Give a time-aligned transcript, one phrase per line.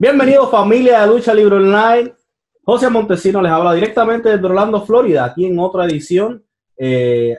[0.00, 2.14] Bienvenidos familia de Lucha Libre Online.
[2.62, 7.36] José Montesino les habla directamente desde Orlando, Florida, aquí en otra edición, eh,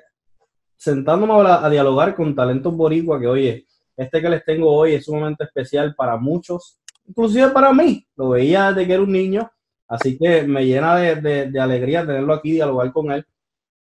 [0.75, 5.45] sentándome a, dialogar con talentos boricua que, oye, este que les tengo hoy es sumamente
[5.45, 8.06] especial para muchos, inclusive para mí.
[8.17, 9.49] Lo veía desde que era un niño,
[9.87, 13.26] así que me llena de, de, alegría tenerlo aquí, dialogar con él.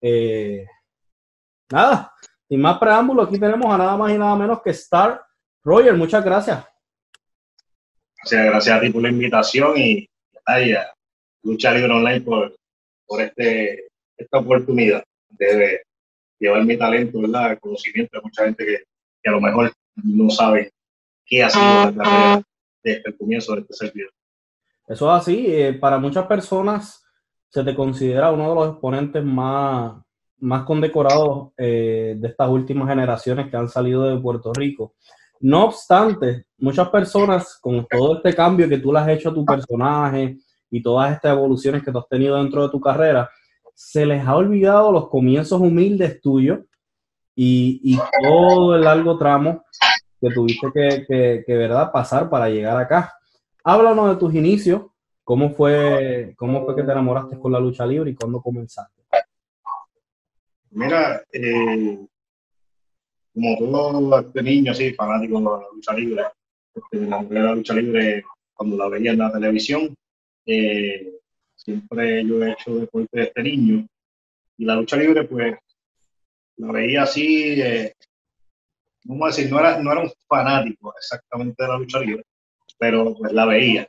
[0.02, 0.66] Eh,
[1.71, 2.12] nada,
[2.50, 5.21] sin más preámbulo, aquí tenemos a nada más y nada menos que Star
[5.64, 5.94] Roger.
[5.94, 6.75] Muchas gracias.
[8.26, 10.09] Gracias, gracias a ti por la invitación y
[10.48, 10.91] a
[11.44, 12.55] Lucha Libre Online por,
[13.05, 15.84] por este, esta oportunidad de
[16.40, 17.52] llevar mi talento, ¿verdad?
[17.52, 18.84] El conocimiento de mucha gente que,
[19.22, 19.72] que a lo mejor
[20.03, 20.72] no sabe
[21.23, 22.44] qué ha sido la carrera
[22.84, 24.12] desde el comienzo de este servidor.
[24.88, 25.45] Eso es así.
[25.48, 27.05] Eh, para muchas personas
[27.50, 30.02] se te considera uno de los exponentes más,
[30.39, 34.95] más condecorados eh, de estas últimas generaciones que han salido de Puerto Rico.
[35.39, 39.45] No obstante, muchas personas, con todo este cambio que tú le has hecho a tu
[39.45, 40.38] personaje
[40.70, 43.30] y todas estas evoluciones que tú has tenido dentro de tu carrera,
[43.73, 46.59] se les ha olvidado los comienzos humildes tuyos
[47.36, 49.66] y, todo el largo tramo
[50.22, 51.92] que tuviste que, que, ¿verdad?
[51.92, 53.14] pasar para llegar acá.
[53.64, 54.83] Háblanos de tus inicios,
[55.23, 59.03] cómo fue, cómo fue que te enamoraste con la lucha libre y cuándo comenzaste.
[60.72, 62.05] Mira, eh,
[63.36, 66.23] como todo este niño así, fanático de la lucha libre,
[66.73, 69.94] este, la, la lucha libre cuando la veía en la televisión,
[70.45, 71.11] eh,
[71.53, 73.86] siempre yo he hecho deporte de este niño
[74.58, 75.55] y la lucha libre pues
[76.58, 77.94] la veía así, eh,
[79.03, 82.23] vamos a decir, no era, no era un fanático exactamente de la lucha libre,
[82.80, 83.88] pero pues la veía.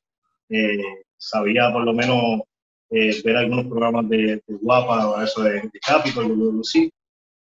[0.48, 2.42] Eh, sabía por lo menos
[2.90, 6.34] eh, ver algunos programas de, de Guapa o eso de, de Capitol, de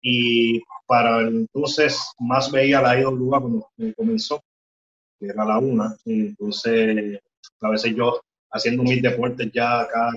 [0.08, 3.68] y para entonces más veía la IWA cuando
[3.98, 4.40] comenzó,
[5.20, 7.20] que era la una, entonces
[7.60, 10.12] a veces yo haciendo mis deportes ya acá,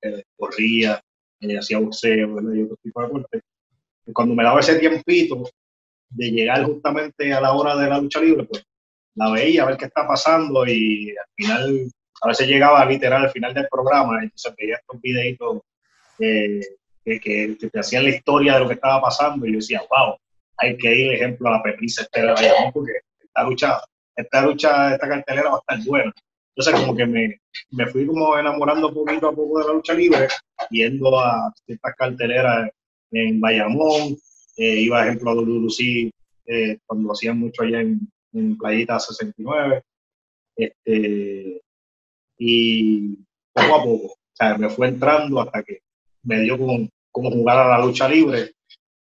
[0.00, 1.02] eh, corría,
[1.40, 3.42] eh, hacía boxeo, y otro tipo de deportes.
[4.14, 5.42] Cuando me daba ese tiempito
[6.08, 8.64] de llegar justamente a la hora de la lucha libre, pues
[9.16, 11.90] la veía a ver qué está pasando y al final,
[12.22, 15.62] a veces llegaba literal al final del programa, entonces veía estos videitos
[16.20, 16.60] eh,
[17.04, 20.16] que, que, te hacían la historia de lo que estaba pasando y yo decía, wow,
[20.58, 22.34] hay que ir, ejemplo, a la Pepriza Estela
[22.72, 23.80] porque esta lucha,
[24.16, 26.12] esta lucha, esta cartelera va a estar buena.
[26.54, 30.28] Entonces como que me, me fui como enamorando poquito a poco de la lucha libre,
[30.70, 32.70] yendo a ciertas carteleras
[33.10, 34.16] en Bayamón,
[34.56, 36.12] eh, iba, ejemplo, a WLC
[36.46, 38.00] eh, cuando lo hacían mucho allá en,
[38.32, 39.82] en Playita 69.
[40.56, 41.62] Este,
[42.38, 43.16] y
[43.52, 45.80] poco a poco, o sea, me fue entrando hasta que
[46.22, 48.52] me dio como, como jugar a la lucha libre.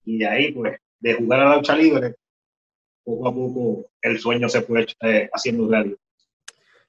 [0.04, 2.14] Y de ahí, pues, de jugar a la lucha libre,
[3.04, 5.98] poco a poco el sueño se fue eh, haciendo realidad.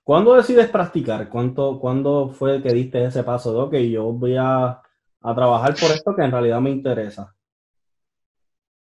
[0.03, 1.29] ¿Cuándo decides practicar?
[1.29, 4.81] ¿Cuánto, ¿Cuándo fue que diste ese paso de, ok, yo voy a,
[5.22, 7.34] a trabajar por esto que en realidad me interesa?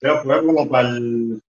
[0.00, 1.40] Creo que fue como para el,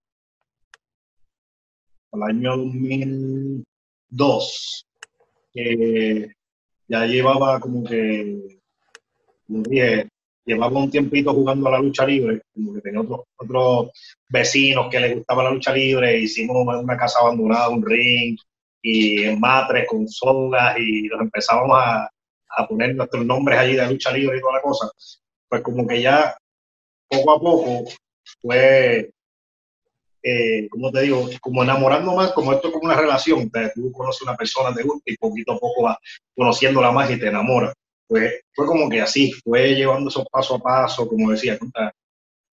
[2.12, 4.88] para el año 2002,
[5.52, 6.32] que
[6.88, 8.55] ya llevaba como que,
[9.48, 10.08] como dije,
[10.46, 13.92] llevaba un tiempito jugando a la lucha libre, como que tenía otros, otros
[14.30, 18.38] vecinos que les gustaba la lucha libre, hicimos una casa abandonada, un ring,
[18.86, 22.08] y en matres con sogas y nos empezábamos a,
[22.50, 24.92] a, poner nuestros nombres allí de lucha libre y toda la cosa,
[25.50, 26.38] pues como que ya
[27.10, 27.84] poco a poco
[28.42, 29.10] fue,
[30.22, 34.22] eh, como te digo, como enamorando más, como esto es como una relación, tú conoces
[34.22, 35.98] a una persona, te gusta y poquito a poco vas
[36.36, 37.74] conociéndola más y te enamoras.
[38.08, 41.58] Pues fue como que así, fue llevando esos paso a paso, como decía,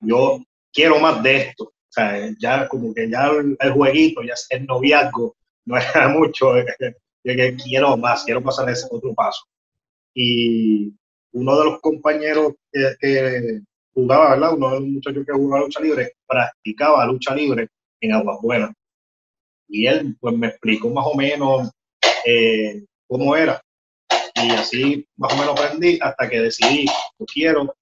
[0.00, 0.40] yo
[0.72, 5.36] quiero más de esto, o sea, ya como que ya el, jueguito, ya el noviazgo,
[5.66, 6.54] no era mucho,
[7.24, 9.44] que quiero más, quiero pasar ese otro paso.
[10.14, 10.92] Y
[11.32, 13.60] uno de los compañeros que,
[13.94, 14.54] jugaba, ¿verdad?
[14.54, 17.68] Uno de los muchachos que jugaba lucha libre, practicaba lucha libre
[18.00, 18.72] en Aguas Buenas.
[19.68, 21.70] Y él, pues, me explicó más o menos
[22.26, 23.62] eh, cómo era.
[24.44, 27.74] Y así, más o menos aprendí hasta que decidí, yo quiero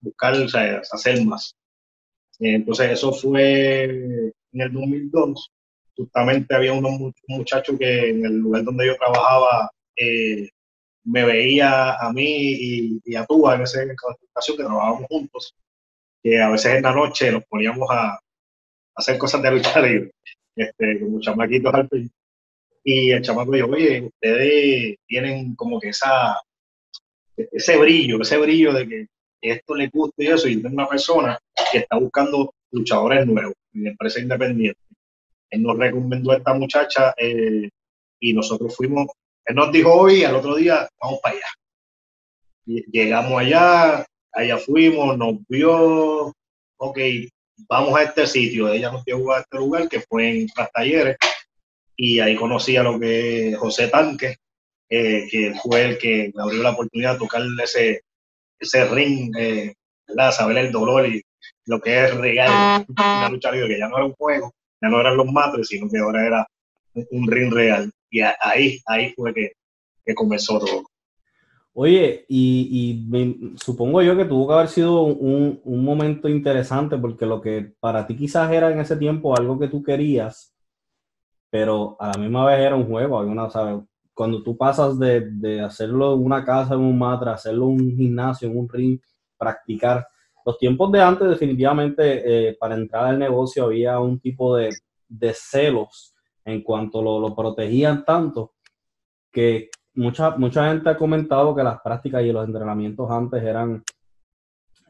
[0.00, 1.54] buscar, o sea, hacer más.
[2.38, 5.50] Entonces, eso fue en el 2002
[6.00, 10.48] justamente había un muchacho que en el lugar donde yo trabajaba eh,
[11.04, 15.54] me veía a mí y, a tú en esa ocasión que trabajábamos juntos,
[16.22, 18.18] que a veces en la noche nos poníamos a,
[18.94, 20.10] hacer cosas de lucha libre,
[20.56, 21.88] este, como chamaquitos al
[22.84, 26.40] Y el chamaco dijo, oye, ustedes tienen como que esa,
[27.36, 29.06] ese brillo, ese brillo de que
[29.42, 31.38] esto le gusta y eso, y tengo una persona
[31.72, 34.80] que está buscando luchadores nuevos empresa independiente
[35.50, 37.68] él nos recomendó a esta muchacha, eh,
[38.20, 39.08] y nosotros fuimos,
[39.44, 41.46] él nos dijo hoy, al otro día, vamos para allá.
[42.64, 46.32] llegamos allá, allá fuimos, nos vio,
[46.76, 46.98] ok,
[47.68, 48.68] vamos a este sitio.
[48.68, 51.16] Ella nos llevó a este lugar que fue en Las Talleres
[52.02, 54.36] y ahí conocí a lo que José Tanque,
[54.88, 58.00] eh, que fue el que me abrió la oportunidad de tocar ese,
[58.58, 59.74] ese ring, eh,
[60.32, 61.22] saber el dolor y
[61.66, 64.50] lo que es real, una lucha libre, que ya no era un juego,
[64.80, 66.46] ya no eran los matres, sino que ahora era
[67.10, 67.90] un ring real.
[68.08, 69.52] Y ahí, ahí fue que,
[70.14, 70.84] comenzó todo.
[71.74, 73.04] Oye, y,
[73.62, 78.16] supongo yo que tuvo que haber sido un, momento interesante porque lo que para ti
[78.16, 80.49] quizás era en ese tiempo algo que tú querías,
[81.50, 83.18] pero a la misma vez era un juego.
[83.20, 83.48] Una,
[84.14, 88.48] Cuando tú pasas de, hacerlo en una casa, en un matra, hacerlo en un gimnasio,
[88.48, 89.00] en un ring,
[89.36, 90.06] practicar.
[90.46, 94.70] Los tiempos de antes definitivamente eh, para entrar al negocio había un tipo de,
[95.34, 96.14] celos
[96.44, 98.52] en cuanto lo, lo protegían tanto
[99.30, 103.82] que mucha, mucha gente ha comentado que las prácticas y los entrenamientos antes eran,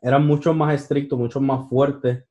[0.02, 2.24] eran mucho más estrictos, mucho más fuertes.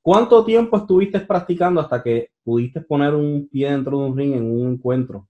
[0.00, 4.44] ¿Cuánto tiempo estuviste practicando hasta que pudiste poner un pie dentro de un ring en
[4.44, 5.28] un encuentro?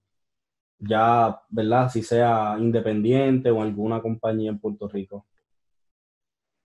[0.77, 1.89] Ya, ¿verdad?
[1.89, 5.25] Si sea independiente o alguna compañía en Puerto Rico.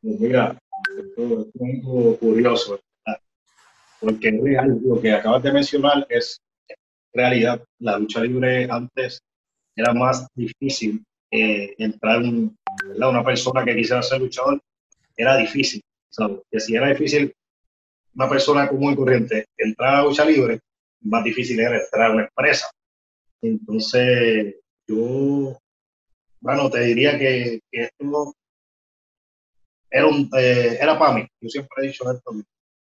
[0.02, 0.58] Pues mira,
[0.98, 2.80] esto es curioso,
[4.00, 6.40] porque es real, lo que acabas de mencionar es
[7.12, 7.62] realidad.
[7.78, 9.22] La lucha libre antes
[9.76, 12.56] era más difícil eh, entrar en
[12.96, 14.60] una persona que quisiera ser luchador,
[15.16, 15.82] era difícil.
[16.50, 17.32] Que si era difícil
[18.14, 20.60] una persona común y corriente entrar a lucha libre,
[21.02, 22.70] más difícil era entrar a una empresa.
[23.42, 25.58] Entonces, yo,
[26.40, 28.34] bueno, te diría que, esto
[29.90, 31.26] era, un, eh, era para mí.
[31.40, 32.32] Yo siempre he dicho esto,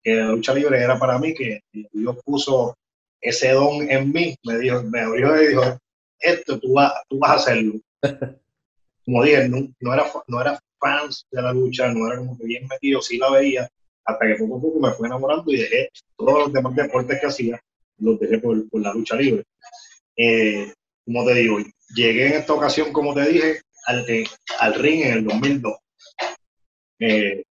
[0.03, 2.77] que la lucha libre era para mí, que Dios puso
[3.21, 5.79] ese don en mí, me dijo, me abrió y dijo,
[6.19, 7.75] esto tú vas, tú vas a hacerlo.
[9.05, 12.67] Como dije, no, era, no era fans de la lucha, no era como que bien
[12.69, 13.69] metido, sí la veía,
[14.09, 17.27] hasta que poco a poco me fui enamorando y dejé todos los demás deportes que
[17.27, 17.61] hacía,
[17.99, 19.45] los dejé por, la lucha libre.
[20.17, 20.73] Eh,
[21.05, 21.59] como te digo,
[21.95, 24.25] llegué en esta ocasión, como te dije, al, eh,
[24.61, 25.77] al ring en el 2002.
[27.01, 27.45] Eh,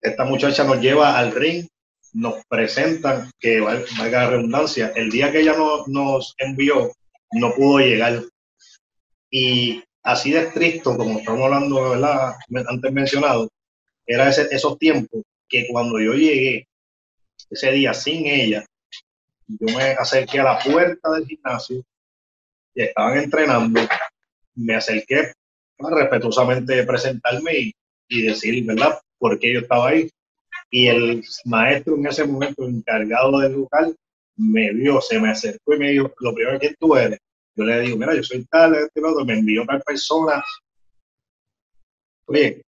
[0.00, 1.66] esta muchacha nos lleva al ring,
[2.14, 5.56] nos presentan, que valga la redundancia, el día que ella
[5.86, 6.90] nos envió
[7.32, 8.22] no pudo llegar.
[9.30, 12.34] Y así de estricto, como estamos hablando, ¿verdad?
[12.66, 13.50] Antes mencionado,
[14.06, 16.68] era ese, esos tiempos que cuando yo llegué
[17.50, 18.64] ese día sin ella,
[19.46, 21.84] yo me acerqué a la puerta del gimnasio
[22.74, 23.80] y estaban entrenando,
[24.54, 25.32] me acerqué
[25.76, 27.74] para respetuosamente presentarme y,
[28.08, 30.10] y decir, ¿verdad?, por qué yo estaba ahí.
[30.70, 33.96] Y el maestro en ese momento, encargado del local,
[34.36, 37.20] me vio, se me acercó y me dijo, lo primero que tú eres.
[37.56, 40.42] Yo le digo, mira, yo soy tal, este, otro, me envió tal persona.
[42.26, 42.63] Oye,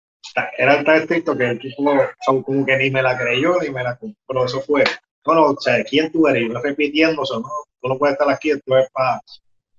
[0.58, 4.46] era tan estricto que el como que ni me la creyó ni me la compró.
[4.46, 4.84] Eso fue,
[5.26, 6.48] no, no, o sea, ¿quién tú eres?
[6.48, 7.50] Yo repitiendo eso, no,
[7.82, 9.22] tú no puedes estar aquí, esto es para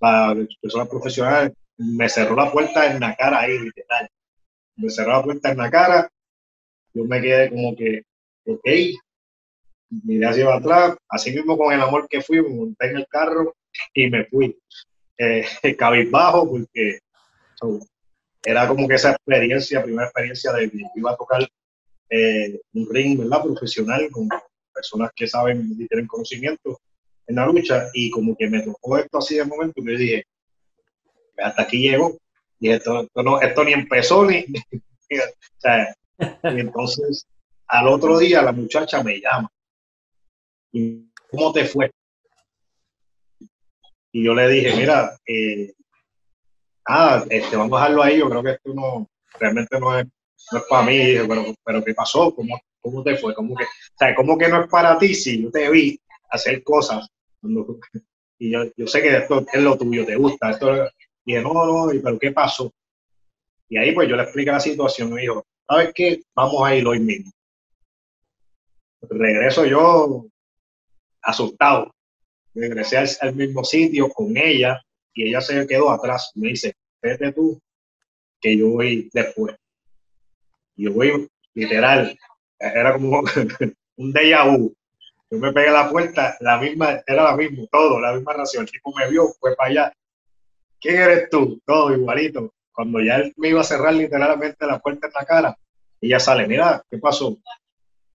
[0.02, 1.52] para personas profesionales.
[1.76, 4.08] Me cerró la puerta en la cara ahí, literal.
[4.76, 6.10] Me cerró la puerta en la cara.
[6.92, 8.02] Yo me quedé como que,
[8.44, 8.68] ok,
[10.04, 13.54] miré hacia atrás, así mismo con el amor que fui, me monté en el carro
[13.94, 14.58] y me fui
[15.18, 15.46] eh,
[15.78, 16.98] cabizbajo porque
[18.44, 21.48] era como que esa experiencia, primera experiencia de que iba a tocar
[22.10, 23.42] eh, un ring, ¿verdad?
[23.42, 24.28] Profesional con
[24.74, 26.80] personas que saben y tienen conocimiento
[27.26, 30.24] en la lucha y como que me tocó esto así de momento que dije,
[31.38, 32.18] hasta aquí llego
[32.58, 34.44] y esto, no, esto ni empezó ni...
[35.08, 37.26] y entonces
[37.66, 39.50] al otro día la muchacha me llama
[40.72, 41.90] ¿Y cómo te fue?
[44.10, 45.72] Y yo le dije, mira, eh,
[46.86, 49.08] ah, este, vamos a dejarlo ahí, yo creo que esto no,
[49.38, 50.06] realmente no es,
[50.50, 50.98] no es para mí,
[51.28, 52.34] pero, pero ¿qué pasó?
[52.34, 53.34] ¿Cómo, ¿Cómo te fue?
[53.34, 55.98] ¿Cómo que, o sea, ¿cómo que no es para ti si yo te vi
[56.30, 57.08] hacer cosas?
[58.38, 60.50] y yo, yo sé que esto es lo tuyo, te gusta.
[60.50, 60.86] Esto,
[61.24, 62.72] y dije, no, no, pero ¿qué pasó?
[63.68, 66.22] Y ahí pues yo le expliqué la situación me dijo, ¿sabes qué?
[66.34, 67.30] Vamos a ir hoy mismo.
[69.08, 70.26] Regreso yo
[71.22, 71.90] asustado.
[72.54, 74.82] Regresé al, mismo sitio con ella
[75.14, 76.32] y ella se quedó atrás.
[76.34, 77.60] Me dice, vete tú,
[78.40, 79.56] que yo voy después.
[80.76, 82.18] yo voy literal,
[82.58, 83.20] era como
[83.96, 84.74] un déjà vu.
[85.30, 88.64] Yo me pegué a la puerta, la misma, era la misma, todo, la misma ración.
[88.64, 89.92] El tipo me vio, fue para allá.
[90.78, 91.60] ¿Quién eres tú?
[91.64, 92.52] Todo igualito.
[92.72, 95.58] Cuando ya él me iba a cerrar literalmente la puerta en la cara,
[96.00, 97.38] ella sale, mira, ¿qué pasó?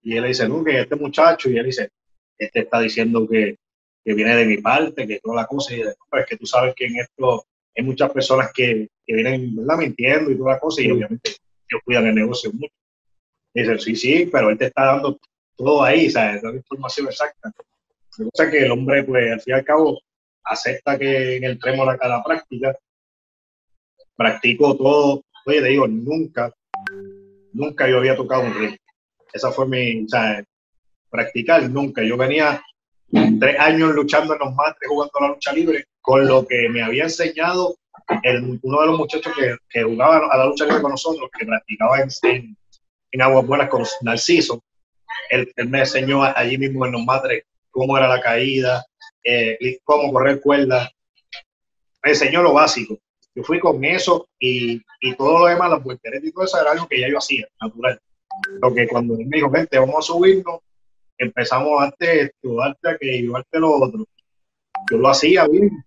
[0.02, 1.90] Y él le dice, no, este muchacho, y él dice,
[2.38, 3.58] este está diciendo que,
[4.06, 5.96] que viene de mi parte, que toda la cosa, y es
[6.30, 9.78] que tú sabes que en esto hay muchas personas que, que vienen, ¿verdad?
[9.78, 12.74] Mintiendo y toda la cosa, y obviamente ellos cuidan el negocio mucho.
[13.56, 15.20] Y dice, sí, sí, pero él te está dando
[15.58, 16.44] todo ahí, ¿sabes?
[16.44, 17.52] La información exacta.
[18.20, 20.00] Me gusta que el hombre, pues, al fin y al cabo,
[20.44, 22.78] acepta que en el trémolo a la práctica,
[24.16, 25.24] practico todo.
[25.48, 26.54] Oye, te digo, nunca,
[27.54, 28.78] nunca yo había tocado un ring.
[29.34, 30.44] Esa fue mi, o sea,
[31.10, 32.04] practicar, nunca.
[32.04, 32.62] Yo venía
[33.12, 37.04] tres años luchando en los matres, jugando la lucha libre, con lo que me había
[37.04, 37.76] enseñado
[38.24, 41.46] el, uno de los muchachos que, que, jugaba a la lucha libre con nosotros, que
[41.46, 42.58] practicaba en, en,
[43.12, 44.64] en Aguas Buenas con Narciso.
[45.30, 48.86] Él, él, me enseñó allí mismo en los matres cómo era la caída,
[49.24, 50.90] eh, cómo correr cuerdas.
[52.04, 52.98] Me enseñó lo básico.
[53.34, 56.72] Yo fui con eso y, y todo lo demás, las volteretas y todo eso era
[56.72, 58.00] algo que ya yo hacía, natural.
[58.62, 60.60] Lo que cuando él me dijo, gente, vamos a subirnos,
[61.18, 64.06] empezamos antes esto, antes aquello, antes lo otro.
[64.92, 65.84] Yo lo hacía bien,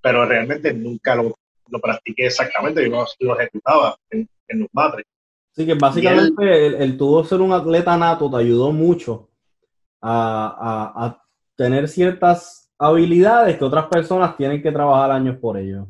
[0.00, 1.34] pero realmente nunca lo,
[1.68, 5.06] lo practiqué exactamente, yo lo, ejecutaba en, en, los matres.
[5.52, 9.30] Así que básicamente el, el, tuvo ser un atleta nato te ayudó mucho
[10.00, 11.24] a, a, a,
[11.56, 15.88] tener ciertas habilidades que otras personas tienen que trabajar años por ello.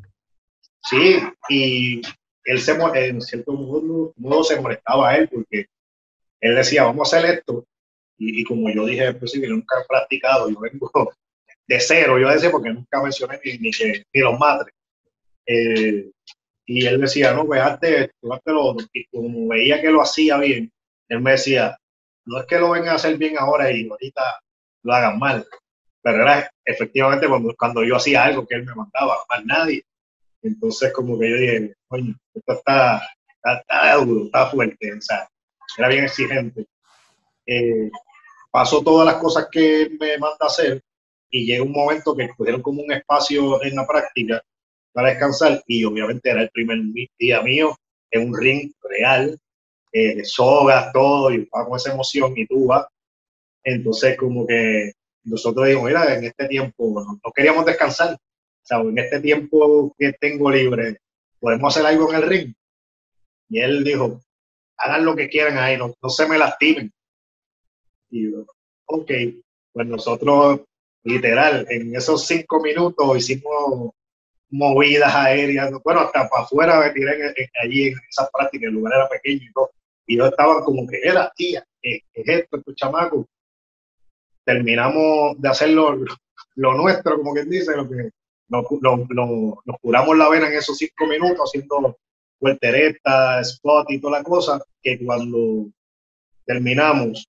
[0.82, 2.00] Sí, y
[2.44, 5.66] él se, en cierto modo, modo se molestaba a él porque
[6.40, 7.64] él decía, vamos a hacer esto,
[8.22, 10.90] y, como yo dije al principio, nunca he practicado, yo vengo
[11.66, 13.70] de cero, yo decía, porque nunca mencioné ni, ni,
[14.12, 14.74] ni los matres.
[15.46, 16.10] Eh,
[16.66, 18.76] y él decía, no, pues hazte esto, hazte lo.
[18.92, 20.70] Y como veía que lo hacía bien,
[21.08, 21.78] él me decía,
[22.26, 24.22] no es que lo vengan a hacer bien ahora y ahorita
[24.82, 25.46] lo hagan mal,
[26.02, 29.82] pero era efectivamente cuando, cuando yo hacía algo que él me mandaba, más nadie.
[30.42, 35.28] Entonces, como que yo dije, coño, esto está, está, está duro, está fuerte, o sea,
[35.78, 36.66] era bien exigente.
[37.46, 37.90] Eh,
[38.50, 40.83] pasó todas las cosas que me manda hacer
[41.30, 44.42] y llega un momento que cogieron como un espacio en la práctica
[44.92, 46.78] para descansar y obviamente era el primer
[47.19, 47.76] día mío
[48.11, 49.38] en un ring real,
[49.92, 52.87] eh, de sogas, todo, y estaba con esa emoción y tú vas.
[53.62, 54.92] Entonces como que
[55.23, 58.19] nosotros dijimos, mira, en este tiempo no, no queríamos descansar, o
[58.62, 60.99] sea, en este tiempo que tengo libre,
[61.38, 62.54] podemos hacer algo en el ring.
[63.49, 64.21] Y él dijo,
[64.76, 66.92] hagan lo que quieran ahí, no, no se me lastimen.
[68.10, 68.44] Y yo,
[68.86, 69.10] ok,
[69.72, 70.60] pues nosotros
[71.04, 73.90] literal, en esos cinco minutos hicimos
[74.50, 79.08] movidas aéreas, bueno, hasta para afuera me tiré allí en esa práctica, el lugar era
[79.08, 79.70] pequeño y todo,
[80.06, 83.26] y yo estaba como que era, tía, ¿qué es esto, estos chamacos?
[84.44, 85.96] Terminamos de hacer lo,
[86.56, 88.10] nuestro, como quien dice, lo que
[88.48, 91.96] nos, lo, nos curamos la vena en esos cinco minutos haciendo
[92.40, 95.68] vueltereta, spot y toda la cosa, que cuando
[96.44, 97.28] terminamos,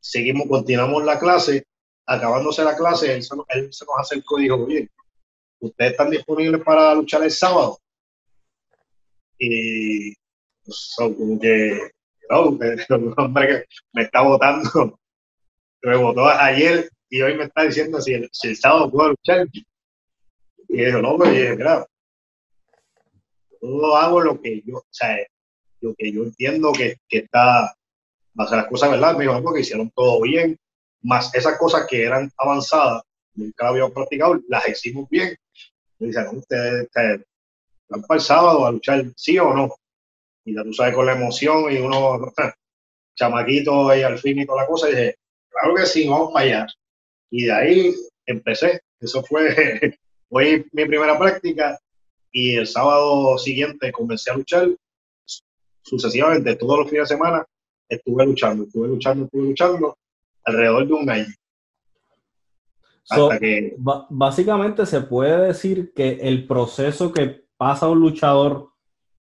[0.00, 1.64] seguimos, continuamos la clase
[2.08, 4.90] acabándose la clase, él se, él se nos acercó y dijo, oye,
[5.60, 7.78] ¿ustedes están disponibles para luchar el sábado?
[9.38, 10.14] Y
[10.64, 11.90] pues, como que,
[12.30, 12.48] no,
[12.96, 14.98] un hombre que me está votando,
[15.82, 19.46] me votó ayer y hoy me está diciendo si el, sábado puedo luchar.
[20.70, 21.86] Y dijo, no, pero mira,
[23.60, 25.16] yo hago lo que yo, o sea,
[25.80, 27.74] lo que yo entiendo que está,
[28.46, 29.16] ser las cosas, ¿verdad?
[29.16, 30.56] Me dijo, porque hicieron todo bien,
[31.02, 33.02] más esas cosas que eran avanzadas,
[33.34, 35.36] nunca habíamos practicado, las hicimos bien.
[35.98, 36.88] Me dicen, ustedes
[37.88, 39.74] van para el sábado a luchar, sí o no.
[40.44, 42.32] Y ya tú sabes con la emoción y uno,
[43.16, 45.16] chamaquito y al fin y toda la cosa, y dije,
[45.50, 46.66] claro que sí, vamos para allá.
[47.30, 47.94] Y de ahí
[48.26, 48.80] empecé.
[49.00, 49.98] Eso fue
[50.30, 51.78] hoy mi primera práctica
[52.30, 54.68] y el sábado siguiente comencé a luchar
[55.82, 57.46] sucesivamente todos los fines de semana
[57.88, 59.96] estuve luchando, estuve luchando, estuve luchando
[60.44, 61.26] alrededor de un año.
[63.02, 63.76] So, que...
[64.10, 68.68] Básicamente se puede decir que el proceso que pasa un luchador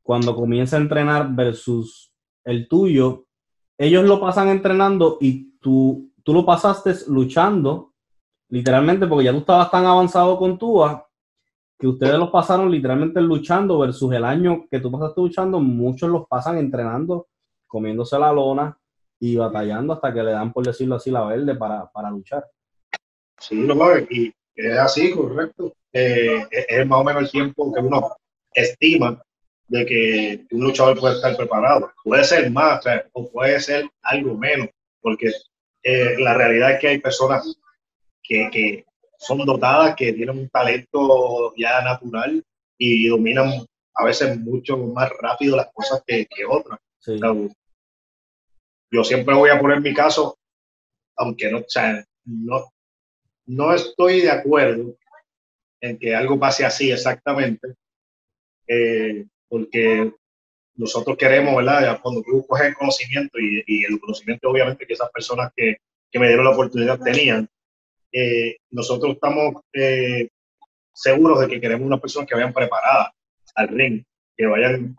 [0.03, 2.13] cuando comienza a entrenar versus
[2.45, 3.27] el tuyo,
[3.79, 7.93] ellos lo pasan entrenando y tú, tú lo pasaste luchando,
[8.49, 11.09] literalmente, porque ya tú estabas tan avanzado con Tua,
[11.79, 16.27] que ustedes los pasaron literalmente luchando versus el año que tú pasaste luchando, muchos los
[16.29, 17.27] pasan entrenando,
[17.75, 18.79] comiéndose la lona,
[19.19, 22.47] y batallando hasta que le dan, por decirlo así, la verde para, para luchar.
[23.41, 23.75] Sí, no,
[24.11, 25.75] y es así, correcto.
[25.93, 28.17] Eh, es más o menos el tiempo que uno
[28.53, 29.21] estima
[29.67, 31.91] de que un luchador puede estar preparado.
[32.05, 34.69] Puede ser más o puede ser algo menos,
[35.01, 35.33] porque
[35.83, 37.59] eh, la realidad es que hay personas
[38.23, 38.85] que, que,
[39.19, 42.45] son dotadas, que tienen un talento ya natural
[42.77, 46.79] y dominan a veces mucho más rápido las cosas que, que otras.
[46.99, 47.19] Sí
[48.95, 50.39] yo siempre voy a poner mi caso,
[51.17, 52.73] aunque no, o sea, no,
[53.47, 54.97] no estoy de acuerdo
[55.81, 57.75] en que algo pase así exactamente,
[58.69, 60.13] eh, porque
[60.77, 62.01] nosotros queremos, ¿verdad?
[62.03, 65.77] Cuando tú coges el conocimiento y, el conocimiento obviamente que esas personas que,
[66.11, 67.49] que me dieron la oportunidad tenían,
[68.13, 70.29] eh, nosotros estamos eh,
[70.93, 73.11] seguros de que queremos una persona que vayan preparadas
[73.57, 74.05] al ring,
[74.37, 74.97] que vayan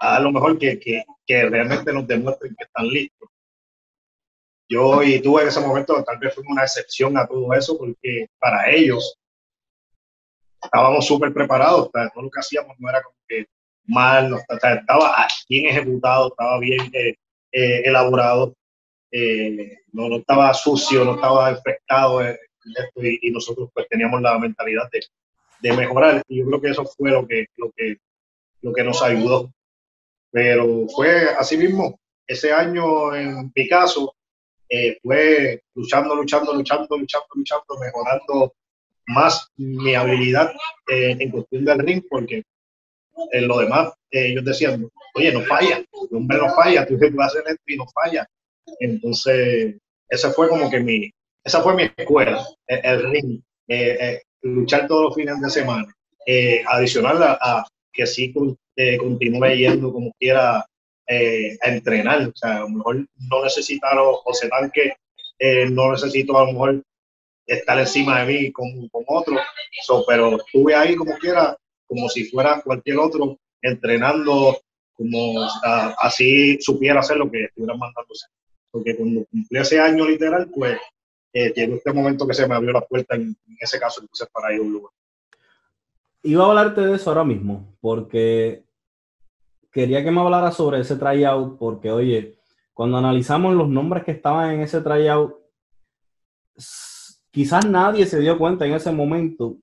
[0.00, 3.28] a lo mejor que, que, que realmente nos demuestren que están listos.
[4.68, 8.28] Yo y tú en ese momento tal vez fuimos una excepción a todo eso porque
[8.38, 9.16] para ellos
[10.62, 13.46] estábamos súper preparados, todo lo que hacíamos no era como que
[13.84, 17.14] mal, estaba bien ejecutado, estaba bien eh,
[17.52, 18.54] eh, elaborado,
[19.12, 22.20] eh, no, estaba sucio, no estaba infectado
[22.96, 25.00] y, nosotros pues teníamos la mentalidad de,
[25.60, 27.98] de, mejorar y yo creo que eso fue lo que, lo que,
[28.62, 29.52] lo que nos ayudó.
[30.32, 33.52] Pero fue así mismo, ese año en
[34.68, 38.54] Picasso fue luchando, luchando, luchando, luchando, luchando, mejorando
[39.08, 40.52] más mi habilidad
[40.88, 42.42] en cuestión del ring, porque
[43.32, 47.14] en lo demás, eh, ellos decían, oye, no falla, el hombre no falla, tú puedes
[47.18, 48.26] hacer esto y no falla.
[48.80, 49.76] Entonces,
[50.08, 51.10] esa fue como que mi,
[51.44, 55.86] esa fue mi escuela, el, ring, eh, eh, luchar todos los fines de semana.
[56.68, 58.34] adicional a, que sí
[58.98, 60.66] continúe yendo como quiera
[61.08, 64.92] a entrenar, o sea, a lo mejor no necesitaron, o se dan que
[65.70, 66.82] no necesito a lo mejor
[67.46, 69.36] estar encima de mí con, con otro,
[70.06, 74.58] pero estuve ahí como quiera como si fuera cualquier otro, entrenando
[74.94, 75.42] como
[75.98, 78.26] así supiera hacer lo que estuvieran mandándose.
[78.70, 80.78] Porque cuando cumplí ese año literal, pues
[81.32, 84.52] eh, llegó este momento que se me abrió la puerta, en, ese caso, entonces para
[84.52, 84.92] ir a un lugar.
[86.22, 88.64] Iba a hablarte de eso ahora mismo, porque
[89.76, 92.38] quería que me hablara sobre ese tryout, porque oye,
[92.72, 95.36] cuando analizamos los nombres que estaban en ese tryout,
[97.30, 99.58] quizás nadie se dio cuenta en ese momento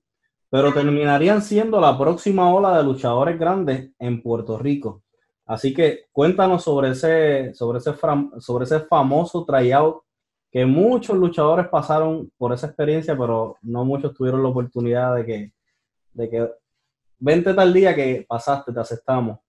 [0.54, 5.02] pero terminarían siendo la próxima ola de luchadores grandes en Puerto Rico.
[5.44, 7.92] Así que cuéntanos sobre ese, sobre ese,
[8.38, 10.04] sobre ese famoso tryout
[10.52, 15.52] que muchos luchadores pasaron por esa experiencia, pero no muchos tuvieron la oportunidad de que,
[16.12, 16.48] de que
[17.18, 19.40] vente tal día que pasaste, te aceptamos.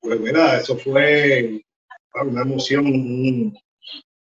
[0.00, 1.60] Pues mira, eso fue
[2.14, 3.54] una emoción,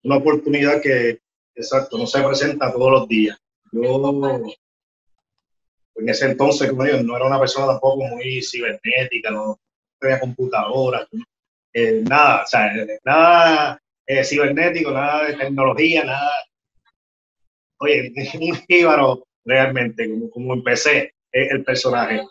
[0.02, 1.20] una oportunidad que,
[1.54, 3.36] exacto, no se presenta todos los días.
[3.72, 4.00] Yo
[5.96, 9.58] en ese entonces, como digo, no era una persona tampoco muy cibernética, no
[9.98, 11.08] tenía computadora,
[11.72, 12.72] eh, nada, o sea,
[13.04, 16.32] nada eh, cibernético, nada de tecnología, nada.
[17.78, 22.22] Oye, un jíbaro realmente, como, como empecé el personaje.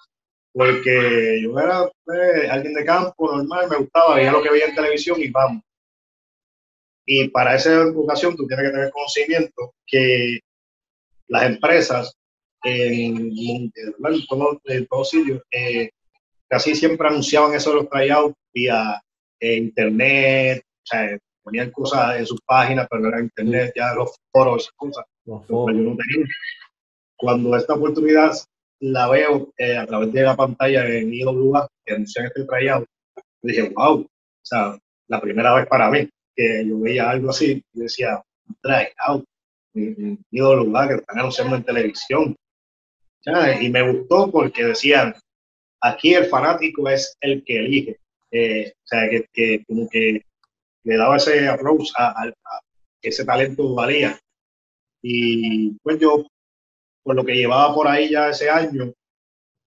[0.55, 4.75] Porque yo era pues, alguien de campo, normal, me gustaba, veía lo que veía en
[4.75, 5.61] televisión y vamos.
[7.05, 10.39] Y para esa educación tú tienes que tener conocimiento que
[11.27, 12.15] las empresas
[12.63, 13.33] en,
[14.63, 15.89] en todos sitios, eh,
[16.47, 19.01] casi siempre anunciaban eso de los tryouts vía
[19.41, 24.63] eh, internet, o sea, ponían cosas en sus páginas, pero era internet, ya los foros,
[24.63, 25.05] esas cosas.
[27.17, 28.31] Cuando esta oportunidad
[28.79, 32.85] la veo eh, a través de la pantalla en IWA, que anuncian este tryout,
[33.41, 34.09] dije, wow, o
[34.41, 38.21] sea, la primera vez para mí que yo veía algo así, yo decía,
[38.61, 39.25] tryout,
[39.73, 42.35] en IWA, que están anunciando en televisión,
[43.61, 45.15] y me gustó porque decían,
[45.81, 47.99] aquí el fanático es el que elige.
[48.31, 50.21] Eh, o sea, que, que, como que
[50.83, 52.31] le daba ese approach a,
[53.01, 54.17] que ese talento valía.
[55.01, 56.25] Y pues yo,
[57.05, 58.91] por lo que llevaba por ahí ya ese año,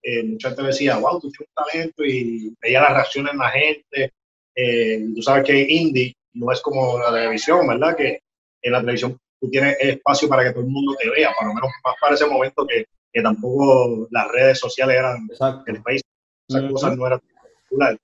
[0.02, 3.50] eh, mucha gente decía, wow, tú tienes un talento y veía las reacciones en la
[3.50, 4.12] gente.
[4.54, 7.96] Eh, tú sabes que indie no es como la televisión, ¿verdad?
[7.96, 8.20] Que
[8.62, 11.54] en la televisión tú tienes espacio para que todo el mundo te vea, por lo
[11.54, 15.28] menos más para ese momento que que tampoco las redes sociales eran
[15.66, 16.02] el país,
[16.48, 17.20] esas cosas no eran
[17.68, 17.96] popular.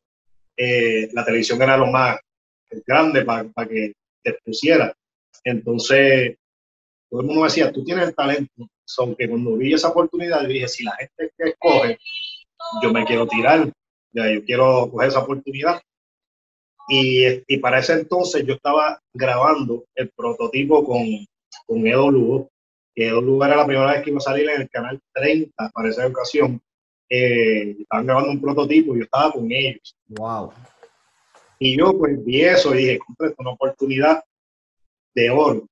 [0.56, 2.18] Eh, la televisión era lo más
[2.86, 3.92] grande para que
[4.22, 4.94] te pusiera.
[5.42, 6.36] Entonces,
[7.10, 8.66] todo el mundo decía, tú tienes el talento.
[8.98, 11.98] Aunque cuando vi esa oportunidad, dije, si la gente que escoge,
[12.82, 13.70] yo me quiero tirar,
[14.12, 15.80] ya, yo quiero coger esa oportunidad.
[16.88, 21.02] Y, y, para ese entonces yo estaba grabando el prototipo con,
[21.66, 22.50] con Edo Lugo,
[22.94, 25.88] que dos lugares la primera vez que iba a salir en el canal 30 para
[25.88, 26.60] esa ocasión.
[27.08, 29.96] Eh, estaban grabando un prototipo y yo estaba con ellos.
[30.08, 30.52] Wow.
[31.58, 34.22] Y yo pues vi eso y dije, es una oportunidad
[35.14, 35.66] de oro.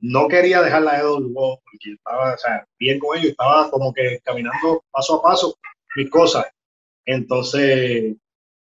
[0.00, 4.20] No quería dejarla de luego porque estaba o sea, bien con ellos, estaba como que
[4.22, 5.58] caminando paso a paso
[5.96, 6.46] mis cosas.
[7.06, 8.14] Entonces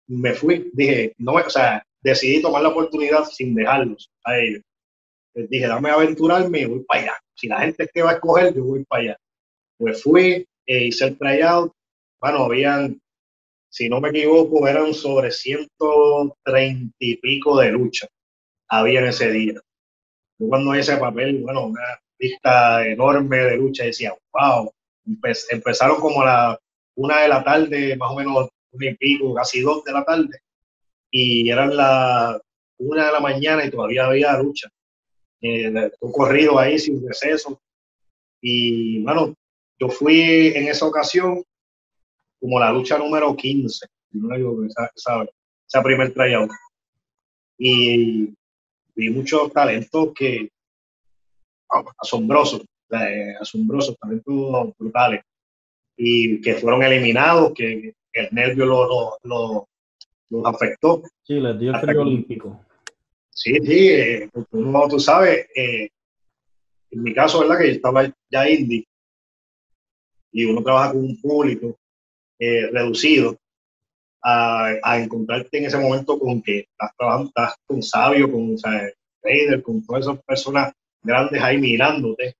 [0.07, 4.61] me fui, dije, no, o sea, decidí tomar la oportunidad sin dejarlos a ellos.
[5.33, 7.13] dije, dame aventurarme y voy para allá.
[7.35, 9.17] Si la gente es que va a escoger, yo voy para allá.
[9.77, 11.73] Pues fui, e hice el tryout.
[12.21, 13.01] Bueno, habían,
[13.69, 18.07] si no me equivoco, eran sobre 130 y pico de lucha.
[18.69, 19.59] Había ese día.
[20.47, 21.81] Cuando ese papel, bueno, una
[22.19, 24.71] lista enorme de lucha, decía, wow,
[25.49, 26.59] empezaron como a la
[26.95, 30.39] una de la tarde, más o menos un y pico, casi dos de la tarde,
[31.11, 32.39] y eran las
[32.77, 34.69] una de la mañana y todavía había lucha.
[35.41, 37.61] Eh, un corrido ahí sin receso.
[38.41, 39.33] Y bueno,
[39.79, 41.43] yo fui en esa ocasión
[42.39, 43.85] como la lucha número 15,
[44.65, 45.25] esa, esa,
[45.67, 46.51] esa primer tryout.
[47.57, 48.33] Y
[48.95, 50.49] vi muchos talentos que
[51.97, 55.21] asombrosos, eh, asombrosos, talentos brutales,
[55.97, 59.67] y que fueron eliminados, que el nervio los lo,
[60.29, 61.01] lo, afectó.
[61.23, 62.59] Sí, les dio el frío olímpico.
[63.29, 65.89] Sí, sí, eh, uno, tú sabes, eh,
[66.91, 67.59] en mi caso, ¿verdad?
[67.59, 68.85] Que yo estaba ya indie
[70.31, 71.77] y uno trabaja con un público
[72.39, 73.37] eh, reducido
[74.23, 78.57] a, a, encontrarte en ese momento con que estás trabajando, estás con Sabio, con o
[78.57, 78.89] sea,
[79.63, 82.35] con todas esas personas grandes ahí mirándote,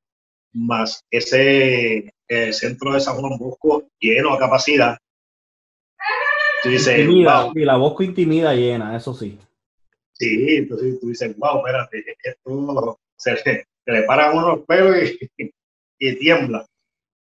[0.54, 2.14] más ese
[2.52, 4.98] centro de San Juan Bosco lleno a capacidad.
[6.64, 9.38] Tú dices, intimida, y la Bosco intimida llena, eso sí.
[10.14, 14.96] Sí, entonces tú dices, wow, espérate, esto se, se le paran unos pelos
[15.38, 15.52] y,
[16.00, 16.66] y, tiembla.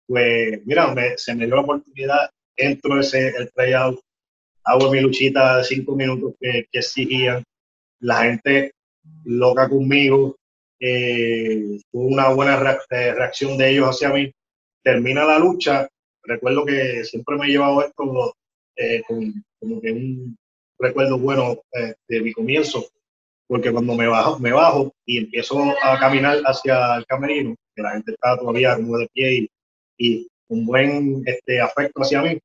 [0.08, 4.00] Pues mira, se me dio la oportunidad, entro ese el tryout,
[4.64, 7.44] hago mi luchita de cinco minutos que, que exigían,
[8.00, 8.74] la gente
[9.24, 10.36] loca conmigo,
[10.80, 14.32] eh, hubo una buena eh, reacción de ellos hacia mí.
[14.84, 15.88] Termina la lucha,
[16.24, 18.36] recuerdo que siempre me he llevado esto
[18.76, 20.38] eh, como que un
[20.80, 22.86] recuerdo bueno eh, de mi comienzo,
[23.48, 27.92] porque cuando me bajo, me bajo y empiezo a caminar hacia el camerino, que la
[27.92, 29.52] gente está todavía como de pie y,
[29.98, 32.40] y un buen este, afecto hacia mí,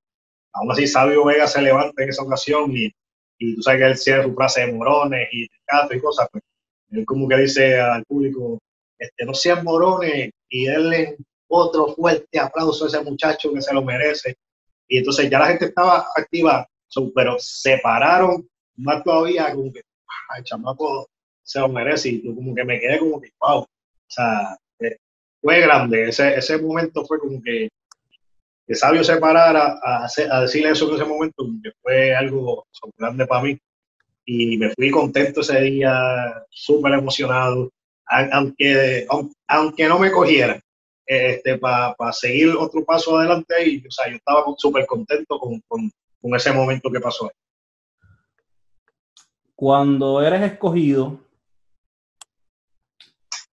[0.56, 2.90] aún así Sabio Vega se levanta en esa ocasión y,
[3.38, 6.42] y tú sabes que él cierra su frase de morones y gato y cosas, pues
[6.90, 8.58] él como que dice al público,
[8.98, 11.16] este, no sean morones y denle
[11.48, 14.36] otro fuerte aplauso a ese muchacho que se lo merece.
[14.88, 16.66] Y entonces ya la gente estaba activa
[17.14, 19.80] pero se pararon más todavía, como que
[20.36, 21.08] el chamaco
[21.42, 23.68] se lo merece y como que me quedé como que, wow, o
[24.08, 24.96] sea, eh,
[25.40, 27.68] fue grande, ese, ese momento fue como que,
[28.66, 32.66] que Sabio se parara a, a decirle eso en ese momento, que fue algo
[32.98, 33.58] grande para mí
[34.26, 37.70] y me fui contento ese día, súper emocionado,
[38.06, 39.06] aunque,
[39.46, 40.60] aunque no me cogieran,
[41.06, 45.90] este, para seguir otro paso adelante y, o sea, yo estaba súper contento con, con,
[46.20, 47.30] con ese momento que pasó.
[49.54, 51.20] Cuando eres escogido,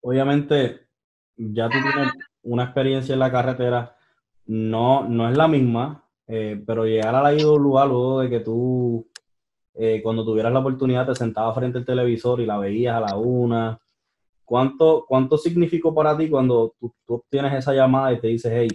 [0.00, 0.86] obviamente
[1.36, 3.96] ya tú tienes una experiencia en la carretera,
[4.46, 9.08] no, no es la misma, eh, pero llegar a la IWA luego de que tú,
[9.74, 13.16] eh, cuando tuvieras la oportunidad, te sentabas frente al televisor y la veías a la
[13.16, 13.78] una.
[14.44, 18.68] ¿Cuánto, cuánto significó para ti cuando tú, tú obtienes esa llamada y te dices, hey,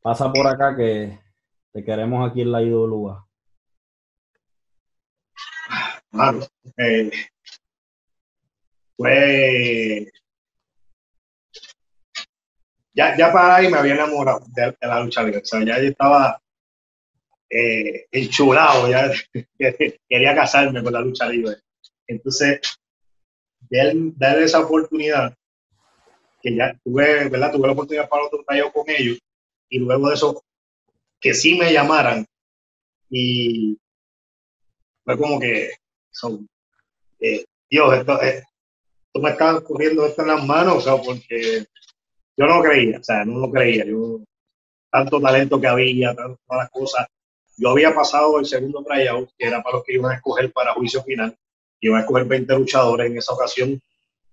[0.00, 1.18] pasa por acá que
[1.72, 3.26] te queremos aquí en la IWA.
[6.10, 6.40] Claro.
[6.76, 7.10] Eh,
[8.96, 10.12] pues
[12.94, 15.40] ya, ya para ahí me había enamorado de, la lucha libre.
[15.40, 16.40] O sea, ya yo estaba
[17.50, 19.10] eh, enchulado, ya
[20.08, 21.56] quería casarme con la lucha libre.
[22.06, 22.60] Entonces,
[23.68, 25.36] darle esa oportunidad,
[26.40, 27.52] que ya tuve, ¿verdad?
[27.52, 29.18] Tuve la oportunidad para otro taller con ellos,
[29.68, 30.44] y luego de eso
[31.20, 32.26] que sí me llamaran
[33.10, 33.78] y
[35.04, 35.70] fue como que
[36.10, 36.46] son,
[37.20, 38.42] eh, Dios, esto, eh,
[39.14, 41.64] me estás cogiendo esto en las manos, o sea, porque
[42.36, 44.20] yo no lo creía, o sea, no lo creía, yo,
[44.90, 47.06] tanto talento que había, tantas las cosas,
[47.56, 50.74] yo había pasado el segundo tryout, que era para los que iban a escoger para
[50.74, 51.36] juicio final,
[51.80, 53.80] iban a escoger 20 luchadores en esa ocasión,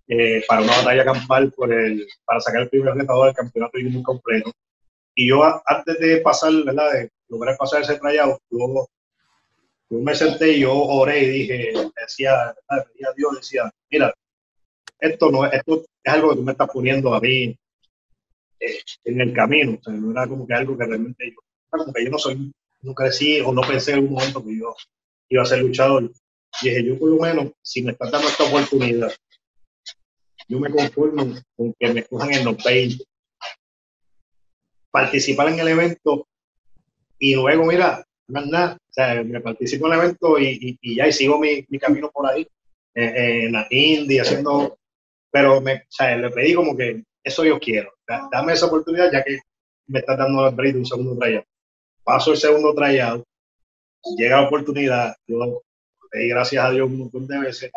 [0.08, 4.04] eh, para una batalla campal por el, para sacar el primer retador del campeonato muy
[4.04, 4.52] completo.
[5.16, 6.92] Y yo antes de pasar, ¿verdad?
[6.92, 8.88] De lograr pasar ese trayado, yo,
[9.90, 14.14] yo, me senté y yo oré y dije, decía, pedía a Dios, decía, mira,
[15.00, 17.58] esto no esto es algo que tú me estás poniendo a mí
[18.62, 19.78] eh, en el camino.
[19.80, 22.52] O sea, no era como que algo que realmente yo, como que yo no soy,
[22.82, 24.76] no crecí o no pensé en un momento que yo
[25.30, 26.12] iba a ser luchador.
[26.62, 29.12] Y dije, yo por lo menos, si me estás dando esta oportunidad,
[30.47, 33.04] yo me conformo con que me cojan en los 20,
[34.91, 36.28] participar en el evento
[37.17, 41.08] y luego, mira, más nada, o sea, me participo en el evento y, y, ya
[41.08, 42.45] y sigo mi, mi, camino por ahí,
[42.95, 44.78] eh, en la India, haciendo
[45.32, 47.93] pero me, o sea, le pedí como que eso yo quiero,
[48.32, 49.39] dame esa oportunidad ya que
[49.88, 51.45] me está dando el break un segundo tryout.
[52.04, 53.24] Paso el segundo tryout,
[54.17, 55.62] llega la oportunidad, yo
[56.12, 57.71] gracias a Dios un montón de veces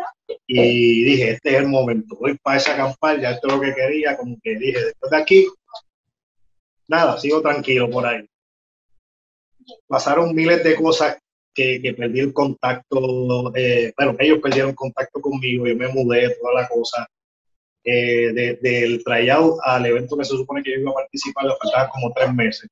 [0.47, 4.17] y dije, este es el momento, voy para esa campaña, esto es lo que quería,
[4.17, 5.47] como que dije, después de aquí,
[6.89, 8.27] nada, sigo tranquilo por ahí.
[9.87, 11.17] Pasaron miles de cosas
[11.55, 16.63] que, que perdí el contacto, eh, bueno, ellos perdieron contacto conmigo, yo me mudé, toda
[16.63, 17.07] la cosa.
[17.87, 21.91] Eh, del tryout al evento que se supone que yo iba a participar, le faltaban
[21.91, 22.71] como tres meses.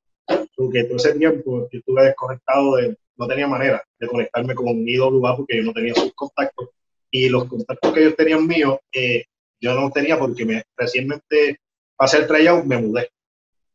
[0.55, 5.37] Porque todo ese tiempo yo estuve desconectado, de, no tenía manera de conectarme con IWA
[5.37, 6.69] porque yo no tenía sus contactos.
[7.11, 9.25] Y los contactos que ellos tenían míos, eh,
[9.61, 11.59] yo no tenía porque me, recientemente
[11.95, 13.09] pasé el tryout, me mudé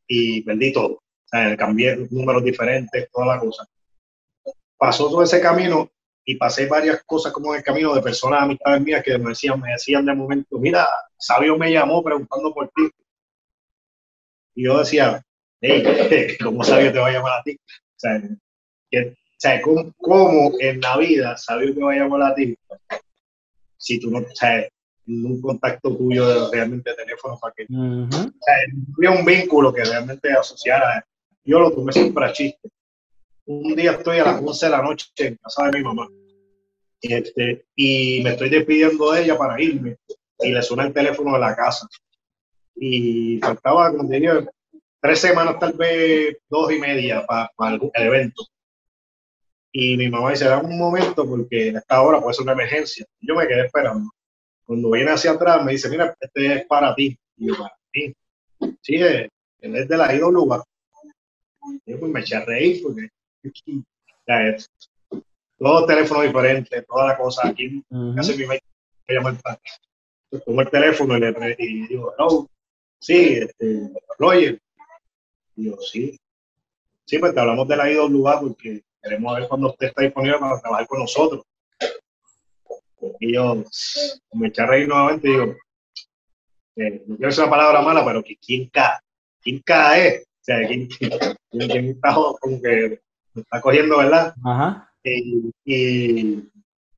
[0.09, 0.95] y perdí todo.
[0.95, 3.65] O sea, cambié números diferentes, toda la cosa.
[4.77, 5.89] Pasó todo ese camino
[6.29, 9.59] y pasé varias cosas como en el camino de personas, amistades mías que me decían,
[9.59, 10.87] me decían de momento, mira,
[11.17, 12.83] Sabio me llamó preguntando por ti.
[14.55, 15.25] Y yo decía,
[15.63, 15.83] hey,
[16.45, 17.59] ¿cómo Sabio te va a llamar a ti?
[17.59, 18.21] O sea,
[18.91, 19.17] que,
[19.97, 22.55] ¿cómo, en la vida Sabio te va a llamar a ti?
[23.79, 24.69] Si tú no, o sea,
[25.07, 28.55] un contacto tuyo realmente de teléfono para que, o sea,
[28.99, 31.03] había un vínculo que realmente asociara.
[31.43, 32.69] Yo lo tomé siempre a chiste
[33.49, 36.09] un día estoy a las 11 de la noche en casa de mi mamá
[37.01, 39.97] este, y me estoy despidiendo de ella para irme
[40.41, 41.89] y le suena el teléfono de la casa.
[42.75, 44.09] Y faltaba, como
[45.01, 48.45] tres semanas, tal vez dos y media para, el evento.
[49.73, 53.07] Y mi mamá dice, dame un momento porque a esta hora puede ser una emergencia.
[53.21, 54.11] yo me quedé esperando.
[54.65, 57.19] Cuando viene hacia atrás me dice, mira, este es para ti.
[57.37, 58.15] Y yo, para ti.
[58.83, 59.31] Sí, él
[59.61, 60.65] es de la IWA.
[61.87, 63.09] Yo pues me eché a reír porque
[64.27, 64.71] ya es.
[65.59, 67.49] Todo teléfono diferente, toda la cosa.
[67.49, 67.83] Aquí
[68.15, 68.61] casi mi me
[69.09, 69.61] llama el padre.
[70.45, 72.49] Tomo el teléfono y le y digo, no,
[73.01, 74.61] sí, este, Roger.
[75.57, 76.19] Y yo, sí.
[77.07, 80.61] Sí, pues te hablamos de la IWA porque queremos ver cuando usted está disponible para
[80.61, 81.45] trabajar con nosotros.
[83.21, 83.65] Y yo
[84.33, 85.57] me eché a reír nuevamente y digo,
[86.77, 88.99] eh, no quiero decir una palabra mala, pero que quién cae,
[89.41, 91.11] quién cae, o sea, quién, quién,
[91.51, 93.01] quién está como que
[93.41, 94.35] está cogiendo, ¿verdad?
[94.45, 94.93] Ajá.
[95.05, 96.43] Y,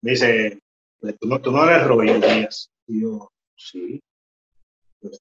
[0.03, 0.61] me dice,
[0.99, 2.71] pues, ¿tú no, tú no eres Roger Díaz.
[2.87, 4.03] Y yo, sí.
[5.01, 5.21] Pues,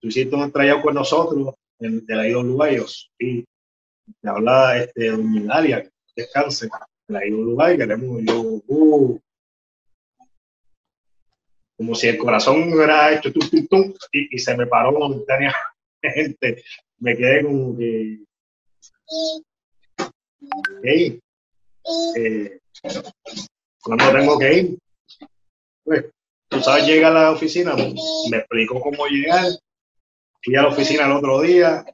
[0.00, 3.44] tú hiciste un trayado con nosotros en, de la IWA y yo, sí.
[4.20, 9.18] Te habla este, Doña Dalia, descanse, de la IWA y queremos, yo, uh,
[11.76, 15.54] como si el corazón hubiera hecho tum, tum, tum, y, y se me paró momentáneamente.
[16.98, 18.20] Me quedé como que
[22.14, 22.58] eh,
[23.82, 24.78] cuando tengo que ir,
[25.84, 26.06] pues,
[26.48, 29.46] tú sabes, llega a la oficina, me explicó cómo llegar,
[30.42, 31.84] fui a la oficina el otro día,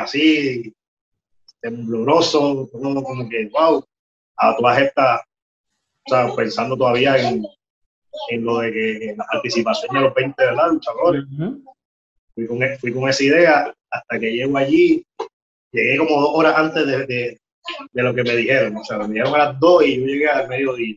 [0.00, 0.74] así,
[1.60, 3.84] tembloroso, todo como que, wow,
[4.36, 5.20] a todas estas,
[6.06, 7.44] o sea, pensando todavía en,
[8.30, 11.24] en lo de que la participación de los 20 de la luchadores.
[12.34, 15.04] fui, con, fui con esa idea hasta que llego allí,
[15.72, 17.40] llegué como dos horas antes de, de
[17.92, 18.76] lo que me dijeron.
[18.76, 20.96] O sea, me dijeron a las 2 y yo llegué al mediodía.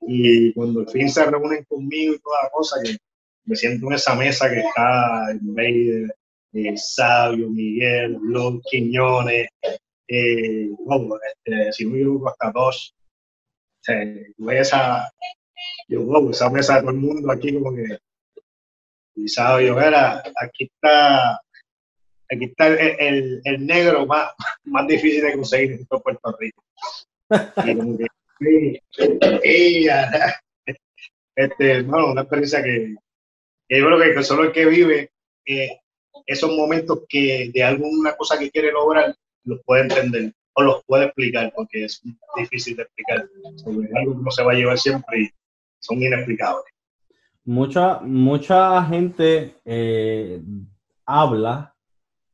[0.00, 2.96] Y cuando al fin se reúnen conmigo y toda la cosa, que
[3.44, 9.48] me siento en esa mesa que está en de eh, Sabio, Miguel, Luke, Quiñones,
[10.08, 12.94] eh, este, si no me equivoco, hasta dos.
[12.96, 15.12] O sea, esa,
[15.88, 17.98] yo, wow, esa mesa de todo el mundo aquí como que,
[19.14, 21.40] y Sabio, era, aquí está
[22.30, 24.32] aquí está el, el, negro más,
[24.64, 26.62] más difícil de conseguir en Puerto Rico.
[28.40, 29.88] Y
[31.34, 32.94] este, bueno, una experiencia que,
[33.68, 35.10] yo creo que solo el que vive
[35.46, 35.80] eh,
[36.26, 39.14] esos momentos que de alguna cosa que quiere lograr
[39.44, 42.02] los puede entender o los puede explicar porque es
[42.36, 43.28] difícil de explicar.
[43.56, 43.64] Es
[43.94, 45.32] algo que no se va a llevar siempre
[45.80, 46.64] son inexplicables.
[47.44, 50.40] Mucha, mucha gente eh,
[51.06, 51.74] habla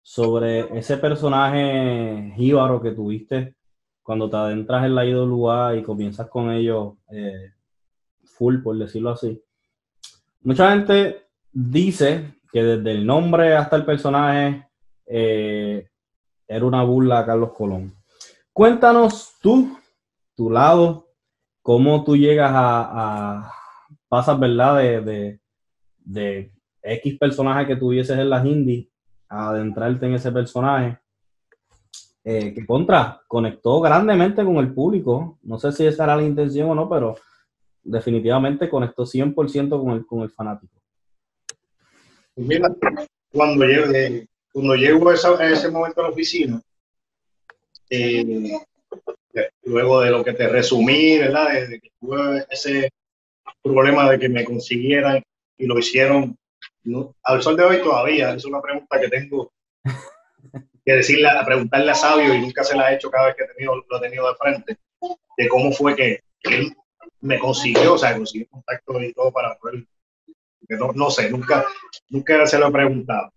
[0.04, 3.54] sobre ese personaje jíbaro que tuviste
[4.02, 7.54] cuando te adentras en la IWA y comienzas con ellos eh,
[8.22, 9.42] full, por decirlo así.
[10.42, 14.68] Mucha gente dice que desde el nombre hasta el personaje
[15.06, 15.88] eh,
[16.46, 17.94] era una burla a Carlos Colón.
[18.52, 19.78] Cuéntanos tú,
[20.36, 21.08] tu lado,
[21.62, 23.50] cómo tú llegas a,
[24.06, 24.76] pasas, ¿verdad?
[24.76, 25.40] De, de,
[26.00, 28.86] de X personaje que tuvieses en las indies
[29.28, 30.98] adentrarte en ese personaje.
[32.26, 35.38] Eh, que contra conectó grandemente con el público.
[35.42, 37.16] No sé si esa era la intención o no, pero
[37.82, 40.72] definitivamente conectó 100% con el, con el fanático.
[43.30, 43.92] Cuando llego,
[44.52, 46.62] cuando llego a, ese momento a la oficina,
[47.90, 48.58] eh,
[49.64, 51.68] luego de lo que te resumí, ¿verdad?
[51.68, 52.90] De, que tuve ese
[53.62, 55.22] problema de que me consiguieran
[55.58, 56.36] y lo hicieron,
[57.22, 59.52] al sol de hoy todavía, es una pregunta que tengo
[60.84, 63.96] que decirle, preguntarle a Sabio y nunca se la he hecho cada vez que lo
[63.96, 64.78] he tenido de frente,
[65.36, 66.74] de cómo fue que él
[67.20, 69.86] me consiguió, o sea, consiguió contacto y todo para poder,
[70.68, 71.64] no, no sé, nunca,
[72.10, 73.32] nunca se lo he preguntado.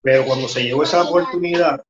[0.00, 1.82] Pero cuando se llegó esa oportunidad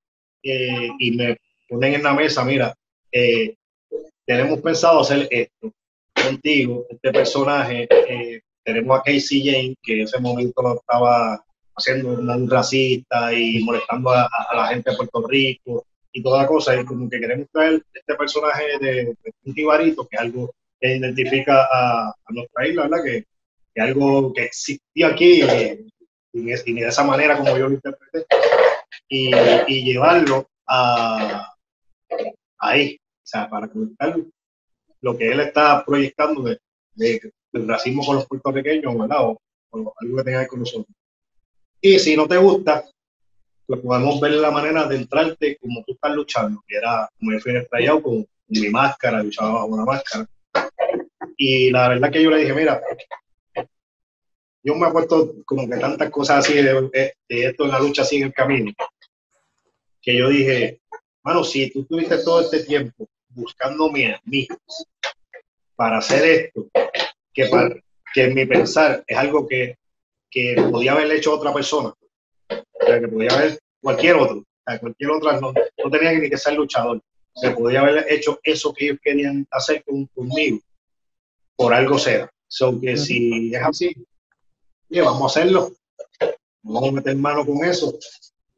[0.42, 1.36] eh, y me
[1.68, 2.74] ponen en la mesa, mira,
[3.12, 3.54] eh,
[4.24, 5.72] tenemos pensado hacer esto
[6.14, 11.40] contigo, este personaje, eh, tenemos a Casey Jane, que en ese momento estaba
[11.76, 16.74] haciendo un racista y molestando a, la gente de Puerto Rico y toda la cosa,
[16.74, 21.68] y como que queremos traer este personaje de, un tibarito, que es algo que identifica
[21.70, 23.04] a, nuestra isla, ¿verdad?
[23.04, 23.24] Que,
[23.72, 25.42] que algo que existía aquí
[26.32, 28.26] y, de esa manera como yo lo interpreté,
[29.08, 29.30] y,
[29.68, 31.54] y llevarlo a,
[32.58, 34.16] ahí, o sea, para conectar
[35.02, 37.20] lo que él está proyectando de,
[37.58, 39.18] del racismo con los puertorriqueños, ¿verdad?
[39.22, 39.40] O,
[39.72, 40.96] algo que tenga que ver con nosotros.
[41.80, 42.84] Y si no te gusta,
[43.66, 47.40] pues podemos ver la manera de entrarte como tú estás luchando, que era como yo
[47.40, 50.26] fui estrellado con, mi máscara, luchaba bajo una máscara.
[51.36, 52.80] Y la verdad que yo le dije, mira,
[54.62, 58.16] yo me he puesto como que tantas cosas así de, esto en la lucha así
[58.16, 58.72] en el camino,
[60.00, 60.80] que yo dije,
[61.24, 64.46] bueno, si tú tuviste todo este tiempo buscándome a mí
[65.74, 66.68] para hacer esto,
[67.36, 67.76] que, para,
[68.14, 69.76] que en mi pensar es algo que,
[70.30, 71.92] que podía haber hecho otra persona,
[72.48, 74.42] que podía haber cualquier otro,
[74.80, 77.00] cualquier otra, no, no tenía ni que ser luchador,
[77.34, 80.58] se podía haber hecho eso que ellos querían hacer conmigo,
[81.54, 82.28] por algo sea.
[82.48, 83.94] So que si es así,
[84.88, 85.72] vamos a hacerlo,
[86.62, 87.98] vamos a meter mano con eso.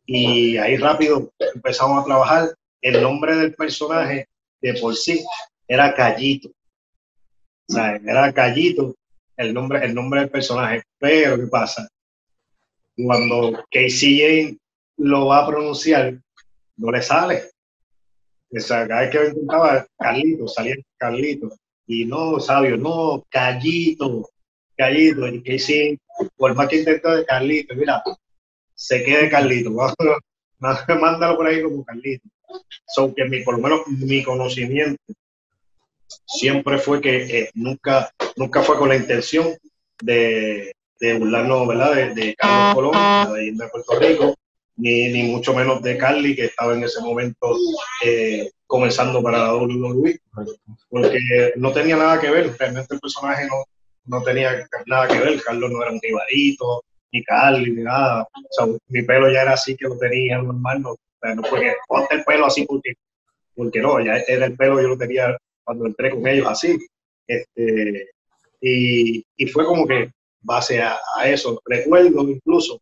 [0.06, 2.54] Y ahí rápido empezamos a trabajar.
[2.80, 4.28] El nombre del personaje
[4.60, 5.24] de por sí
[5.66, 6.50] era Callito.
[7.68, 8.94] Era Callito
[9.38, 10.82] el nombre, el nombre del personaje.
[10.98, 11.88] Pero, ¿qué pasa?
[12.96, 14.58] Cuando Casey
[14.96, 16.18] lo va a pronunciar,
[16.76, 17.44] no le sale.
[18.66, 21.50] Cada vez que intentaba Carlito, salía Carlito.
[21.86, 24.28] Y no, sabio, no, Callito,
[24.76, 25.28] Callito.
[25.28, 25.98] Y Casey,
[26.36, 28.02] por más que intentó de Carlito, mira,
[28.74, 29.70] se quede Carlito.
[30.58, 32.28] Mándalo por ahí como Carlito.
[32.86, 35.00] So que mi, por lo menos mi conocimiento
[36.26, 39.56] siempre fue que eh, nunca, nunca fue con la intención
[40.02, 40.72] de,
[41.18, 42.14] burlarnos, ¿verdad?
[42.14, 44.34] De, Carlos Colón, de, de Puerto Rico,
[44.76, 47.56] ni, ni, mucho menos de Carly, que estaba en ese momento
[48.04, 50.20] eh, comenzando para la WWE,
[50.88, 51.18] porque
[51.56, 53.64] no tenía nada que ver, realmente el personaje no,
[54.04, 58.48] no tenía nada que ver, Carlos no era un rivalito, ni Carly, ni nada, o
[58.50, 60.96] sea, mi pelo ya era así que lo tenía normal, no,
[61.34, 62.94] no fue que ponte el pelo así porque,
[63.54, 65.36] porque no, ya era el pelo, yo lo tenía
[65.68, 66.78] cuando entré con ellos así.
[67.26, 68.08] Este,
[68.58, 71.60] y, y fue como que base a, eso.
[71.66, 72.80] Recuerdo incluso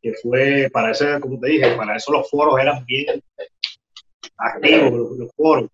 [0.00, 3.22] que fue para ese, como te dije, para eso los foros eran bien
[4.38, 5.68] activos, los, foros.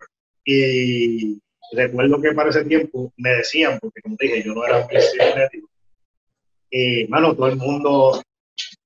[0.44, 1.38] Y
[1.76, 4.88] recuerdo que para ese tiempo me decían, porque como te dije, yo no era un
[4.88, 5.68] cibernético,
[6.70, 8.20] y mano, todo el mundo,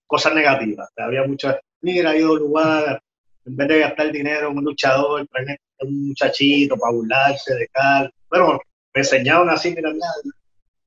[0.06, 0.90] cosas negativas.
[0.98, 3.00] Había muchas, mira, ha ido lugar,
[3.46, 8.12] en vez de gastar dinero en un luchador, traen un muchachito para burlarse de Carl.
[8.30, 8.60] Bueno,
[8.94, 9.92] me enseñaban así, mira,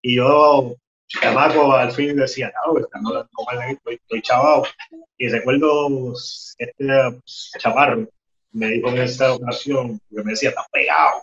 [0.02, 0.76] y yo,
[1.08, 4.64] chamaco, al fin decía, no, no, no, estoy, estoy chavado.
[5.18, 6.14] Y recuerdo
[6.58, 8.08] este chaparro,
[8.52, 11.22] me dijo en esa ocasión, que me decía, estás pegado.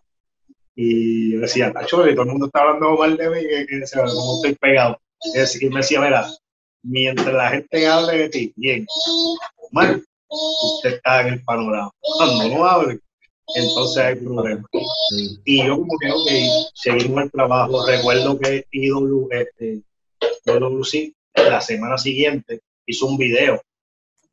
[0.74, 3.84] Y yo decía, Tacho, y todo el mundo está hablando mal de mí, que, que
[3.94, 5.00] como estoy pegado.
[5.60, 6.26] Y me decía, mira,
[6.82, 8.86] mientras la gente hable de ti, bien,
[9.72, 11.90] mal, usted está en el panorama.
[12.00, 13.00] Cuando no hable,
[13.54, 14.66] entonces hay problema.
[15.44, 17.86] Y yo como que, ok, seguimos el trabajo.
[17.86, 19.82] Recuerdo que IW, este,
[20.44, 23.60] WC, la semana siguiente hizo un video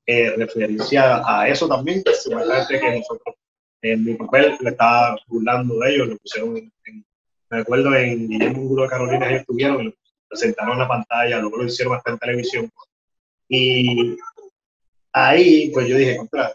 [0.06, 3.36] eh, referencia a eso también, supuestamente que nosotros
[3.82, 7.06] en mi papel le estaba burlando de ellos, lo pusieron en,
[7.50, 9.94] me acuerdo en Guillermo Ángulo de Carolina, ellos estuvieron, lo
[10.28, 12.72] presentaron en la pantalla, luego lo hicieron hasta en televisión.
[13.48, 14.18] Y
[15.12, 16.54] ahí, pues yo dije, contra,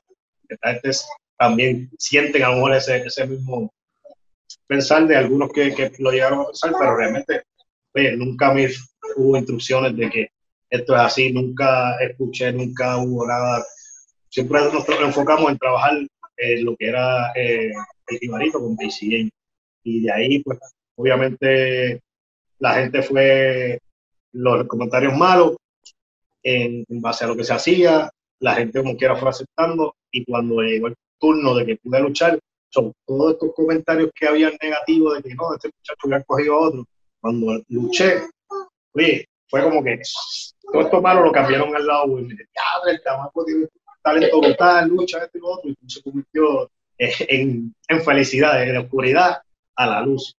[0.49, 0.91] esta gente
[1.39, 3.73] también sienten a lo mejor ese, ese mismo
[4.67, 7.43] pensar de algunos que, que, lo llegaron a pensar, pero realmente
[8.17, 8.69] nunca me
[9.17, 10.29] hubo instrucciones de que
[10.71, 13.65] esto es así, nunca escuché, nunca hubo nada.
[14.29, 15.99] Siempre nos enfocamos en trabajar
[16.37, 17.73] en lo que era eh,
[18.09, 19.29] el Ibarito con PCA.
[19.85, 20.59] Y de ahí, pues,
[20.97, 22.01] obviamente,
[22.59, 23.81] la gente fue,
[24.33, 25.57] los comentarios malos,
[26.43, 28.11] en, base a lo que se hacía,
[28.41, 32.39] la gente como quiera fue aceptando y cuando llegó turno de que pude luchar,
[32.71, 36.61] son todos estos comentarios que habían negativos de que no, este muchacho hubiera cogido a
[36.61, 36.85] otro,
[37.21, 38.23] cuando luché,
[38.93, 40.01] oye, fue como que
[40.73, 43.67] todo esto malo lo cambiaron al lado, y me ya, el tamaco tiene
[44.03, 49.43] talento brutal, lucha, este y lo otro, y se convirtió en, en felicidad, en oscuridad
[49.77, 50.37] a la luz.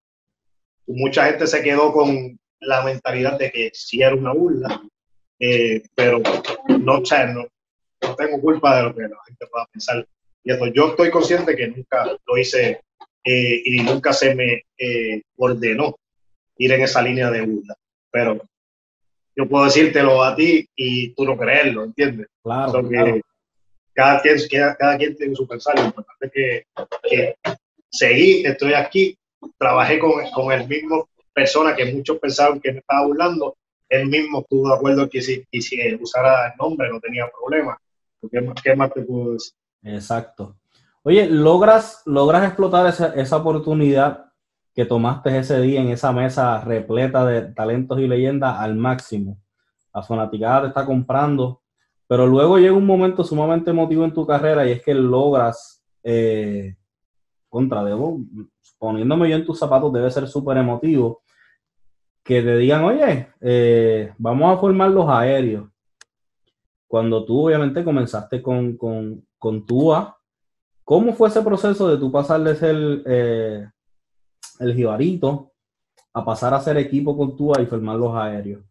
[0.88, 4.82] Mucha gente se quedó con la mentalidad de que sí era una burla,
[5.40, 6.20] eh, pero
[6.68, 7.48] no, no,
[8.02, 10.08] no tengo culpa de lo que la gente pueda pensar.
[10.44, 12.82] Yo estoy consciente que nunca lo hice
[13.24, 15.96] eh, y nunca se me eh, ordenó
[16.58, 17.76] ir en esa línea de burla.
[18.12, 18.42] Pero
[19.36, 22.28] yo puedo decírtelo a ti y tú no creerlo, ¿entiendes?
[22.44, 22.82] Claro,
[23.94, 24.38] Cada, quien,
[24.78, 25.78] cada, quien tiene su pensar.
[25.78, 26.66] Lo importante es que,
[27.04, 27.36] que
[27.90, 29.18] seguí, estoy aquí,
[29.58, 33.56] trabajé con, con el mismo persona que muchos pensaban que me estaba burlando
[33.90, 37.78] él mismo estuvo de acuerdo que si, y si usara el nombre no tenía problema.
[38.64, 39.54] ¿Qué, más te puedo decir?
[39.84, 40.58] Exacto.
[41.04, 44.26] Oye, ¿logras, logras explotar esa, esa oportunidad
[44.74, 49.40] que tomaste ese día en esa mesa repleta de talentos y leyendas al máximo?
[49.94, 51.62] La fanaticada te está comprando,
[52.08, 56.76] pero luego llega un momento sumamente emotivo en tu carrera y es que logras, eh,
[57.48, 58.20] contra, debo,
[58.78, 61.22] poniéndome yo en tus zapatos, debe ser súper emotivo
[62.24, 65.68] que te digan, oye, eh, vamos a formar los aéreos.
[66.88, 70.18] Cuando tú obviamente comenzaste con, con, con TUA,
[70.84, 72.76] ¿cómo fue ese proceso de tú pasar de ser
[73.06, 73.68] eh,
[74.60, 75.54] el jibarito
[76.14, 78.64] a pasar a ser equipo con TUA y formar los aéreos?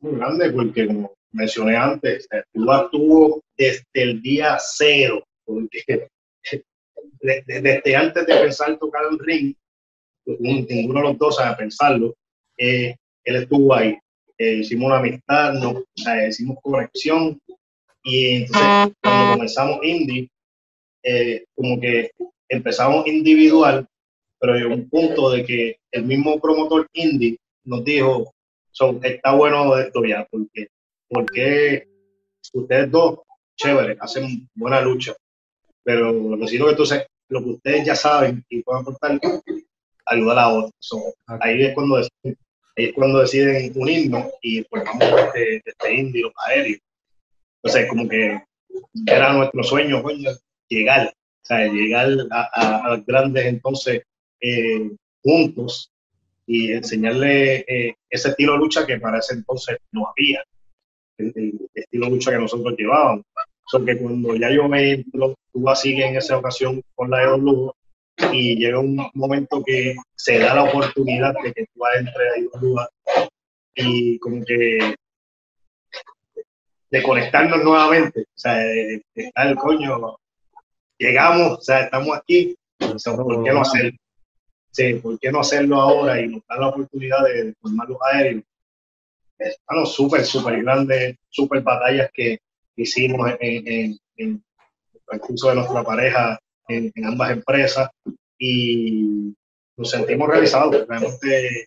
[0.00, 6.08] Muy grande, porque como mencioné antes, TUA estuvo desde el día cero, porque
[7.20, 9.54] desde antes de pensar tocar el ring,
[10.26, 12.14] ninguno de los dos a pensarlo,
[12.56, 13.98] eh, él estuvo ahí.
[14.36, 15.84] Eh, hicimos una amistad, no,
[16.28, 17.40] hicimos conexión
[18.04, 20.30] y entonces cuando comenzamos indie,
[21.02, 22.10] eh, como que
[22.48, 23.86] empezamos individual,
[24.38, 28.32] pero llegó un punto de que el mismo promotor indie nos dijo,
[29.02, 30.68] está bueno esto ya, porque,
[31.08, 31.88] porque
[32.52, 33.20] ustedes dos,
[33.56, 35.14] chévere, hacen buena lucha,
[35.82, 39.18] pero necesito que entonces lo que ustedes ya saben y puedan aportar,
[40.06, 40.72] ayudar a otros.
[41.40, 42.38] ahí, es cuando deciden,
[42.76, 46.78] ahí es cuando deciden unirnos y formamos este, este indio aéreo.
[47.64, 48.42] Entonces, como que
[49.06, 50.02] era nuestro sueño,
[50.68, 54.02] llegar, o sea, llegar a, a, grandes entonces
[54.40, 54.90] eh,
[55.22, 55.90] juntos
[56.46, 60.44] y enseñarle eh, ese estilo de lucha que para ese entonces no había,
[61.16, 63.24] el, estilo de lucha que nosotros llevábamos.
[63.66, 67.72] son que cuando ya yo me entro, tú así en esa ocasión con la EW,
[68.30, 72.88] y llega un momento que se da la oportunidad de que tú entres ahí duda
[73.74, 74.94] y como que
[76.94, 80.16] de conectarnos nuevamente, o sea, de, estar el coño,
[80.96, 83.98] llegamos, o sea, estamos aquí, ¿por qué no hacerlo?
[84.70, 88.44] Sí, ¿por qué no hacerlo ahora y nos dan la oportunidad de formar los aéreos?
[89.36, 92.38] Están súper, súper grandes, súper batallas que
[92.76, 94.44] hicimos en, en, en
[95.10, 96.38] el curso de nuestra pareja
[96.68, 97.90] en, ambas empresas
[98.38, 99.34] y
[99.76, 100.86] nos sentimos realizados.
[100.86, 101.66] Realmente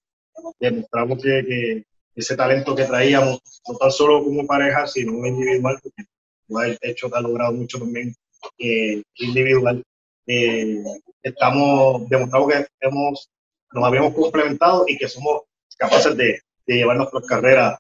[0.57, 1.83] demostramos que,
[2.17, 6.03] ese talento que traíamos, no tan solo como pareja, sino individual, porque
[6.49, 8.13] igual hecho que ha logrado mucho también
[8.57, 9.83] eh, individual.
[10.25, 10.83] Eh,
[11.21, 13.29] estamos demostrando que hemos,
[13.71, 15.43] nos habíamos complementado y que somos
[15.77, 17.77] capaces de, de llevar nuestras carreras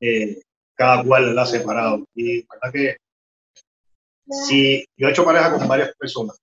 [0.00, 0.40] eh,
[0.76, 2.06] cada cual la separado.
[2.14, 2.96] Y verdad que
[4.46, 6.38] si yo he hecho pareja con varias personas,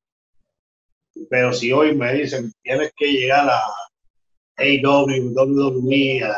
[1.29, 3.61] pero si hoy me dicen, tienes que llegar a
[4.57, 6.35] AW, WWE, a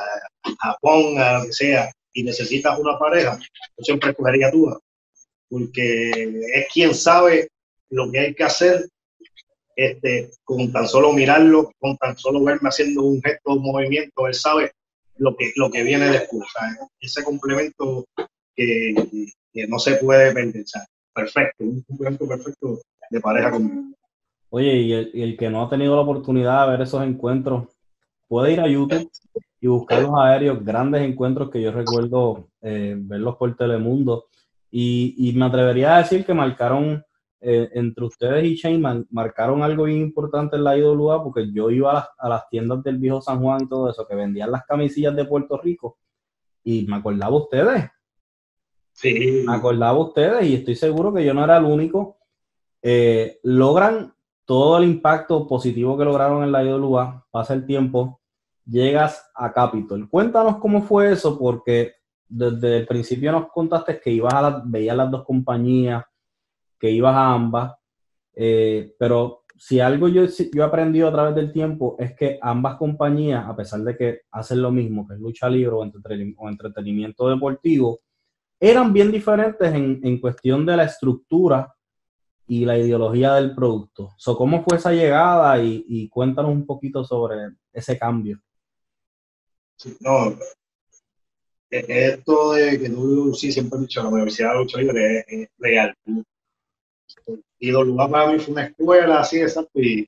[0.60, 3.38] Japón, a lo que sea, y necesitas una pareja,
[3.78, 4.78] yo siempre escogería tú,
[5.50, 6.12] porque
[6.54, 7.50] es quien sabe
[7.90, 8.88] lo que hay que hacer
[9.76, 14.34] este, con tan solo mirarlo, con tan solo verme haciendo un gesto, un movimiento, él
[14.34, 14.72] sabe
[15.16, 16.44] lo que, lo que viene después.
[17.00, 18.06] Ese complemento
[18.56, 18.94] que,
[19.54, 20.66] que, no se puede perder.
[21.14, 23.96] Perfecto, un complemento perfecto de pareja conmigo.
[24.50, 27.70] Oye, y el, que no ha tenido la oportunidad de ver esos encuentros,
[28.30, 29.12] puede ir a YouTube
[29.60, 34.28] y buscar los aéreos, grandes encuentros que yo recuerdo eh, verlos por Telemundo.
[34.72, 37.04] Y, me atrevería a decir que marcaron,
[37.42, 41.92] eh, entre ustedes y Shane, marcaron algo bien importante en la IWA, porque yo iba
[41.92, 44.64] a las, a las, tiendas del viejo San Juan y todo eso, que vendían las
[44.66, 45.98] camisillas de Puerto Rico,
[46.64, 47.90] y me acordaba ustedes.
[48.94, 49.44] Sí.
[49.46, 52.18] Me acordaba ustedes, y estoy seguro que yo no era el único.
[52.82, 54.14] Eh, logran
[54.46, 58.19] todo el impacto positivo que lograron en la IWA, pasa el tiempo,
[58.70, 60.10] llegas a Capitol.
[60.10, 61.94] Cuéntanos cómo fue eso, porque
[62.28, 66.04] desde el principio nos contaste que ibas a la, veías las dos compañías,
[66.80, 67.74] que ibas a ambas,
[68.36, 72.78] eh, pero si algo yo, yo he aprendido a través del tiempo es que ambas
[72.78, 75.84] compañías, a pesar de que hacen lo mismo, que es lucha libre o,
[76.50, 78.00] entretenimiento deportivo,
[78.58, 81.74] eran bien diferentes en, en, cuestión de la estructura
[82.48, 84.14] y la ideología del producto.
[84.18, 85.62] So, ¿Cómo fue esa llegada?
[85.62, 88.40] Y, y, cuéntanos un poquito sobre ese cambio.
[89.80, 90.38] Sí, no,
[91.72, 95.26] e, esto de que tú sí siempre he dicho, la Universidad de Lucha Libre es,
[95.28, 95.96] es real.
[97.60, 100.08] Y lugar para mí fue una escuela, así exacto, y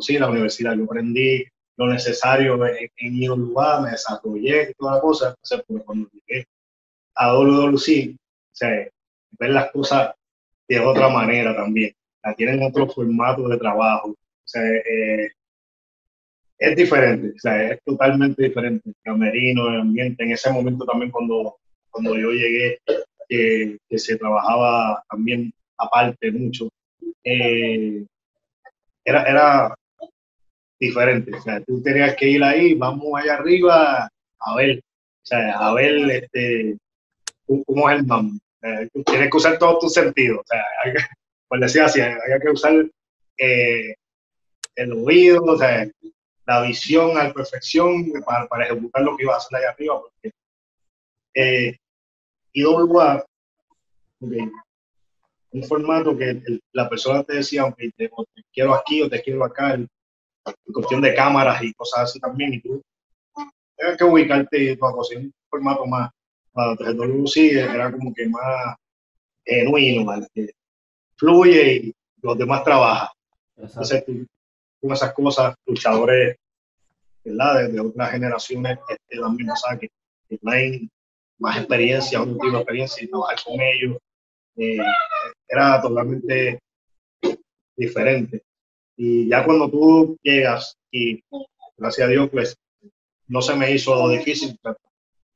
[0.00, 0.74] sí, la universidad.
[0.74, 1.44] Yo aprendí
[1.76, 5.28] lo necesario en, en lugar, me desarrollé y toda la cosa.
[5.30, 6.46] Entonces, pues, cuando llegué
[7.14, 8.18] a WWC, o
[8.52, 8.68] sea,
[9.38, 10.14] ver las cosas
[10.68, 11.94] de otra manera también.
[12.22, 14.10] La tienen otro formato de trabajo.
[14.10, 15.32] O sea, eh,
[16.58, 18.88] es diferente, o sea, es totalmente diferente.
[18.88, 21.56] El camerino, el ambiente, en ese momento también cuando,
[21.90, 22.78] cuando yo llegué,
[23.28, 26.68] que se trabajaba también aparte mucho,
[27.24, 28.04] eh,
[29.04, 29.74] era, era
[30.78, 31.34] diferente.
[31.36, 35.74] O sea, tú tenías que ir ahí, vamos allá arriba a ver, o sea, a
[35.74, 36.76] ver este,
[37.46, 38.38] cómo es el mambo.
[39.06, 40.40] tienes que usar todos tus sentidos.
[40.40, 42.86] O sea, hay que, decía así, hay que usar
[43.38, 43.94] eh,
[44.76, 45.88] el oído, o sea,
[46.46, 50.00] la visión a la perfección para, para, ejecutar lo que iba a hacer allá arriba.
[50.00, 50.32] Porque,
[51.34, 51.76] eh,
[52.52, 53.24] IWA,
[54.20, 54.50] okay,
[55.50, 56.40] un formato que
[56.72, 58.10] la persona te decía, aunque te,
[58.52, 59.88] quiero aquí o te quiero acá, en,
[60.72, 62.80] cuestión de cámaras y cosas así también, y tú
[63.76, 66.10] tienes que ubicarte y todo, un formato más,
[66.52, 66.76] para
[67.26, 68.76] sí era como que más
[69.44, 70.50] genuino, que
[71.16, 73.08] fluye y los demás trabajan.
[73.56, 74.26] Entonces, tú,
[74.80, 76.36] con esas cosas, luchadores,
[77.24, 77.68] ¿verdad?
[77.68, 79.88] De, otras generaciones, este, también, o que,
[80.28, 80.88] que
[81.38, 83.98] más experiencia, un tipo de experiencia y trabajar con ellos
[84.56, 84.78] eh,
[85.48, 86.58] era totalmente
[87.76, 88.42] diferente.
[88.96, 91.22] Y ya cuando tú llegas y
[91.76, 92.56] gracias a Dios, pues
[93.28, 94.58] no se me hizo difícil.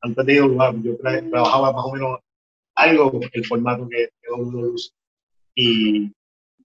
[0.01, 0.43] Antes de ir
[0.83, 2.21] yo trabajaba más o menos
[2.75, 4.29] algo el formato que, que
[5.55, 6.11] y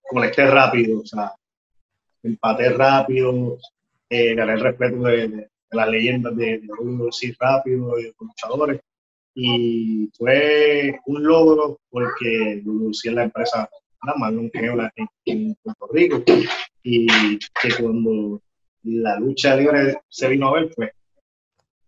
[0.10, 1.34] conecté rápido, o sea,
[2.28, 3.58] empaté rápido,
[4.10, 8.80] eh, el respeto de, las leyendas de, de rápido, de los luchadores
[9.36, 13.70] y fue un logro porque Lucía es la empresa
[14.18, 14.92] más longeva
[15.26, 16.24] en, Puerto Rico
[16.84, 18.42] y que cuando
[18.84, 20.92] la lucha libre se vino a ver pues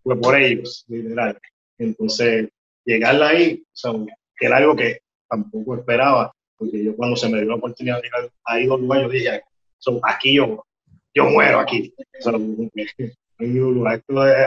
[0.04, 1.38] fue por ellos, literal.
[1.78, 2.50] Entonces,
[2.86, 3.92] llegar ahí, o sea,
[4.40, 8.32] era algo que tampoco esperaba, porque yo cuando se me dio la oportunidad de llegar
[8.46, 9.42] a dos yo dije,
[9.78, 10.66] so, aquí yo,
[11.14, 11.94] yo muero aquí.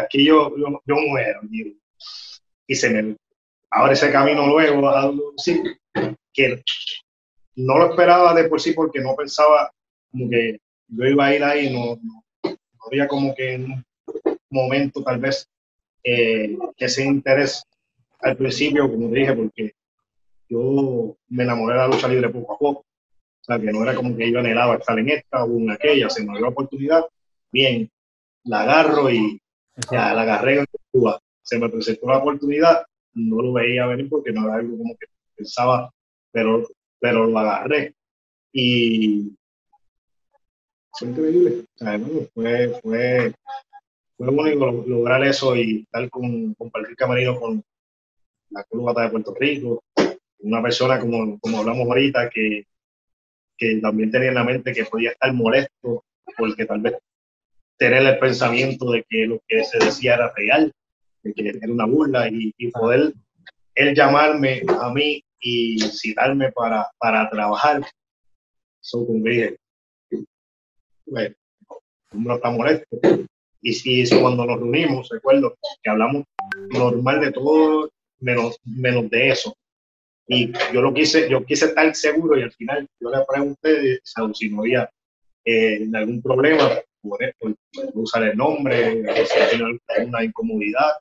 [0.02, 1.40] aquí yo, yo, yo muero
[2.66, 3.16] y se me
[3.70, 4.80] abre ese camino luego
[6.32, 6.62] que
[7.56, 9.72] no lo esperaba de por sí porque no pensaba
[10.10, 12.22] como que yo iba a ir ahí, no, no,
[12.86, 13.84] había como que en un
[14.50, 15.48] momento tal vez
[16.02, 17.62] eh, ese interés
[18.20, 19.72] al principio, como dije, porque
[20.48, 22.84] yo me enamoré de la lucha libre poco a poco.
[23.41, 26.11] O sea, que no era como que yo anhelaba estar en esta o en aquella,
[26.11, 27.07] se me dio la oportunidad,
[27.51, 27.91] bien,
[28.45, 29.41] la agarro y
[29.91, 31.20] ya, la agarré en Cuba.
[31.43, 32.84] Se me presentó la oportunidad,
[33.14, 35.91] no lo veía venir porque no era algo como que pensaba,
[36.30, 36.66] pero,
[37.01, 37.95] pero lo agarré.
[38.53, 39.36] Y
[40.93, 41.64] fue increíble.
[42.34, 43.32] fue, fue,
[44.16, 47.62] fue único lograr eso y estar con, compartir camarino con
[48.51, 49.82] la Cruz de Puerto Rico,
[50.41, 52.66] una persona como, como hablamos ahorita que,
[53.61, 56.04] que también tenía en la mente que podía estar molesto
[56.36, 56.94] porque tal vez
[57.76, 60.72] tener el pensamiento de que lo que se decía era real
[61.22, 63.12] que era una burla y, poder
[63.74, 67.82] él llamarme a mí y citarme para, para trabajar,
[68.82, 69.22] eso con
[71.06, 71.34] bueno,
[72.12, 72.98] no está molesto.
[73.62, 76.24] Y si cuando nos reunimos, recuerdo que hablamos
[76.70, 77.90] normal de todo,
[78.20, 79.54] menos, menos de eso.
[80.32, 83.98] Y yo lo quise, yo quise estar seguro y al final yo le pregunté
[84.32, 84.88] si no había
[85.44, 86.70] eh, algún problema,
[87.02, 87.54] por, por,
[87.94, 90.92] usar el nombre, si alguna incomodidad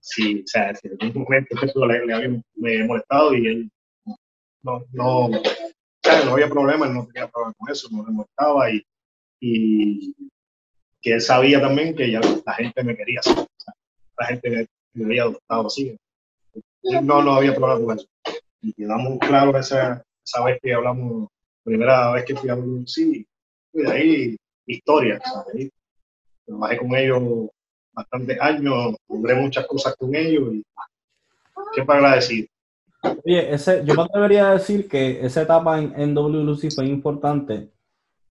[0.00, 3.70] si, o sea, si en algún momento eso le, había molestado y él
[4.62, 5.42] no, no, o
[6.02, 8.82] sea, no había problema, él no tenía problema con eso, no le molestaba y,
[9.40, 10.14] y
[11.02, 13.46] que él sabía también que ya la gente me quería o
[14.18, 15.96] la gente me, me había adoptado así.
[16.82, 18.08] No, no había problema con eso.
[18.60, 21.28] Y quedamos claros esa, esa vez que hablamos,
[21.62, 22.56] primera vez que fui a
[22.86, 23.26] sí,
[23.72, 24.36] y de ahí
[24.66, 25.20] historia.
[26.46, 27.50] Trabajé con ellos
[27.92, 30.64] bastantes años, logré muchas cosas con ellos y
[31.74, 32.48] qué para decir.
[33.24, 37.70] Oye, yo me atrevería a decir que esa etapa en, en WLC fue importante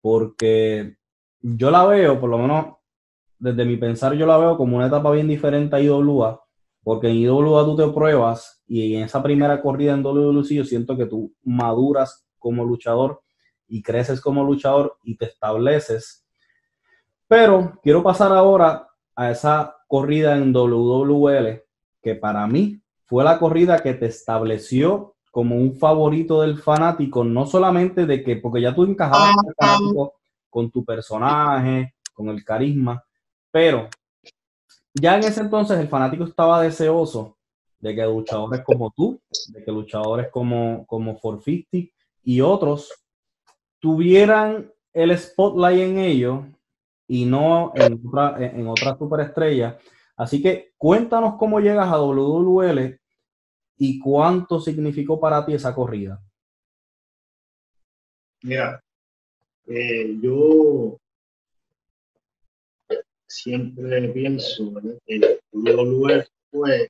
[0.01, 0.97] porque
[1.41, 2.75] yo la veo, por lo menos
[3.37, 6.44] desde mi pensar, yo la veo como una etapa bien diferente a IWA,
[6.85, 10.95] porque en IWA tú te pruebas y en esa primera corrida en WLC yo siento
[10.95, 13.23] que tú maduras como luchador
[13.67, 16.27] y creces como luchador y te estableces.
[17.27, 21.63] Pero quiero pasar ahora a esa corrida en WWL,
[22.03, 27.47] que para mí fue la corrida que te estableció como un favorito del fanático, no
[27.47, 29.33] solamente de que, porque ya tú encajabas
[30.51, 33.03] con tu personaje, con el carisma,
[33.49, 33.89] pero
[34.95, 37.37] ya en ese entonces el fanático estaba deseoso
[37.79, 41.93] de que luchadores como tú, de que luchadores como, como 450
[42.23, 42.91] y otros
[43.79, 46.45] tuvieran el spotlight en ellos
[47.07, 49.77] y no en otra, en otra superestrella.
[50.17, 52.97] Así que cuéntanos cómo llegas a WWL
[53.77, 56.21] y cuánto significó para ti esa corrida.
[58.41, 58.81] Mira,
[59.67, 60.97] eh, yo
[63.27, 64.73] siempre pienso
[65.05, 66.89] que el WWE fue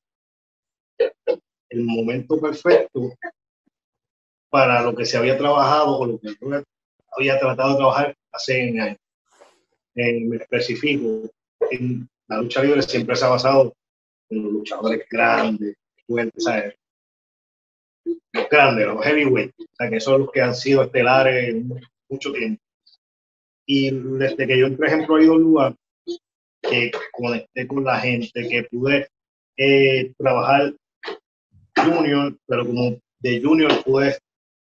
[1.70, 3.14] el momento perfecto
[4.50, 6.36] para lo que se había trabajado o lo que
[7.18, 8.98] había tratado de trabajar hace años.
[9.96, 11.30] En específico,
[11.72, 13.74] en la lucha libre siempre se ha basado
[14.30, 15.76] en los luchadores grandes,
[16.06, 16.76] fuertes, ¿sabes?
[18.34, 21.56] Los grandes, los heavyweight, o sea, que son los que han sido estelares
[22.10, 22.62] mucho tiempo.
[23.66, 25.76] Y desde que yo, por ejemplo, a lugar
[26.70, 29.08] que conecté con la gente, que pude
[29.58, 30.74] eh, trabajar
[31.76, 34.18] junior, pero como de junior pude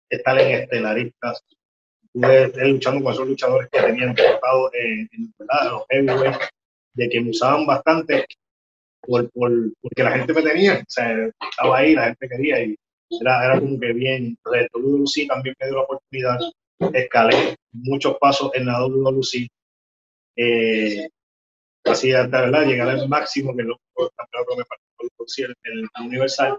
[0.10, 1.44] estar en estelaristas,
[2.14, 6.38] pude estar luchando con esos luchadores que tenían enfocado en, en los heavyweight,
[6.94, 8.26] de que me usaban bastante
[9.02, 12.76] por, por, porque la gente me tenía, o sea, estaba ahí, la gente quería y
[13.22, 14.80] era, era como que bien reto.
[14.80, 16.40] WC también me dio la oportunidad,
[16.94, 19.48] escalé muchos pasos en la WC,
[20.36, 21.10] eh,
[22.42, 22.66] ¿verdad?
[22.66, 23.78] llegar al máximo que los
[24.16, 24.64] campeonatos me
[25.46, 26.58] en el Universal.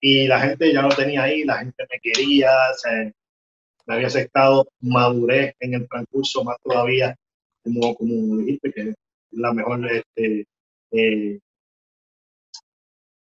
[0.00, 2.88] Y la gente ya lo tenía ahí, la gente me quería, o
[3.86, 7.16] me había aceptado, maduré en el transcurso más todavía,
[7.62, 8.94] como, como dijiste, que es
[9.32, 10.46] la mejor, este,
[10.92, 11.38] eh,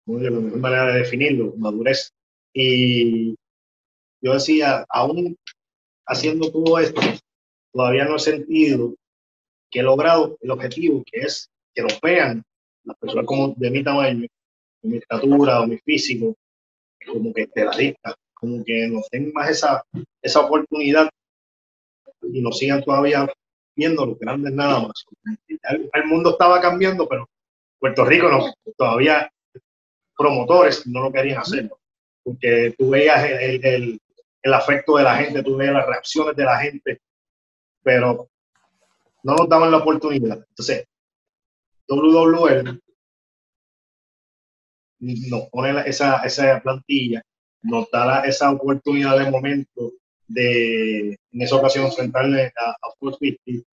[0.06, 2.14] la mejor manera de definirlo, madurez.
[2.54, 3.36] Y
[4.22, 5.38] yo decía, aún
[6.06, 7.02] haciendo todo esto,
[7.74, 8.96] todavía no he sentido
[9.70, 12.44] que he logrado el objetivo, que es que nos vean
[12.84, 14.28] las personas como de mi tamaño,
[14.82, 16.36] de mi estatura o mi físico,
[17.06, 19.84] como que estelaristas, como que nos den más esa,
[20.22, 21.10] esa oportunidad
[22.22, 23.28] y nos sigan todavía
[23.76, 25.06] viendo los grandes nada más.
[25.94, 27.30] El, mundo estaba cambiando, pero
[27.80, 29.32] Puerto Rico no, todavía
[30.18, 31.70] promotores no lo querían hacer,
[32.24, 34.02] porque tú veías el, el,
[34.42, 37.02] el afecto de la gente, tú veías las reacciones de la gente,
[37.84, 38.30] pero
[39.24, 40.46] no nos daban la oportunidad.
[40.50, 40.86] Entonces,
[41.88, 42.80] WWL
[45.00, 47.22] nos pone esa, esa plantilla,
[47.62, 49.94] nos da esa oportunidad de momento
[50.28, 53.68] de en esa ocasión enfrentarle a, a 450.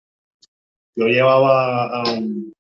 [0.97, 2.53] Yo llevaba um,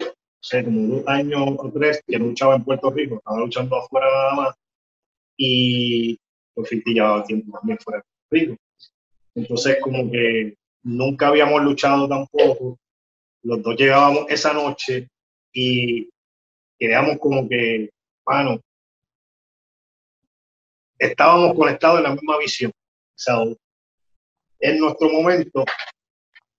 [0.00, 0.08] no
[0.40, 4.34] sé, como dos años o tres que luchaba en Puerto Rico, estaba luchando afuera nada
[4.34, 4.56] más
[5.36, 6.18] y
[6.54, 8.62] 450 llevaba tiempo también fuera de Puerto Rico.
[9.34, 12.78] Entonces, como que nunca habíamos luchado tampoco.
[13.42, 15.08] Los dos llegábamos esa noche
[15.52, 16.08] y
[16.78, 17.90] queríamos como que,
[18.24, 18.60] bueno,
[20.98, 22.70] estábamos conectados en la misma visión.
[22.70, 23.36] O sea,
[24.60, 25.64] es nuestro momento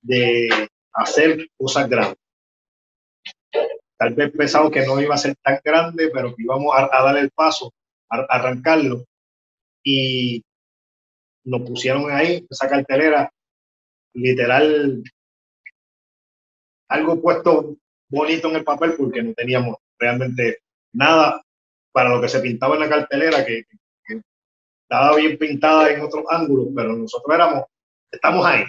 [0.02, 2.18] de hacer cosas grandes.
[3.98, 7.04] Tal vez pensamos que no iba a ser tan grande, pero que íbamos a, a
[7.04, 7.72] dar el paso,
[8.10, 9.06] a, a arrancarlo.
[9.82, 10.44] Y
[11.46, 13.32] nos pusieron ahí, esa cartelera,
[14.14, 15.04] literal
[16.88, 20.60] algo puesto bonito en el papel porque no teníamos realmente
[20.94, 21.44] nada
[21.92, 23.64] para lo que se pintaba en la cartelera que,
[24.84, 27.64] estaba bien pintada en otros ángulos, pero nosotros éramos,
[28.12, 28.64] estamos ahí,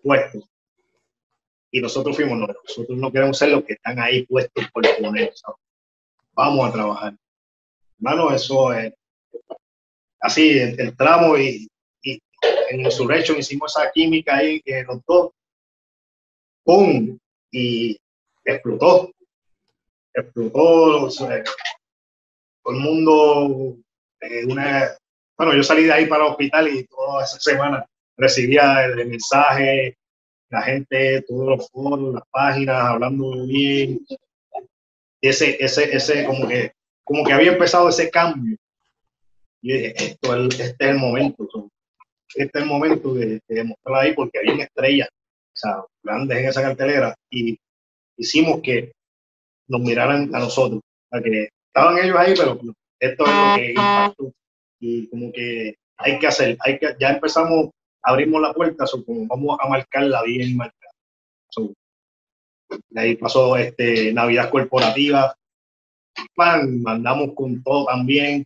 [0.00, 0.48] puestos.
[1.72, 5.32] Y nosotros fuimos, no, nosotros no queremos ser los que están ahí puestos por poner,
[6.32, 7.14] vamos a trabajar.
[7.96, 8.92] Hermano, eso es
[10.20, 11.68] así, entramos y
[12.70, 15.32] en Insurrection hicimos esa química ahí que los dos,
[16.64, 17.18] ¡pum!
[17.50, 17.98] Y
[18.44, 19.12] explotó.
[20.12, 21.08] Explotó.
[22.62, 23.76] todo el mundo,
[24.20, 24.96] eh, una,
[25.36, 27.84] bueno, yo salí de ahí para el hospital y toda esa semana
[28.16, 29.98] recibía el, mensaje,
[30.50, 34.00] la gente, todos los foros, las páginas, hablando bien.
[35.20, 36.72] Ese, ese, ese, como que,
[37.02, 38.56] como que había empezado ese cambio.
[39.62, 41.70] Y dije, esto es, este es el momento,
[42.34, 46.48] este es el momento de, de demostrar ahí porque había estrellas, o sea, grandes en
[46.48, 47.58] esa cartelera y
[48.16, 48.92] hicimos que
[49.68, 50.80] nos miraran a nosotros,
[51.10, 52.60] a que estaban ellos ahí, pero
[53.00, 54.32] esto es lo que impactó.
[54.80, 57.70] Y como que hay que hacer, hay que, ya empezamos,
[58.02, 60.92] abrimos la puerta, so, como vamos a marcarla bien marcada.
[62.90, 65.34] de ahí pasó este, Navidad Corporativa,
[66.36, 68.44] mandamos con todo también,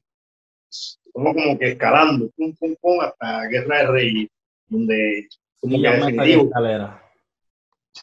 [1.18, 4.28] como como que escalando, pum, pum, pum, hasta Guerra de Reyes,
[4.68, 5.26] donde
[5.60, 6.44] como que definitivo.
[6.44, 7.02] Escalera.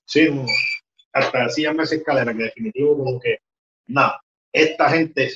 [0.05, 0.27] Sí,
[1.13, 3.37] hasta así esa escalera, que definitivo como que,
[3.87, 4.19] nada,
[4.51, 5.31] esta gente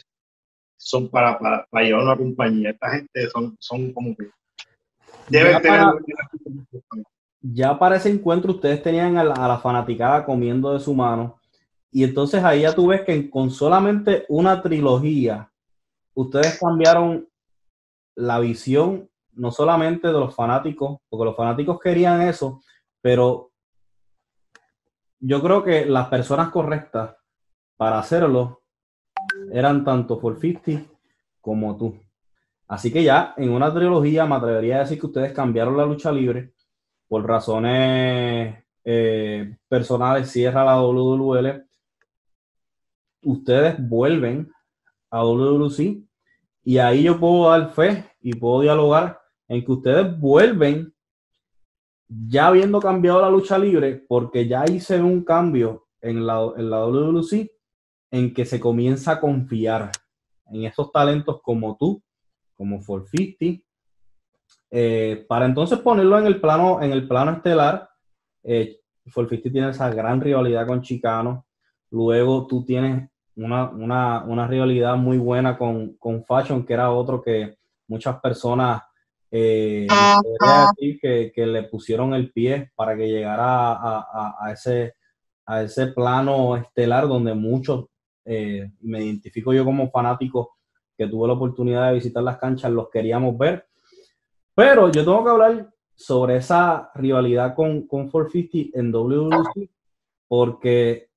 [0.76, 2.72] son para, para, para, llevar una compañía.
[2.72, 4.30] Esta gente son, son como que
[5.30, 5.80] deben ya tener.
[5.80, 7.04] Para,
[7.42, 11.40] ya para ese encuentro ustedes tenían a la, a la, fanaticada comiendo de su mano.
[11.94, 15.50] Y entonces ahí ya tú ves que con solamente una trilogía,
[16.14, 17.29] ustedes cambiaron
[18.20, 22.62] la visión, no solamente de los fanáticos, porque los fanáticos querían eso,
[23.02, 23.52] pero
[25.20, 27.16] yo creo que las personas correctas
[27.78, 28.64] para hacerlo
[29.52, 30.86] eran tanto for 50
[31.40, 31.98] como tú.
[32.68, 36.12] Así que ya en una trilogía me atrevería a decir que ustedes cambiaron la lucha
[36.12, 36.54] libre
[37.08, 41.64] por razones eh, personales, cierra la WWL.
[43.24, 44.52] Ustedes vuelven
[45.10, 46.04] a WWC
[46.66, 50.94] y ahí yo puedo dar fe y puedo dialogar en que ustedes vuelven
[52.08, 56.86] ya habiendo cambiado la lucha libre porque ya hice un cambio en la, en la
[58.12, 59.92] en que se comienza a confiar
[60.48, 62.02] en esos talentos como tú,
[62.56, 63.64] como 450,
[64.72, 67.90] eh, para entonces ponerlo en el plano, en el plano estelar.
[68.44, 71.46] Eh, 450 tiene esa gran rivalidad con Chicano.
[71.92, 77.22] Luego tú tienes una, una, una rivalidad muy buena con, con, Fashion, que era otro
[77.22, 77.58] que
[77.90, 78.84] muchas personas
[79.32, 79.86] eh,
[80.76, 84.96] decir que, que, le pusieron el pie para que llegara a, a, a, ese,
[85.46, 87.86] a ese plano estelar donde muchos
[88.26, 90.58] eh, me identifico yo como fanático
[90.98, 93.68] que tuve la oportunidad de visitar las canchas, los queríamos ver.
[94.54, 99.70] Pero yo tengo que hablar sobre esa rivalidad con, con 450 en WWC,
[100.28, 101.10] porque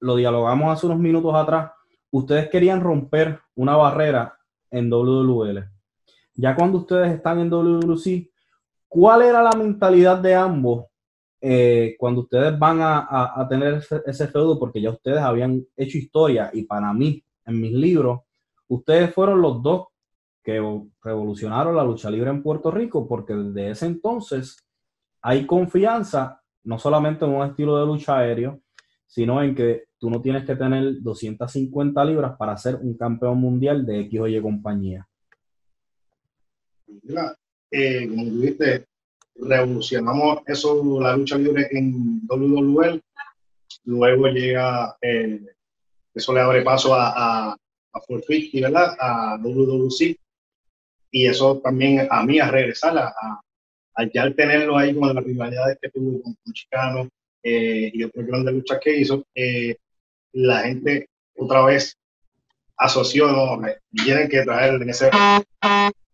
[0.00, 1.72] lo dialogamos hace unos minutos atrás.
[2.10, 4.38] Ustedes querían romper una barrera
[4.70, 5.71] en WWL.
[6.34, 8.30] Ya cuando ustedes están en WWC,
[8.88, 10.86] ¿cuál era la mentalidad de ambos
[11.44, 16.62] eh, cuando ustedes van a, tener ese, feudo, porque ya ustedes habían hecho historia y
[16.62, 18.20] para mí, en mis libros,
[18.68, 19.88] ustedes fueron los dos
[20.40, 20.62] que
[21.02, 24.56] revolucionaron la lucha libre en Puerto Rico, porque desde ese entonces
[25.20, 28.60] hay confianza, no solamente en un estilo de lucha aéreo,
[29.06, 33.84] sino en que tú no tienes que tener 250 libras para ser un campeón mundial
[33.84, 35.08] de X o Y compañía.
[37.70, 38.24] Eh, como
[39.34, 43.00] revolucionamos eso, la lucha libre en WWE.
[43.84, 45.40] Luego llega, eh,
[46.14, 48.96] eso le abre paso a, a, a 450, ¿verdad?
[49.00, 50.16] A WWC.
[51.10, 53.08] Y eso también a mí a regresar, a,
[53.94, 57.08] a, ya tenerlo ahí con las rivalidades que tuvo con, Chicano
[57.42, 59.76] eh, y otros grandes luchas que hizo, eh,
[60.32, 61.96] la gente otra vez
[62.78, 63.60] asoció, ¿no?
[64.04, 65.10] tienen que traer en ese,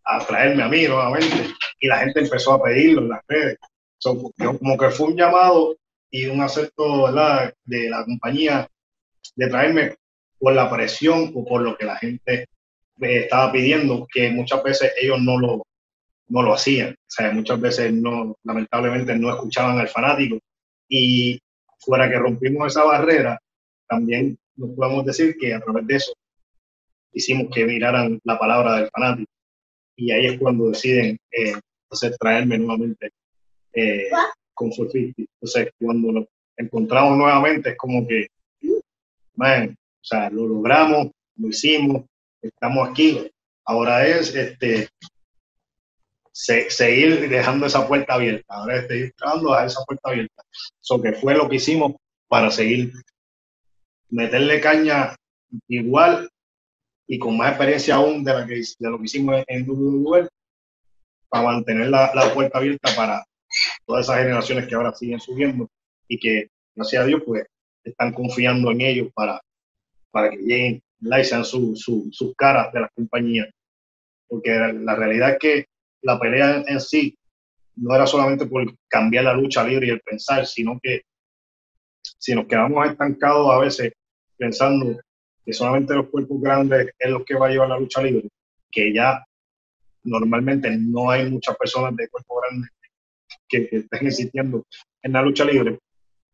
[0.08, 3.58] a traerme a mí nuevamente y la gente empezó a pedirlo en las redes.
[4.02, 5.76] como que fue un llamado
[6.10, 7.12] y un acepto
[7.64, 8.66] de la compañía
[9.36, 9.96] de traerme
[10.38, 12.48] por la presión o por lo que la gente
[12.98, 15.62] estaba pidiendo, que muchas veces ellos no lo,
[16.28, 16.92] no lo hacían.
[16.92, 20.38] O sea, muchas veces no, lamentablemente no escuchaban al fanático.
[20.88, 21.38] Y
[21.80, 23.38] fuera que rompimos esa barrera,
[23.86, 26.12] también nos podemos decir que a través de eso
[27.12, 29.30] hicimos que miraran la palabra del fanático
[29.98, 31.54] y ahí es cuando deciden eh,
[31.90, 33.10] entonces, traerme nuevamente
[33.72, 34.08] eh,
[34.54, 35.26] con Surfiti.
[35.34, 38.26] Entonces, cuando lo encontramos nuevamente, es como que,
[39.34, 42.04] man, o sea, lo logramos, lo hicimos,
[42.42, 43.30] estamos aquí.
[43.64, 44.88] Ahora es este,
[46.32, 48.54] seguir dejando esa puerta abierta.
[48.54, 50.42] Ahora es seguir trabajando a esa puerta abierta.
[50.82, 51.94] Eso que fue lo que hicimos
[52.28, 52.92] para seguir
[54.10, 55.16] meterle caña
[55.68, 56.28] igual
[57.08, 58.32] y con más experiencia aún de,
[58.80, 60.28] lo que hicimos en WWE
[61.30, 63.24] para mantener la, puerta abierta para
[63.86, 65.68] todas esas generaciones que ahora siguen subiendo
[66.06, 67.46] y que, gracias a Dios, pues
[67.82, 69.40] están confiando en ellos para,
[70.10, 73.48] para que lleguen y sean su, su, sus caras de la compañía.
[74.28, 75.66] Porque la realidad es que
[76.02, 77.16] la pelea en sí
[77.76, 81.02] no era solamente por cambiar la lucha libre y el pensar, sino que
[82.02, 83.92] si nos quedamos estancados a veces
[84.36, 84.98] pensando
[85.48, 88.28] que solamente los cuerpos grandes es lo que va a llevar la lucha libre,
[88.70, 89.24] que ya
[90.04, 92.68] normalmente no hay muchas personas de cuerpo grande
[93.48, 94.66] que, estén existiendo
[95.02, 95.78] en la lucha libre,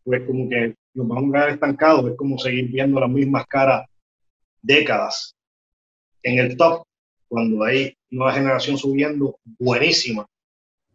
[0.03, 3.87] pues como que nos vamos a quedar estancados, es como seguir viendo las mismas caras
[4.61, 5.37] décadas
[6.25, 6.85] en el top,
[7.29, 10.27] cuando hay nueva generación subiendo buenísima,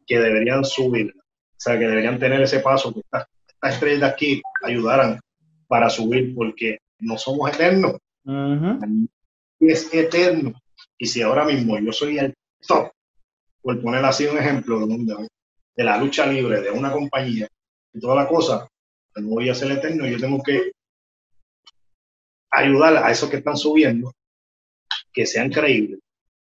[0.05, 3.27] que deberían subir, o sea, que deberían tener ese paso, que estas,
[3.63, 5.21] estrellas de aquí ayudaran
[5.69, 7.95] para subir, porque no somos eternos.
[9.59, 10.53] Es eterno.
[10.97, 12.33] Y si ahora mismo yo soy el
[12.67, 12.91] top,
[13.61, 15.27] por poner así un ejemplo de,
[15.83, 17.47] la lucha libre de una compañía
[17.93, 18.67] y toda la cosa,
[19.13, 20.71] pues no voy a ser eterno, yo tengo que
[22.51, 24.11] ayudar a esos que están subiendo,
[25.11, 25.99] que sean creíbles.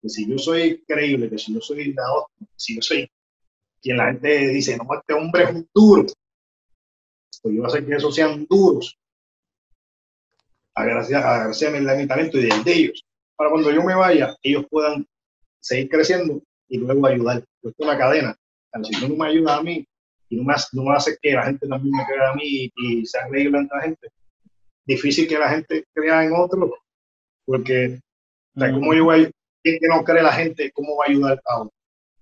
[0.02, 2.04] Que si yo soy creíble, que si yo soy la
[2.56, 3.10] si yo soy
[3.82, 6.06] quien la gente dice, no, este hombre es un duro,
[7.42, 8.98] pues yo voy a hacer que esos sean duros,
[10.76, 13.06] de mi talento y del de ellos,
[13.36, 15.06] para cuando yo me vaya, ellos puedan
[15.60, 17.38] seguir creciendo y luego ayudar.
[17.38, 18.36] Esto es una cadena.
[18.84, 19.86] si tú no me ayudas a mí
[20.30, 23.06] y no me, no me haces que la gente también me crea a mí y,
[23.06, 24.08] sea creíble ante la gente,
[24.86, 26.74] difícil que la gente crea en otro,
[27.46, 28.00] porque
[28.56, 29.32] ¿cómo yo voy a,
[29.64, 31.68] que no cree la gente, cómo va a ayudar a,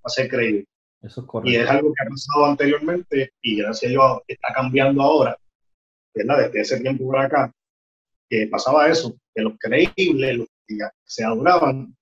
[0.03, 0.65] a ser creíble?
[1.01, 1.51] Eso es correcto.
[1.51, 5.37] Y es algo que ha pasado anteriormente y gracias a Dios está cambiando ahora,
[6.13, 6.45] ¿verdad?
[6.45, 7.53] Desde ese tiempo por acá,
[8.29, 11.95] que pasaba eso, que los creíbles, los que se adoraban,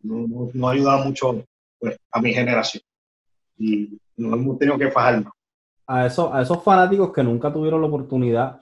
[0.00, 1.44] no, no, no ayudaba mucho
[1.78, 2.82] pues, a mi generación.
[3.58, 5.32] Y no hemos tenido que fajarnos.
[5.86, 8.60] A, eso, a esos fanáticos que nunca tuvieron la oportunidad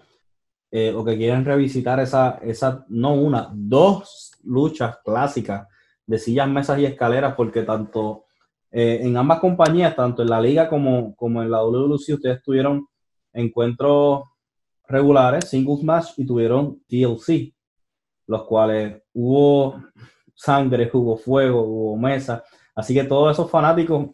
[0.70, 5.66] eh, o que quieren revisitar esa, esa, no una, dos luchas clásicas
[6.06, 8.24] de sillas, mesas y escaleras, porque tanto
[8.70, 12.86] eh, en ambas compañías, tanto en la liga como, como en la WLC, ustedes tuvieron
[13.32, 14.22] encuentros
[14.90, 17.54] regulares, singles match, y tuvieron TLC,
[18.26, 19.82] los cuales hubo
[20.34, 22.44] sangre, hubo fuego, hubo mesa.
[22.74, 24.10] Así que todos esos fanáticos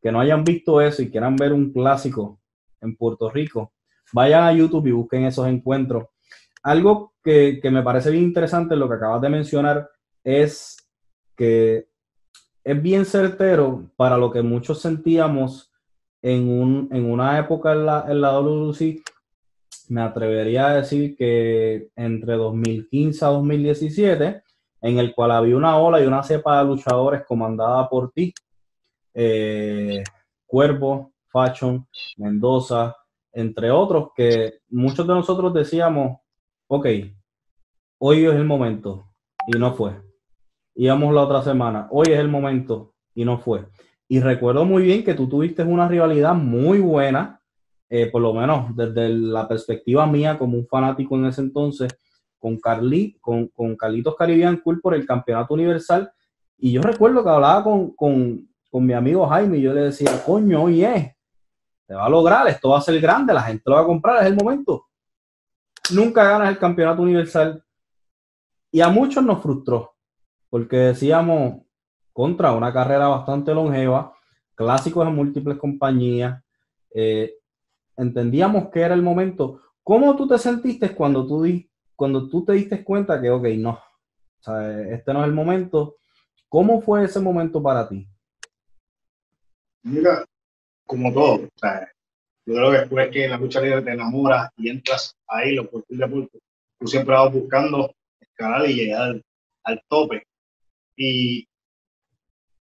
[0.00, 2.40] que no hayan visto eso y quieran ver un clásico
[2.80, 3.72] en Puerto Rico,
[4.12, 6.04] vayan a YouTube y busquen esos encuentros.
[6.62, 9.90] Algo que, que me parece bien interesante, lo que acabas de mencionar,
[10.22, 10.76] es
[11.36, 11.88] que
[12.64, 15.72] es bien certero para lo que muchos sentíamos
[16.22, 19.02] en, un, en una época en la, en la WC.
[19.88, 24.42] Me atrevería a decir que entre 2015 a 2017,
[24.82, 28.32] en el cual había una ola y una cepa de luchadores comandada por ti,
[29.14, 30.02] eh,
[30.46, 32.94] Cuervo, Fashion, Mendoza,
[33.32, 36.18] entre otros, que muchos de nosotros decíamos,
[36.66, 36.86] ok,
[37.98, 39.08] hoy es el momento,
[39.46, 40.06] y no fue
[40.76, 43.66] íbamos la otra semana, hoy es el momento y no fue.
[44.08, 47.40] Y recuerdo muy bien que tú tuviste una rivalidad muy buena,
[47.88, 51.96] eh, por lo menos desde la perspectiva mía como un fanático en ese entonces,
[52.38, 56.10] con, Carly, con, con Carlitos Caribbean Cool por el campeonato universal.
[56.58, 60.22] Y yo recuerdo que hablaba con, con, con mi amigo Jaime y yo le decía,
[60.24, 61.16] coño, oye,
[61.86, 64.22] te va a lograr, esto va a ser grande, la gente lo va a comprar,
[64.22, 64.86] es el momento.
[65.92, 67.62] Nunca ganas el campeonato universal.
[68.72, 69.96] Y a muchos nos frustró
[70.50, 71.62] porque decíamos
[72.12, 74.14] contra una carrera bastante longeva,
[74.54, 76.42] clásicos en múltiples compañías,
[76.94, 77.34] eh,
[77.96, 79.60] entendíamos que era el momento.
[79.82, 83.80] ¿Cómo tú te sentiste cuando tú, di, cuando tú te diste cuenta que, ok, no,
[84.90, 85.96] este no es el momento?
[86.48, 88.06] ¿Cómo fue ese momento para ti?
[89.82, 90.24] Mira,
[90.86, 91.88] como todo, o sea,
[92.46, 95.84] yo creo que después que la lucha libre te enamoras y entras ahí, lo por
[95.88, 96.28] de
[96.78, 99.20] tú siempre vas buscando escalar y llegar
[99.64, 100.22] al tope.
[100.96, 101.46] Y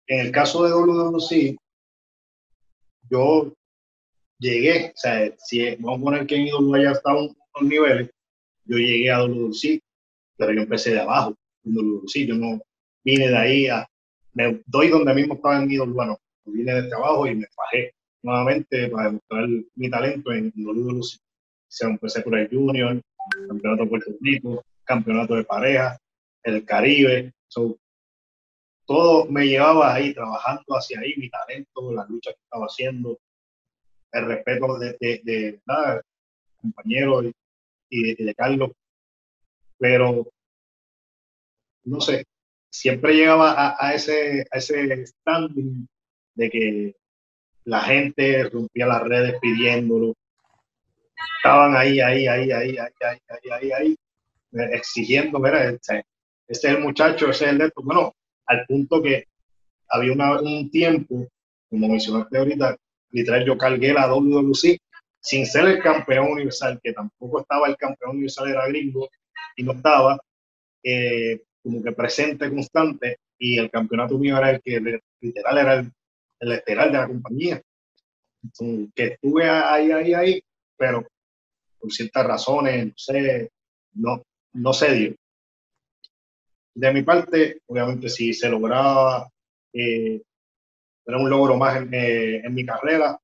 [0.08, 1.58] en el caso de WWC,
[3.10, 3.54] yo
[4.40, 8.10] llegué, o sea, si vamos a poner que en IWC ya estado unos niveles,
[8.66, 9.80] yo llegué a WWC,
[10.38, 12.62] pero yo empecé de abajo, en WWC, yo no
[13.04, 13.88] vine de ahí a,
[14.34, 18.90] me doy donde mismo estaba en IWC, bueno, vine desde abajo y me bajé nuevamente
[18.90, 21.18] para demostrar mi talento en WWC.
[21.18, 23.02] O sea, empecé por el Junior,
[23.48, 25.98] Campeonato de Puerto Rico, Campeonato de Pareja,
[26.44, 27.78] el Caribe, so,
[28.86, 33.20] todo me llevaba ahí, trabajando hacia ahí, mi talento, la lucha que estaba haciendo,
[34.16, 35.60] el respeto de, de, de
[36.62, 37.26] compañeros
[37.90, 38.72] y de, Carlos.
[39.78, 40.28] Pero,
[41.84, 42.26] no sé,
[42.70, 45.88] siempre llegaba a, ese, a ese standing
[46.34, 46.96] de que
[47.66, 50.14] la gente rompía las redes pidiéndolo.
[51.38, 53.96] Estaban ahí, ahí, ahí, ahí, ahí, ahí, ahí, ahí, ahí
[54.72, 56.06] exigiendo, mira, este,
[56.48, 57.82] este es el muchacho, ese es el de esto.
[57.84, 58.14] Bueno,
[58.46, 59.26] al punto que
[59.90, 61.28] había un tiempo
[61.70, 62.78] como mencionaste ahorita,
[63.16, 64.78] literal yo cargué la WWC
[65.22, 69.10] sin ser el campeón universal, que tampoco estaba el campeón universal, era gringo
[69.56, 70.20] y no estaba,
[70.84, 75.92] eh, como que presente, constante, y el campeonato mío era el que literal era el,
[76.42, 77.62] el estelar de la compañía.
[78.94, 80.44] que estuve ahí, ahí, ahí,
[80.78, 81.08] pero
[81.80, 83.50] por ciertas razones, no sé,
[83.94, 84.22] no,
[84.54, 85.16] no se dio.
[86.76, 89.30] De mi parte, obviamente, si se lograba,
[89.74, 90.22] eh,
[91.06, 93.18] era un logro más en, eh, en, mi carrera,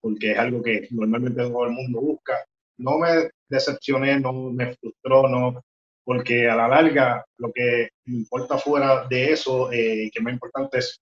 [0.00, 2.44] porque es algo que normalmente todo el mundo busca.
[2.78, 5.62] No me decepcioné, no me frustró, no,
[6.04, 11.00] porque a la larga lo que importa fuera de eso, eh, que más importante es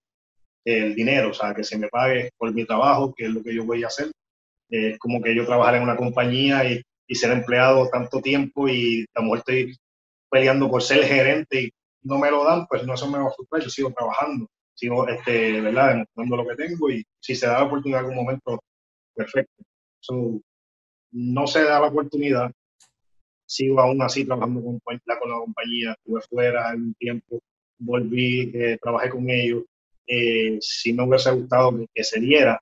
[0.65, 3.53] el dinero, o sea, que se me pague por mi trabajo, que es lo que
[3.55, 4.11] yo voy a hacer.
[4.69, 6.83] Es como que yo trabajar en una compañía y,
[7.15, 9.75] ser empleado tanto tiempo y a lo estoy
[10.29, 11.71] peleando por ser gerente y
[12.03, 14.47] no me lo dan, pues no eso me va a frustrar, yo sigo trabajando,
[14.79, 18.23] sigo, este, ¿verdad?, demostrando lo que tengo y si se da la oportunidad en algún
[18.23, 18.63] momento,
[19.13, 19.63] perfecto.
[21.11, 22.51] no se da la oportunidad,
[23.45, 27.39] sigo aún así trabajando con, con la compañía, estuve fuera un tiempo,
[27.77, 29.63] volví, eh, trabajé con ellos,
[30.07, 32.61] eh, si me hubiese gustado que, se diera,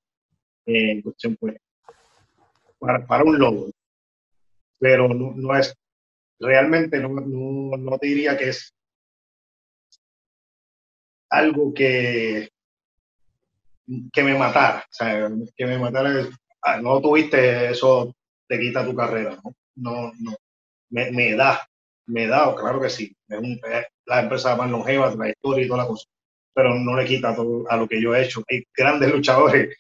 [0.66, 1.56] eh, en cuestión pues,
[2.80, 3.70] para, para un logo,
[4.80, 5.76] pero no, no es
[6.40, 8.74] realmente no, no, no, te diría que es
[11.30, 12.50] algo que,
[14.14, 14.80] que me matara.
[14.80, 16.30] O sea, que me matara.
[16.62, 18.14] Ah, no tuviste eso,
[18.48, 19.38] te quita tu carrera.
[19.44, 20.36] No, no, no.
[20.90, 21.68] Me, da,
[22.08, 23.16] me da, claro que sí.
[23.28, 23.60] Es, un,
[24.06, 26.08] la empresa más longeva, historia y toda la cosa.
[26.54, 27.36] Pero no le quita
[27.70, 28.44] a lo que yo he hecho.
[28.50, 29.76] Hay grandes luchadores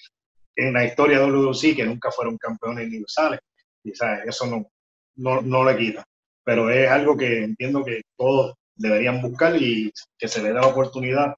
[0.55, 3.39] en la historia de WC que nunca fueron campeones universales.
[3.83, 4.67] Y, eso no,
[5.15, 6.03] no, no le quita
[6.47, 10.67] pero es algo que entiendo que todos deberían buscar y que se le dé la
[10.67, 11.35] oportunidad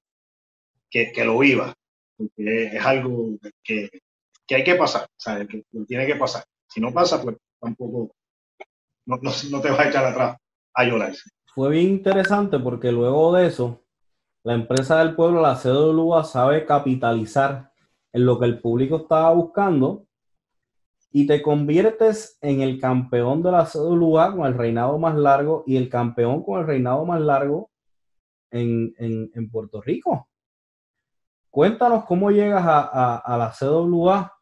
[0.88, 1.74] que, que lo viva,
[2.36, 3.88] es algo que,
[4.46, 5.48] que hay que pasar, ¿sabes?
[5.48, 6.44] que tiene que pasar.
[6.68, 8.12] Si no pasa, pues tampoco,
[9.06, 10.36] no, no, no te vas a echar atrás
[10.74, 11.14] a llorar.
[11.54, 13.84] Fue bien interesante porque luego de eso,
[14.44, 17.72] la empresa del pueblo, la CWA, sabe capitalizar
[18.12, 20.06] en lo que el público estaba buscando
[21.12, 25.76] y te conviertes en el campeón de la CWA con el reinado más largo y
[25.76, 27.70] el campeón con el reinado más largo
[28.50, 30.28] en, Puerto Rico.
[31.50, 34.32] Cuéntanos cómo llegas a, la CWA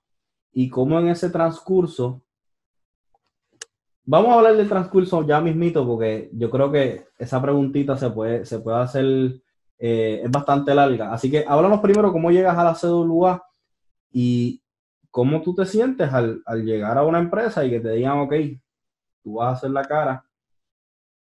[0.52, 2.22] y cómo en ese transcurso.
[4.04, 8.44] Vamos a hablar del transcurso ya mismito, porque yo creo que esa preguntita se puede,
[8.44, 9.06] se puede hacer,
[9.78, 11.12] eh, es bastante larga.
[11.12, 13.42] Así que háblanos primero cómo llegas a la CWA
[14.10, 14.62] y,
[15.10, 18.34] ¿Cómo tú te sientes al, llegar a una empresa y que te digan, ok,
[19.22, 20.24] tú vas a hacer la cara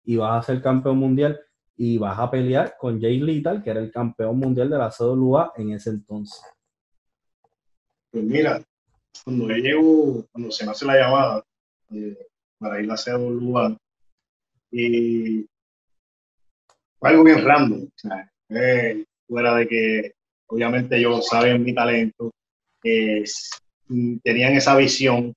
[0.04, 1.40] y vas a ser campeón mundial
[1.76, 5.52] y vas a pelear con Jay Little, que era el campeón mundial de la CWA
[5.56, 6.42] en ese entonces?
[8.10, 8.62] Pues mira,
[9.24, 11.44] cuando yo llego, cuando se me hace la llamada
[11.90, 12.28] eh,
[12.58, 13.76] para ir a la CWA,
[14.70, 15.46] y
[16.98, 17.88] fue algo bien random,
[18.50, 20.14] eh, fuera de que
[20.46, 22.30] obviamente ellos saben mi talento,
[24.22, 25.34] tenían esa visión.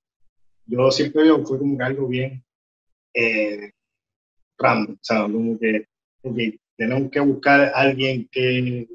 [0.65, 2.43] Yo siempre veo fue como algo bien
[3.13, 3.71] eh,
[4.57, 5.85] random, o sea, como que
[6.77, 8.87] tenemos que buscar a alguien que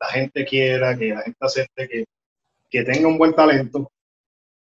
[0.00, 2.04] la gente quiera, que la gente acepte, que,
[2.70, 3.90] que tenga un buen talento,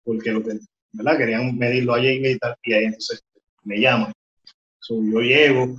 [0.04, 0.58] porque lo que,
[0.92, 1.18] ¿verdad?
[1.18, 3.22] Querían medirlo allí y tal, y ahí entonces
[3.64, 4.12] me llaman.
[4.88, 5.76] yo llego,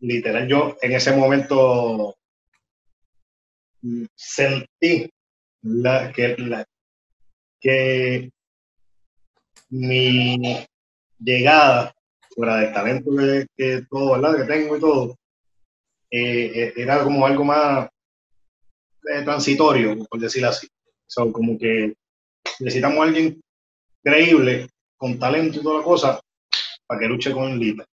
[0.00, 2.16] literal, yo en ese momento
[3.82, 5.10] mm, sentí
[5.62, 6.66] la, que la,
[7.64, 8.30] que
[9.70, 10.66] mi
[11.18, 11.94] llegada,
[12.34, 13.10] fuera del talento
[13.56, 14.36] que, todo, ¿verdad?
[14.36, 15.16] Que tengo y todo,
[16.10, 17.88] eh, eh, era como algo más
[19.10, 20.68] eh, transitorio, por decirlo así.
[21.06, 21.94] So, como que
[22.60, 23.40] necesitamos a alguien
[24.02, 26.20] creíble, con talento y toda la cosa,
[26.86, 27.86] para que luche con Lita.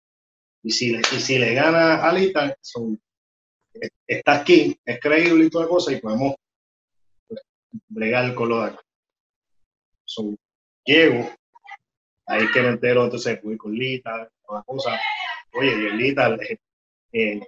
[0.64, 2.54] Y si, y si le gana a Lita,
[4.06, 6.36] está aquí, es creíble y toda la cosa, y podemos
[7.88, 8.82] bregar con lo de acá
[10.86, 11.30] llego,
[12.28, 15.00] ahí que me entero, entonces voy con Lita, toda cosa.
[15.54, 16.38] Oye, Lita,
[17.12, 17.42] eh,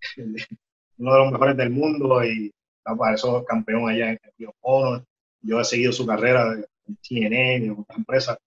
[0.98, 2.52] uno de los mejores del mundo y
[2.82, 5.04] para eso campeón allá en el Honor.
[5.42, 8.38] Yo he seguido su carrera en TNN, en otras empresas,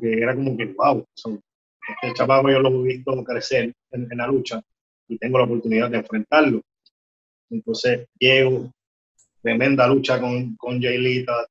[0.00, 4.62] que era como que, wow, este chaval yo lo he visto crecer en, la lucha
[5.08, 6.62] y tengo la oportunidad de enfrentarlo.
[7.50, 8.72] Entonces llego,
[9.42, 11.46] tremenda lucha con, con Jay Lita,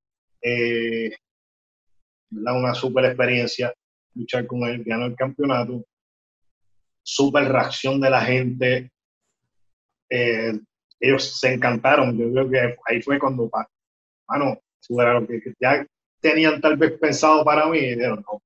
[2.32, 3.74] eh, una super experiencia,
[4.14, 5.86] luchar con él, ganó el campeonato,
[7.04, 8.92] super reacción de la gente,
[10.10, 10.54] eh,
[11.00, 13.50] ellos se encantaron, yo creo que ahí fue cuando,
[14.28, 14.60] mano,
[14.90, 15.86] era lo que ya
[16.20, 18.42] tenían tal vez pensado para mí, y dijeron, no,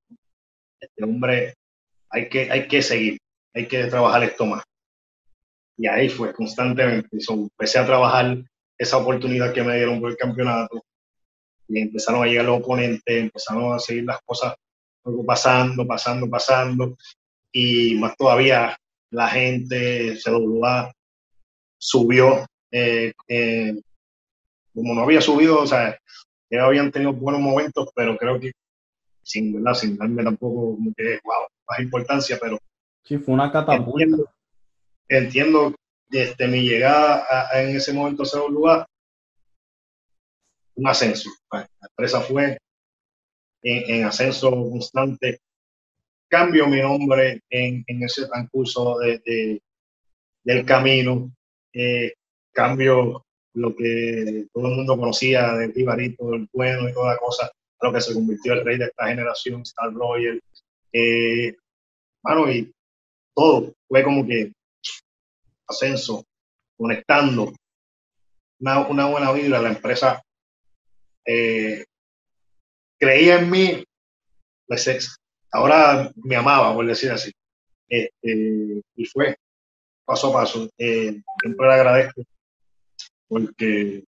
[0.79, 1.53] este hombre
[2.09, 3.17] hay que, hay que seguir,
[3.53, 4.63] hay que trabajar esto más.
[5.77, 8.37] Y ahí fue constantemente, empecé a trabajar
[8.77, 10.84] esa oportunidad que me dieron por el campeonato,
[11.67, 14.55] y empezaron a llegar los oponentes, empezaron a seguir las cosas
[15.25, 16.97] pasando, pasando, pasando,
[17.51, 18.77] y más todavía
[19.11, 20.91] la gente, CWA,
[21.77, 23.73] subió, eh, eh,
[24.73, 25.97] como no había subido, o sea,
[26.49, 28.51] ya habían tenido buenos momentos, pero creo que
[29.23, 29.73] sin, ¿verdad?
[29.73, 32.57] sin darme tampoco como que, wow, más importancia, pero...
[33.03, 34.03] Sí, fue una catapulta.
[34.03, 34.29] Entiendo,
[35.07, 35.75] entiendo
[36.09, 38.87] desde mi llegada en ese momento a CWA,
[40.75, 41.29] un ascenso.
[41.51, 42.57] La empresa fue
[43.61, 45.39] en, ascenso constante.
[46.29, 49.61] Cambio mi nombre en, ese transcurso de,
[50.43, 51.31] del camino.
[51.73, 52.13] Eh,
[52.53, 57.51] cambio lo que todo el mundo conocía de Ibarito, el bueno y toda cosa,
[57.81, 60.41] lo que se convirtió el rey de esta generación, Star Royal.
[60.91, 61.55] Eh,
[62.49, 62.71] y
[63.33, 64.51] todo fue como que
[65.67, 66.25] ascenso,
[66.77, 67.53] conectando,
[68.59, 69.61] una, una buena vibra.
[69.61, 70.24] La empresa
[71.25, 71.85] eh,
[72.99, 73.83] creía en mí,
[74.67, 75.17] pues
[75.51, 77.31] ahora me amaba, por decir así.
[77.87, 79.37] Este, y fue
[80.05, 80.69] paso a paso.
[80.77, 82.21] Eh, siempre le agradezco
[83.27, 84.03] porque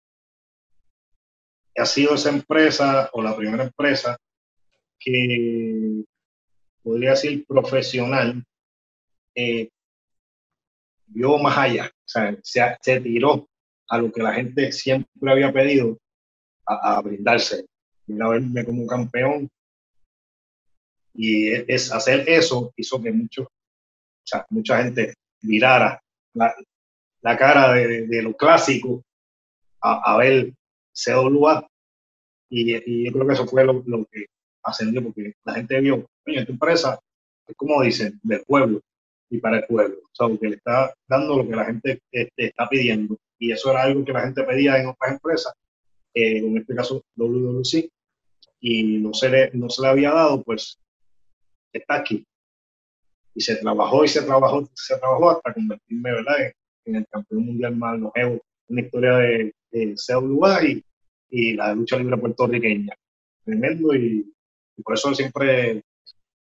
[1.76, 4.16] ha sido esa empresa o la primera empresa
[4.98, 6.04] que
[6.82, 8.44] podría decir profesional
[9.34, 9.68] eh,
[11.08, 13.48] vio más allá, o sea, se, se tiró
[13.88, 15.98] a lo que la gente siempre había pedido
[16.66, 17.66] a, brindarse,
[18.20, 19.48] a verme como campeón.
[21.14, 23.48] Y es, hacer eso hizo que mucho,
[24.50, 26.00] mucha gente mirara
[26.34, 26.54] la,
[27.22, 29.02] la cara de, de, lo clásico
[29.80, 30.52] a, a ver
[30.92, 31.66] CWA.
[32.50, 34.26] Y, y, yo creo que eso fue lo, lo, que
[34.62, 36.98] ascendió, porque la gente vio, oye, esta empresa
[37.46, 38.80] es como dicen, del pueblo
[39.30, 39.96] y para el pueblo.
[39.96, 43.16] O sea, que le está dando lo que la gente este, está pidiendo.
[43.38, 45.54] Y eso era algo que la gente pedía en otras empresas
[46.16, 47.90] en este caso WWC,
[48.60, 50.78] y no se, le, no se le había dado, pues
[51.72, 52.26] está aquí.
[53.34, 56.52] Y se trabajó y se trabajó, se trabajó hasta convertirme ¿verdad?
[56.86, 60.84] En, el campeón mundial más longevo en la historia de, de CWA y,
[61.30, 62.94] y la lucha libre puertorriqueña.
[63.44, 64.32] Tremendo y,
[64.82, 65.82] por eso siempre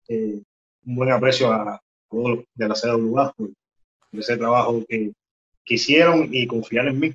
[0.08, 0.42] eh,
[0.84, 3.50] un buen aprecio a todos de la CWA por,
[4.12, 5.12] ese trabajo que,
[5.64, 7.12] que, hicieron y confiar en mí,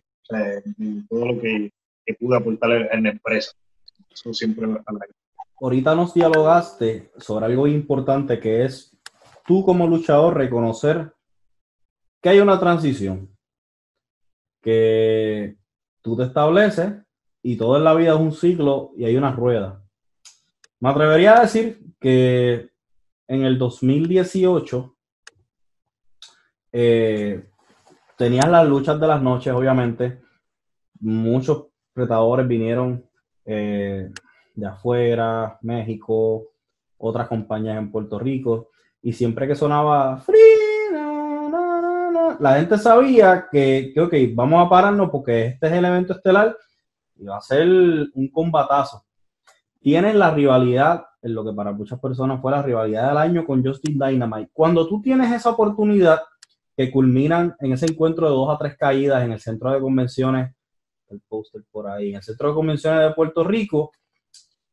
[0.77, 1.71] en todo lo que
[2.05, 3.51] que pude aportar en la empresa.
[4.09, 4.67] Eso siempre
[5.61, 8.97] Ahorita nos dialogaste sobre algo importante que es
[9.45, 11.13] tú como luchador reconocer
[12.19, 13.29] que hay una transición,
[14.61, 15.57] que
[16.01, 16.93] tú te estableces
[17.43, 19.83] y todo en la vida es un ciclo y hay una rueda.
[20.79, 22.71] Me atrevería a decir que
[23.27, 24.95] en el 2018
[26.73, 27.49] eh,
[28.17, 30.21] tenías las luchas de las noches, obviamente,
[30.99, 33.03] muchos retadores vinieron
[33.45, 34.09] eh,
[34.55, 36.47] de afuera, México,
[36.97, 38.69] otras compañías en Puerto Rico,
[39.01, 40.37] y siempre que sonaba free,
[42.39, 46.55] la gente sabía que, que, ok, vamos a pararnos porque este es el evento estelar
[47.15, 49.03] y va a ser un combatazo.
[49.79, 53.63] Tienes la rivalidad, en lo que para muchas personas fue la rivalidad del año con
[53.63, 54.49] Justin Dynamite.
[54.53, 56.21] Cuando tú tienes esa oportunidad
[56.75, 60.55] que culminan en ese encuentro de dos a tres caídas en el centro de convenciones
[61.11, 63.91] el póster por ahí, en el Centro de Convenciones de Puerto Rico,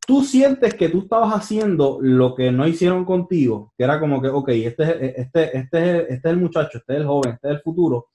[0.07, 4.29] tú sientes que tú estabas haciendo lo que no hicieron contigo, que era como que,
[4.29, 7.61] ok, este, este, este, este es el muchacho, este es el joven, este es el
[7.61, 8.09] futuro.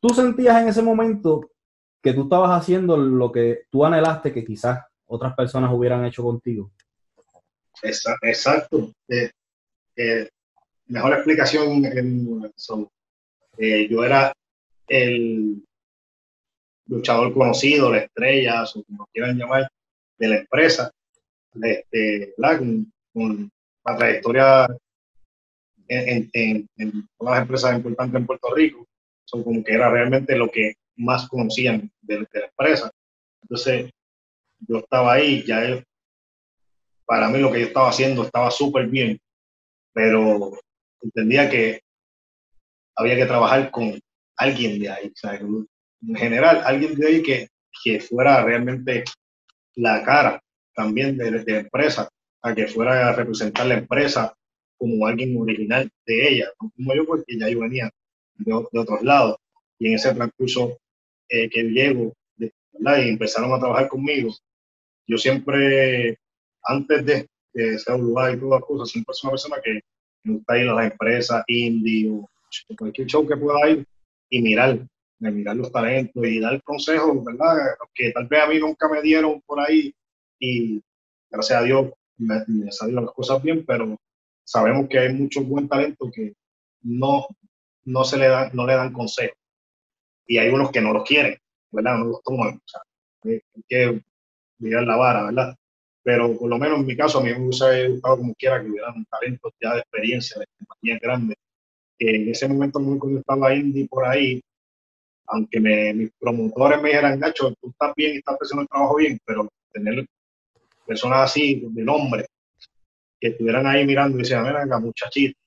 [0.00, 1.50] Tú sentías en ese momento
[2.02, 6.70] que tú estabas haciendo lo que tú anhelaste que quizás otras personas hubieran hecho contigo.
[7.82, 8.92] Exacto.
[9.08, 9.30] Eh,
[9.96, 10.28] eh,
[10.86, 12.52] mejor explicación en,
[13.58, 14.32] eh, yo era
[14.86, 15.64] el,
[16.88, 19.70] luchador conocido, la estrella, o como quieran llamar,
[20.18, 20.90] de la empresa,
[21.62, 23.50] este, con, con,
[23.84, 24.66] la trayectoria
[25.88, 26.68] en,
[27.16, 28.86] todas las empresas importantes en Puerto Rico,
[29.24, 32.90] son como que era realmente lo que más conocían de, la empresa.
[33.42, 33.90] Entonces,
[34.66, 35.82] yo estaba ahí, ya
[37.06, 39.18] para mí lo que yo estaba haciendo estaba súper bien,
[39.94, 40.58] pero
[41.00, 41.80] entendía que
[42.96, 43.98] había que trabajar con
[44.36, 45.12] alguien de ahí,
[46.06, 47.48] en general, alguien de ahí que,
[47.82, 49.04] que fuera realmente
[49.74, 50.42] la cara
[50.74, 52.08] también de, la empresa,
[52.42, 54.32] a que fuera a representar la empresa
[54.76, 57.90] como alguien original de ella, como yo, porque ya yo venía
[58.36, 59.36] de, otros lados.
[59.78, 60.78] Y en ese transcurso
[61.28, 64.32] eh, que llego, y empezaron a trabajar conmigo,
[65.06, 66.16] yo siempre,
[66.62, 69.80] antes de, de ser lugar y todas las cosas, siempre soy una persona que
[70.22, 72.28] me gusta ir a las empresas indie o
[72.76, 73.84] cualquier show que pueda ir
[74.30, 74.86] y mirar,
[75.18, 77.56] mirar los talentos y dar consejos, ¿verdad?
[77.94, 79.92] Que tal vez a mí nunca me dieron por ahí
[80.38, 80.80] y
[81.30, 83.96] gracias a Dios me, me salieron las cosas bien, pero
[84.44, 86.34] sabemos que hay mucho buen talento que
[86.82, 87.26] no,
[87.84, 89.36] no se le dan, no le dan consejos.
[90.26, 91.38] Y hay unos que no los quieren,
[91.70, 91.98] ¿verdad?
[91.98, 92.60] No los toman.
[93.24, 94.02] Hay que
[94.58, 95.56] mirar la vara, ¿verdad?
[96.02, 98.70] Pero por lo menos en mi caso, a mí me hubiese gustado como quiera que
[98.70, 101.36] hubiera un talento ya de experiencia, de compañías grandes.
[101.98, 104.40] Que en ese momento, cuando estaba indie por ahí,
[105.28, 108.96] aunque me, mis promotores me dijeran, Nacho, tú estás bien y estás haciendo el trabajo
[108.96, 110.06] bien, pero tener
[110.86, 112.26] personas así, de nombre,
[113.20, 115.38] que estuvieran ahí mirando y decían, venga, muchachito,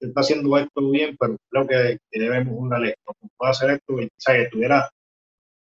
[0.00, 4.08] está haciendo esto bien, pero creo que, debemos una lectura, puede hacer esto, y, o
[4.16, 4.90] sea, que estuviera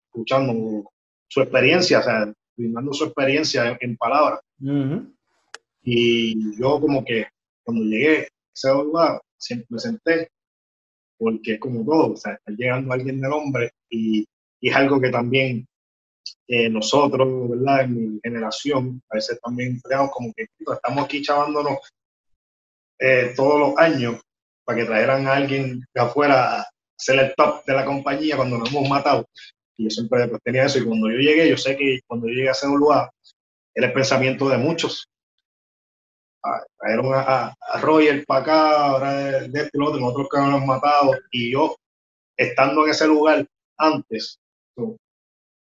[0.07, 0.91] escuchando
[1.29, 4.41] su experiencia, o sea, brindando su experiencia en, palabras.
[5.83, 7.27] Y yo como que
[7.65, 10.29] cuando llegué a ese lugar, siempre me senté,
[11.23, 14.27] porque es como todo, o sea, está llegando alguien de nombre y,
[14.61, 15.67] es algo que también
[16.47, 17.83] eh, nosotros, ¿verdad?
[17.83, 21.79] En mi generación, a veces también creamos como que estamos aquí chavándonos
[23.01, 24.21] eh, todos los años
[24.65, 26.67] para que trajeran a alguien de afuera a
[26.97, 29.27] ser el top de la compañía cuando nos hemos matado.
[29.77, 30.79] Y yo siempre pues, tenía eso.
[30.79, 33.11] Y cuando yo llegué, yo sé que cuando yo llegué a ese lugar,
[33.75, 35.09] era el pensamiento de muchos.
[36.79, 40.65] Trajeron a, a, Roger para acá, ahora de, de este y otro, nosotros que nos
[40.67, 41.13] matado.
[41.31, 41.77] Y yo,
[42.37, 43.47] estando en ese lugar
[43.79, 44.39] antes,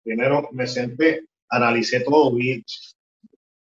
[0.03, 2.65] primero me senté, analicé todo, vi,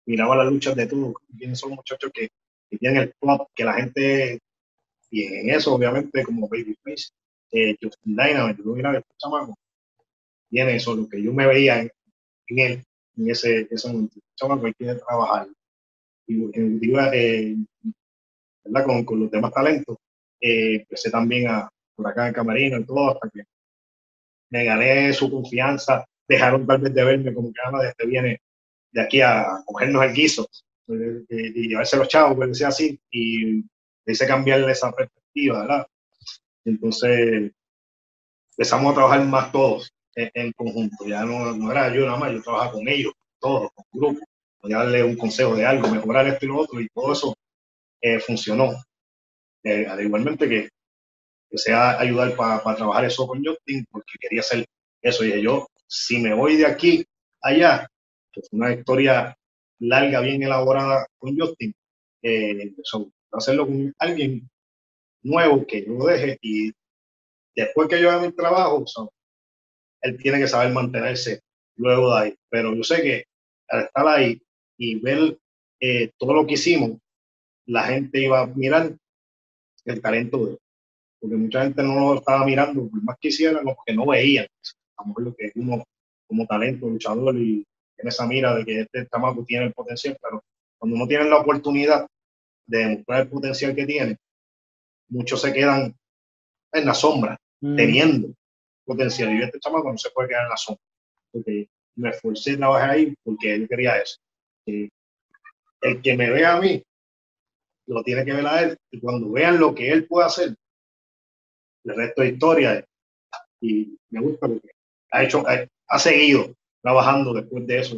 [0.06, 2.28] miraba las luchas de todos, quiénes son muchachos que,
[2.70, 4.38] que, tienen el top, que la gente,
[5.10, 7.10] y en eso obviamente como Babyface,
[7.52, 9.56] eh, Justin Dynamite, yo mira, este chamaco,
[10.50, 11.90] tiene eso, lo que yo me veía en,
[12.48, 12.84] él,
[13.16, 15.48] en ese, ese momento, este chamaco hay que trabajar.
[16.28, 16.80] En
[17.12, 17.56] eh,
[18.64, 19.04] ¿verdad?
[19.04, 19.96] Con, los demás talentos,
[20.40, 23.44] eh, empecé también a, por acá en Camarino y todo, hasta que
[24.50, 28.40] me gané su confianza, dejaron tal vez de verme como que ama ah, este viene
[28.92, 30.48] de aquí a cogernos el guiso
[30.88, 33.62] eh, y llevarse los chavos, pues decía así, y
[34.06, 35.86] hice cambiarle esa perspectiva, ¿verdad?
[36.64, 37.52] Entonces
[38.52, 42.42] empezamos a trabajar más todos en, conjunto, ya no, no, era yo nada más, yo
[42.42, 44.22] trabajaba con ellos, todos, con grupos,
[44.66, 47.36] podía darle un consejo de algo, mejorar esto y lo otro, y todo eso
[48.02, 48.72] eh, funcionó.
[49.62, 50.68] igualmente que,
[51.52, 54.66] sea ayudar para trabajar eso con Justin, porque quería hacer
[55.00, 57.04] eso, y yo si me voy de aquí
[57.40, 57.88] allá,
[58.32, 59.36] que es una historia
[59.78, 61.72] larga, bien elaborada con Justin,
[62.22, 62.74] eh,
[63.32, 64.50] hacerlo con alguien
[65.22, 66.72] nuevo que yo lo deje y
[67.54, 68.84] después que yo haga mi trabajo,
[70.02, 71.40] él tiene que saber mantenerse
[71.76, 72.34] luego de ahí.
[72.50, 73.24] Pero yo sé que
[73.68, 74.40] al estar ahí
[74.78, 75.38] y ver
[75.80, 76.98] eh, todo lo que hicimos,
[77.66, 78.96] la gente iba a mirar
[79.84, 80.58] el talento de él.
[81.20, 84.46] Porque mucha gente no lo estaba mirando, por más que hicieran, que no veían
[84.96, 85.84] a lo mejor lo que uno
[86.26, 87.64] como talento, luchador y
[87.98, 90.42] en esa mira de que este chamaco tiene el potencial, pero
[90.78, 92.06] cuando no tienen la oportunidad
[92.66, 94.16] de demostrar el potencial que tiene,
[95.08, 95.94] muchos se quedan
[96.72, 97.76] en la sombra, mm.
[97.76, 98.34] teniendo
[98.84, 99.34] potencial.
[99.34, 100.82] Y este chamaco no se puede quedar en la sombra,
[101.32, 104.18] porque me esforcé a trabajar ahí porque yo quería eso.
[104.66, 106.82] El que me vea a mí,
[107.86, 110.56] lo tiene que ver a él, y cuando vean lo que él puede hacer,
[111.84, 112.84] el resto de historia,
[113.60, 114.70] y me gusta porque
[115.12, 116.52] ha hecho, ha, seguido
[116.82, 117.96] trabajando después de eso,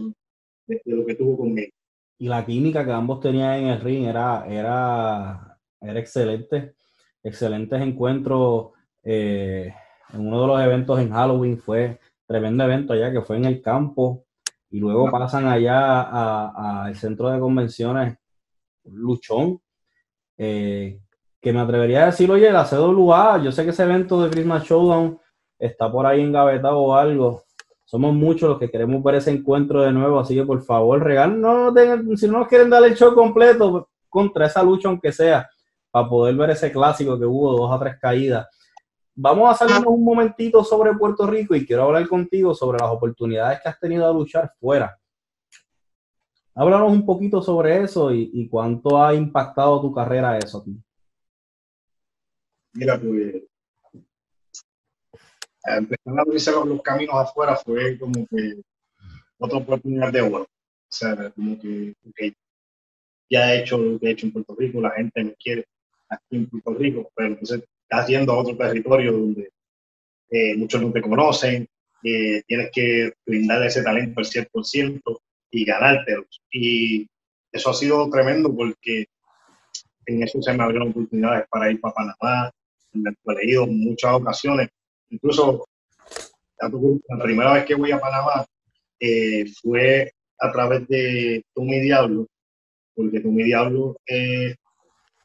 [0.66, 1.70] de, lo que tuvo conmigo.
[2.18, 6.74] Y la química que ambos tenían en el ring era, era, era excelente.
[7.22, 8.72] Excelentes encuentros.
[9.04, 9.72] Eh,
[10.12, 13.62] en uno de los eventos en Halloween fue tremendo evento allá que fue en el
[13.62, 14.26] campo
[14.70, 18.18] y luego pasan allá al centro de convenciones
[18.84, 19.60] Luchón,
[20.36, 21.00] eh,
[21.40, 24.64] que me atrevería a decir, oye, la CWA, yo sé que ese evento de Christmas
[24.64, 25.18] Showdown
[25.58, 27.42] está por ahí engavetado o algo.
[27.84, 31.40] Somos muchos los que queremos ver ese encuentro de nuevo, así que por favor, regal,
[31.40, 31.72] no,
[32.16, 35.48] si no nos quieren dar el show completo contra esa lucha, aunque sea,
[35.90, 38.46] para poder ver ese clásico que hubo dos a tres caídas.
[39.20, 43.58] Vamos a salirnos un momentito sobre Puerto Rico y quiero hablar contigo sobre las oportunidades
[43.60, 44.96] que has tenido a luchar fuera.
[46.54, 50.64] Háblanos un poquito sobre eso y, cuánto ha impactado tu carrera eso.
[52.74, 53.42] Mira, pues
[55.64, 58.62] empezar a abrirse los, caminos afuera fue como que
[59.36, 60.44] otra oportunidad de oro.
[60.44, 60.48] O
[60.88, 61.96] sea, como que,
[63.28, 65.66] ya he hecho lo que he hecho en Puerto Rico, la gente me quiere
[66.08, 69.50] aquí en Puerto Rico, pero entonces estás yendo a otro territorio donde
[70.30, 71.66] eh, muchos no te conocen,
[72.02, 75.20] eh, tienes que brindar ese talento al 100%,
[75.50, 76.42] y ganártelos.
[76.50, 77.08] Y
[77.52, 79.06] eso ha sido tremendo porque
[80.06, 82.50] en eso se me abrieron oportunidades para ir para Panamá,
[82.92, 83.10] me
[83.42, 84.68] he en muchas ocasiones.
[85.10, 85.64] Incluso
[86.60, 88.44] la primera vez que voy a Panamá
[88.98, 92.26] eh, fue a través de Tú mi Diablo,
[92.94, 94.54] porque Tú mi Diablo eh,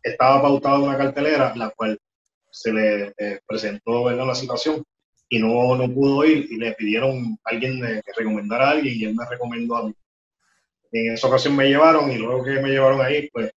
[0.02, 1.98] estaba pautado una cartelera, la cual
[2.54, 4.84] se le eh, presentó en la situación
[5.28, 9.06] y no, no pudo ir y le pidieron a alguien que recomendara a alguien y
[9.06, 9.94] él me recomendó a mí.
[10.92, 13.52] En esa ocasión me llevaron y luego que me llevaron ahí, pues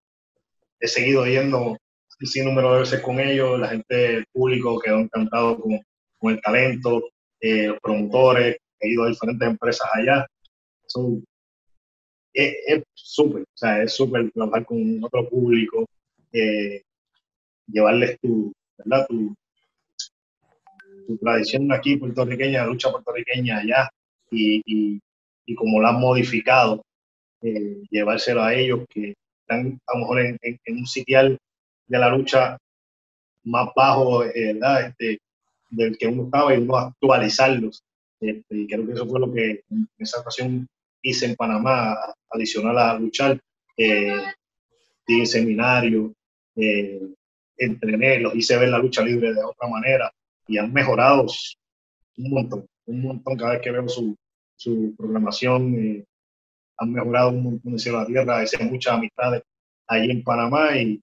[0.79, 1.77] he seguido yendo
[2.21, 5.77] sin número de veces con ellos, la gente, el público quedó encantado con,
[6.17, 7.03] con el talento,
[7.41, 10.25] eh, los promotores, he ido a diferentes empresas allá.
[12.33, 15.85] es súper, o sea, es súper trabajar con otro público,
[16.31, 16.83] eh,
[17.67, 19.07] llevarles tu, ¿verdad?
[19.07, 19.35] Tu,
[21.21, 23.89] tradición aquí puertorriqueña, la lucha puertorriqueña allá
[24.31, 24.99] y,
[25.45, 26.83] y, como la han modificado,
[27.41, 31.37] eh, llevárselo a ellos que están a lo mejor en, en, un sitial
[31.87, 32.57] de la lucha
[33.43, 34.87] más bajo, eh, ¿verdad?
[34.87, 35.19] Este,
[35.69, 37.83] del que uno estaba y uno actualizarlos.
[38.19, 40.67] Este, y creo que eso fue lo que en esa ocasión
[41.01, 41.95] hice en Panamá,
[42.31, 43.39] adicional a luchar,
[43.77, 44.23] eh,
[45.07, 46.13] di seminario,
[46.55, 47.01] eh,
[47.57, 50.11] entrené, los hice ver la lucha libre de otra manera
[50.47, 51.25] y han mejorado
[52.17, 54.15] un montón, un montón cada vez que veo su,
[54.55, 55.75] su programación.
[55.75, 56.05] Eh,
[56.77, 59.43] han mejorado un montón de cielo a tierra, hice muchas amistades
[59.87, 61.01] allí en Panamá y,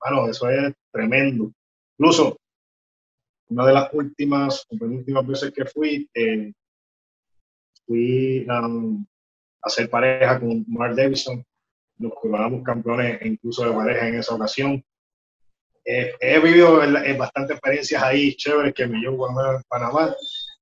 [0.00, 1.52] bueno, eso es tremendo.
[1.98, 2.36] Incluso
[3.48, 6.52] una de las últimas o penúltimas veces que fui, eh,
[7.86, 8.68] fui a
[9.62, 11.44] hacer pareja con Mark Davidson,
[11.98, 14.82] nos coronamos campeones incluso de pareja en esa ocasión.
[16.20, 16.80] He vivido
[17.18, 20.14] bastantes experiencias ahí chéveres que me llevo en Panamá.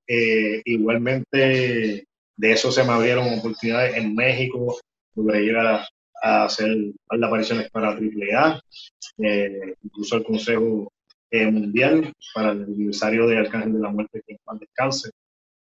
[0.07, 2.07] Eh, igualmente
[2.37, 4.79] de eso se me abrieron oportunidades en México,
[5.15, 5.89] logré llegar a,
[6.23, 6.69] a hacer
[7.11, 8.61] las apariciones para AAA,
[9.19, 10.93] eh, incluso el Consejo
[11.31, 15.11] eh, Mundial para el aniversario de Arcángel de la Muerte que en descanse,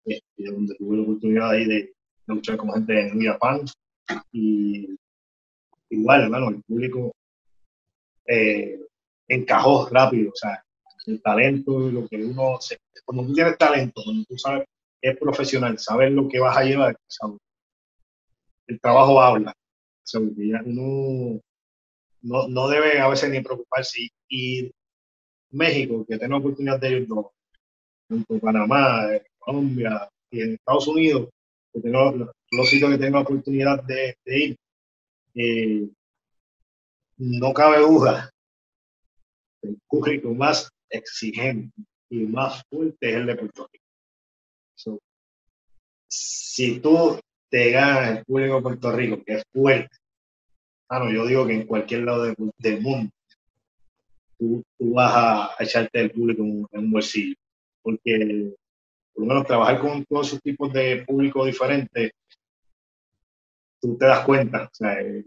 [0.04, 1.92] este, donde tuve la oportunidad ahí de,
[2.26, 3.62] luchar como gente en New Japan.
[4.32, 4.96] Y
[5.90, 7.12] igual, hermano, el público
[8.26, 8.78] eh,
[9.28, 10.64] encajó rápido, o sea,
[11.06, 14.64] el talento, lo que uno, se, cuando tú tienes talento, cuando tú sabes
[15.00, 16.96] es profesional, sabes lo que vas a llevar,
[18.66, 19.54] el trabajo habla.
[20.14, 21.40] uno
[22.20, 24.08] no, no, debe a veces ni preocuparse.
[24.28, 24.70] Y
[25.50, 27.08] México, que tengo oportunidad de ir,
[28.08, 29.06] junto Panamá,
[29.38, 31.28] Colombia y en Estados Unidos,
[31.72, 34.56] que tengo, los, sitios que tengo oportunidad de, ir,
[35.34, 35.88] eh,
[37.18, 38.30] no cabe duda,
[39.68, 41.72] el currículum más exigente
[42.10, 43.88] y más fuerte es el de Puerto Rico
[46.58, 47.20] si tú
[47.50, 49.96] te ganas el público de Puerto Rico, que es fuerte,
[50.88, 52.24] bueno, yo digo que en cualquier lado
[52.58, 53.12] del mundo,
[54.38, 57.36] tú, vas a, echarte el público en, un bolsillo.
[57.82, 58.54] Porque,
[59.12, 62.10] por lo menos, trabajar con todos esos tipos de público diferentes,
[63.80, 64.64] tú te das cuenta.
[64.64, 65.24] O sea, eh,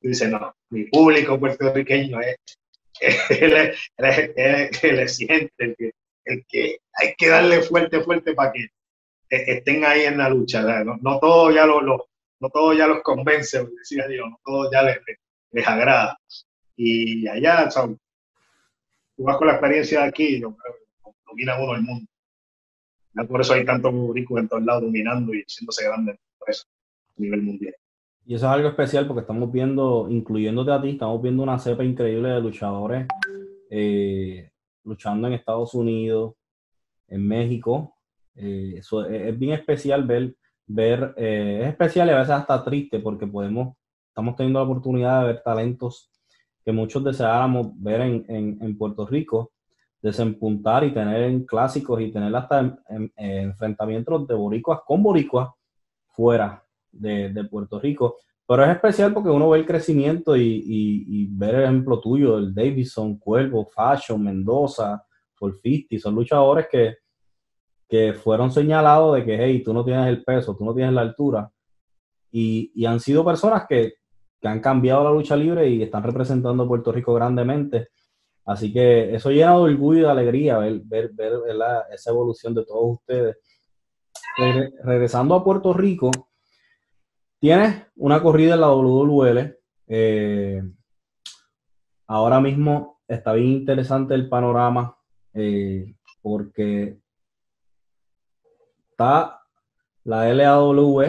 [0.00, 2.36] tú dices, no, mi público puertorriqueño es,
[3.00, 5.10] el, el,
[5.58, 5.92] el que,
[6.24, 8.68] el que hay que darle fuerte, fuerte para que
[9.28, 10.62] estén ahí en la lucha.
[10.84, 14.82] No, no todo ya lo, no todo ya los convence, decía Dios, no todo ya
[14.82, 14.98] les,
[15.52, 16.18] les, agrada.
[16.76, 22.10] Y allá, tú vas con la experiencia de aquí, domina uno el mundo.
[23.28, 26.52] por eso hay tantos ricos en todos lados dominando y haciéndose grandes a
[27.16, 27.74] nivel mundial.
[28.26, 31.84] Y eso es algo especial porque estamos viendo, incluyéndote a ti, estamos viendo una cepa
[31.84, 33.06] increíble de luchadores
[33.70, 34.50] eh,
[34.84, 36.34] luchando en Estados Unidos,
[37.08, 37.94] en México,
[38.34, 40.34] eh, eso es, bien especial ver,
[40.66, 43.76] ver eh, es especial y a veces hasta triste porque podemos,
[44.08, 46.10] estamos teniendo la oportunidad de ver talentos
[46.64, 49.52] que muchos deseáramos ver en, en, Puerto Rico,
[50.00, 52.78] desempuntar y tener en clásicos y tener hasta
[53.16, 55.50] enfrentamientos de boricuas con boricuas
[56.08, 58.18] fuera de, de, Puerto Rico.
[58.46, 62.52] Pero es especial porque uno ve el crecimiento y, y, ver el ejemplo tuyo, el
[62.52, 65.04] Davidson, Cuervo, Fashion, Mendoza,
[65.34, 66.96] Forfisti, son luchadores que,
[67.88, 71.02] que fueron señalados de que, hey, tú no tienes el peso, tú no tienes la
[71.02, 71.50] altura.
[72.32, 73.94] Y, y han sido personas que,
[74.40, 77.88] que, han cambiado la lucha libre y están representando a Puerto Rico grandemente.
[78.44, 81.32] Así que eso llena de orgullo y de alegría ver, ver, ver
[81.92, 83.36] esa evolución de todos ustedes.
[84.82, 86.10] regresando a Puerto Rico,
[87.40, 89.56] tienes una corrida en la WWL.
[89.88, 90.62] Eh,
[92.06, 94.96] ahora mismo está bien interesante el panorama
[95.34, 96.98] eh, porque
[98.90, 99.40] está
[100.04, 101.00] la LAW,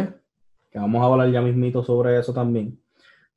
[0.71, 2.79] que vamos a hablar ya mismito sobre eso también.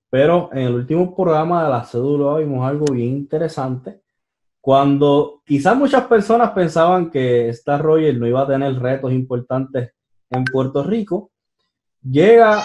[0.09, 4.01] Pero en el último programa de la cédula vimos algo bien interesante.
[4.61, 9.93] Cuando quizás muchas personas pensaban que Star Roger no iba a tener retos importantes
[10.31, 11.33] en Puerto Rico,
[12.05, 12.63] llega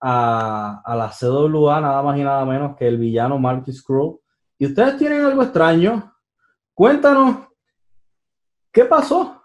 [0.00, 4.18] a, a, la CWA nada más y nada menos que el villano Marty Scroll.
[4.58, 6.14] Y ustedes tienen algo extraño.
[6.74, 7.48] Cuéntanos,
[8.72, 9.42] ¿qué pasó?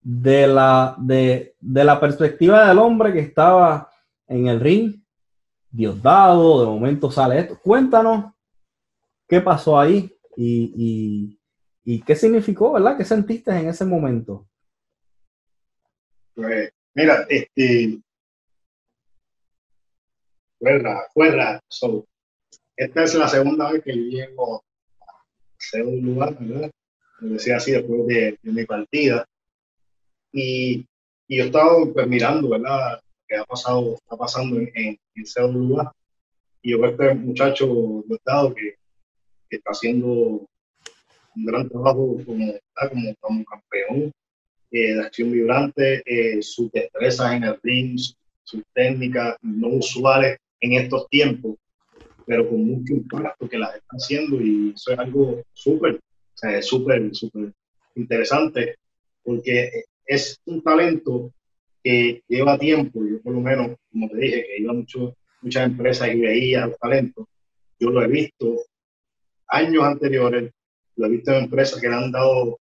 [0.00, 3.90] De la, de, de la perspectiva del hombre que estaba
[4.26, 5.02] en el ring,
[5.70, 7.58] Diosdado, de momento sale esto.
[7.62, 8.32] Cuéntanos
[9.28, 11.40] qué pasó ahí y, y,
[11.84, 12.96] y qué significó, ¿verdad?
[12.96, 14.48] ¿Qué sentiste en ese momento?
[16.34, 18.00] Pues, mira, este,
[20.66, 21.60] fuera, fuera.
[21.68, 22.06] So,
[22.76, 26.70] esta es la segunda vez que yo llego a un lugar, ¿verdad?
[27.20, 29.24] Lo decía así después de, mi partida.
[30.32, 30.84] Y,
[31.28, 33.00] y, yo estaba pues, mirando, ¿verdad?
[33.28, 35.92] Que ha pasado, está pasando en, en, ese lugar.
[36.62, 38.74] Y yo veo este muchacho de Estado que,
[39.48, 44.12] que, está haciendo un gran trabajo como, como, como campeón
[44.72, 47.98] eh, de acción vibrante, eh, sus destrezas en el ring,
[48.42, 51.56] sus técnicas no usuales en estos tiempos,
[52.26, 56.00] pero con mucho impacto que las están haciendo y eso es algo súper,
[56.60, 57.52] súper, súper
[57.94, 58.76] interesante
[59.22, 61.32] porque es un talento
[61.82, 66.08] que lleva tiempo, yo por lo menos, como te dije, que iba mucho, muchas empresas
[66.08, 67.26] y veía los talentos,
[67.78, 68.56] yo lo he visto
[69.48, 70.52] años anteriores,
[70.96, 72.58] lo he visto en empresas que le han dado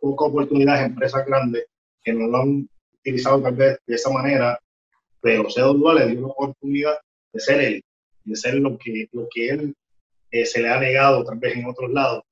[0.00, 1.66] poca oportunidad a empresas grandes
[2.02, 2.68] que no lo han
[2.98, 4.58] utilizado tal vez de esa manera,
[5.20, 6.98] pero C2 le dio una oportunidad
[7.32, 7.84] de ser él,
[8.24, 9.74] de ser lo que, lo que él
[10.30, 12.22] eh, se le ha negado tal vez en otros lados.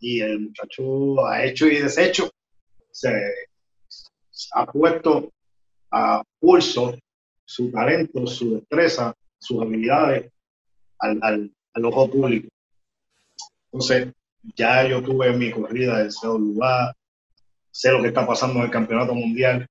[0.00, 2.30] Y el muchacho ha hecho y deshecho,
[2.90, 3.10] se,
[4.52, 5.32] ha puesto
[5.90, 6.98] a pulso
[7.44, 10.32] su talento, su destreza, sus habilidades
[10.98, 12.48] al, al, al ojo público.
[13.66, 14.12] Entonces,
[14.56, 16.94] ya yo tuve mi corrida de ese lugar,
[17.70, 19.66] sé lo que está pasando en el campeonato mundial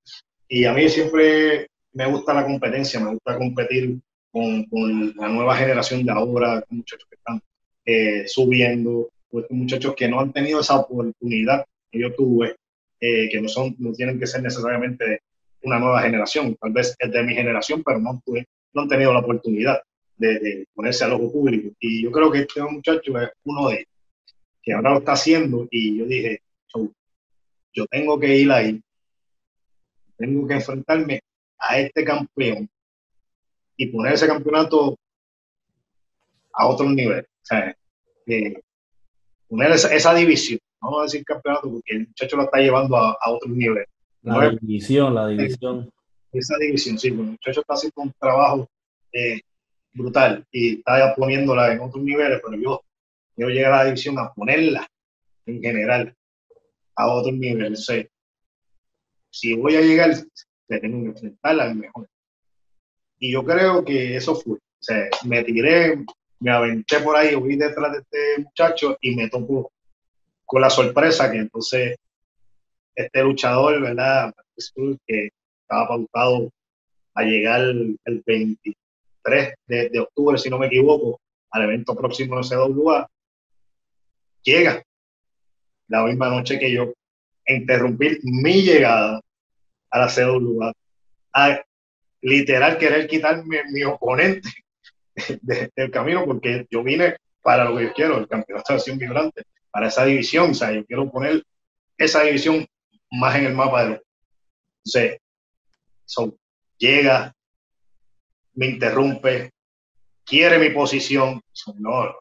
[0.48, 4.00] y a mí siempre me gusta la competencia, me gusta competir
[4.32, 7.40] con, con la nueva generación de ahora, muchachos que están
[7.84, 12.56] eh, subiendo, pues, muchachos que no han tenido esa oportunidad que yo tuve,
[13.00, 15.20] eh, que no, son, no tienen que ser necesariamente
[15.62, 19.12] una nueva generación, tal vez es de mi generación, pero no, tuve, no han tenido
[19.12, 19.80] la oportunidad
[20.16, 21.70] de, de, ponerse al ojo público.
[21.78, 23.88] Y yo creo que este muchacho es uno de ellos,
[24.62, 26.40] que ahora lo está haciendo y yo dije,
[27.74, 28.82] yo tengo que ir ahí,
[30.16, 31.20] tengo que enfrentarme
[31.58, 32.68] a este campeón
[33.76, 34.96] y poner ese campeonato
[36.52, 37.20] a otro nivel.
[37.20, 37.76] O sea,
[38.26, 38.60] eh,
[39.48, 43.16] poner esa, división, no vamos a decir campeonato porque el muchacho lo está llevando a,
[43.20, 43.84] a otro nivel.
[44.22, 45.90] La división, la división.
[46.32, 48.68] Esa división, sí, porque el muchacho está haciendo un trabajo
[49.12, 49.40] eh,
[49.92, 52.80] brutal y está poniéndola en otros niveles, pero yo
[53.34, 54.86] quiero llegar a la división a ponerla
[55.46, 56.14] en general
[56.96, 57.76] a otro nivel.
[59.30, 60.14] si voy a llegar,
[60.68, 62.08] tengo que enfrentarla al mejor.
[63.22, 64.54] Y yo creo que eso fue.
[64.54, 66.04] O sea, me tiré,
[66.40, 69.70] me aventé por ahí, voy detrás de este muchacho y me tocó
[70.44, 71.96] con la sorpresa que entonces
[72.96, 74.34] este luchador, ¿verdad?
[75.06, 75.30] Que
[75.62, 76.50] estaba pautado
[77.14, 81.20] a llegar el 23 de, octubre, si no me equivoco,
[81.52, 83.08] al evento próximo de CWA,
[84.42, 84.82] llega
[85.86, 86.92] la misma noche que yo
[87.46, 89.20] interrumpir mi llegada
[89.90, 90.72] a la CWA,
[91.32, 91.62] a
[92.22, 94.48] literal querer quitarme mi oponente
[95.74, 99.42] del camino porque yo vine para lo que yo quiero, el campeonato de acción vibrante,
[99.70, 101.42] para esa división, o sea, yo quiero poner
[101.98, 102.66] esa división
[103.10, 104.02] más en el mapa de lo.
[104.84, 105.20] Entonces,
[106.78, 107.34] llega,
[108.54, 109.50] me interrumpe,
[110.24, 111.40] quiere mi posición,
[111.76, 112.16] no,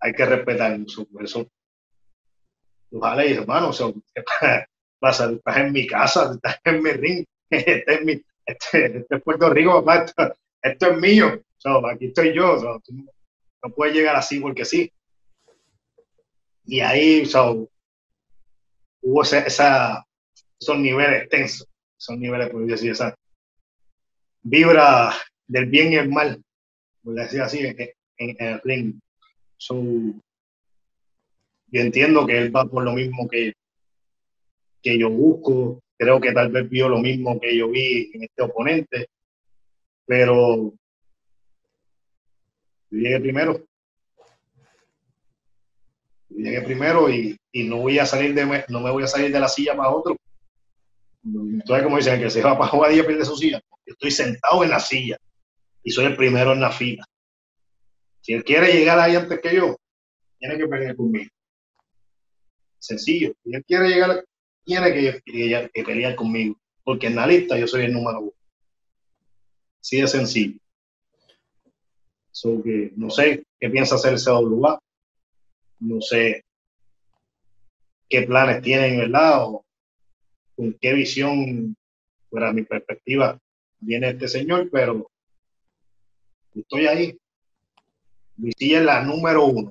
[0.00, 0.78] hay que respetar
[1.24, 1.48] eso,
[2.92, 3.70] ojalá hermano,
[4.14, 4.22] ¿qué
[5.00, 5.30] pasa?
[5.30, 9.84] Estás en mi casa, estás en mi ring, este es, mi, este, este Puerto Rico,
[10.62, 11.40] esto, es mío,
[11.90, 12.80] aquí estoy yo,
[13.62, 14.92] no puedes llegar así porque sí.
[16.64, 17.22] Y ahí
[19.00, 20.04] hubo esa,
[20.60, 21.66] esos niveles tensos,
[21.98, 23.14] esos niveles, por decir, esa
[24.42, 25.14] vibra
[25.46, 26.42] del bien y el mal,
[27.02, 29.00] por decir así, en, el ring.
[31.70, 33.54] yo entiendo que él va por lo mismo que,
[34.82, 38.42] que yo busco, creo que tal vez vio lo mismo que yo vi en este
[38.42, 39.08] oponente,
[40.06, 40.72] pero
[42.90, 43.64] llegué primero.
[46.30, 49.40] llegué primero y, y, no voy a salir de no me voy a salir de
[49.40, 50.16] la silla para otro.
[51.24, 53.60] Entonces, como dicen, que se va para jugar y pierde su silla.
[53.84, 55.18] Yo estoy sentado en la silla
[55.82, 57.04] y soy el primero en la fila.
[58.20, 59.76] Si él quiere llegar ahí antes que yo,
[60.38, 61.30] tiene que pelear conmigo.
[62.78, 63.32] Sencillo.
[63.42, 64.24] Si él quiere llegar,
[64.68, 66.54] tiene que, pelear conmigo.
[66.84, 68.32] Porque en la lista yo soy el número uno.
[69.80, 70.60] Así de sencillo.
[72.30, 74.78] So que no sé qué piensa hacer el CWA.
[75.80, 76.44] No sé
[78.10, 79.46] qué planes tienen, ¿verdad?
[79.46, 79.64] O
[80.54, 81.74] con qué visión,
[82.28, 83.38] fuera mi perspectiva,
[83.78, 85.10] viene este señor, pero
[86.54, 87.18] estoy ahí.
[88.58, 89.70] Silla es la número uno.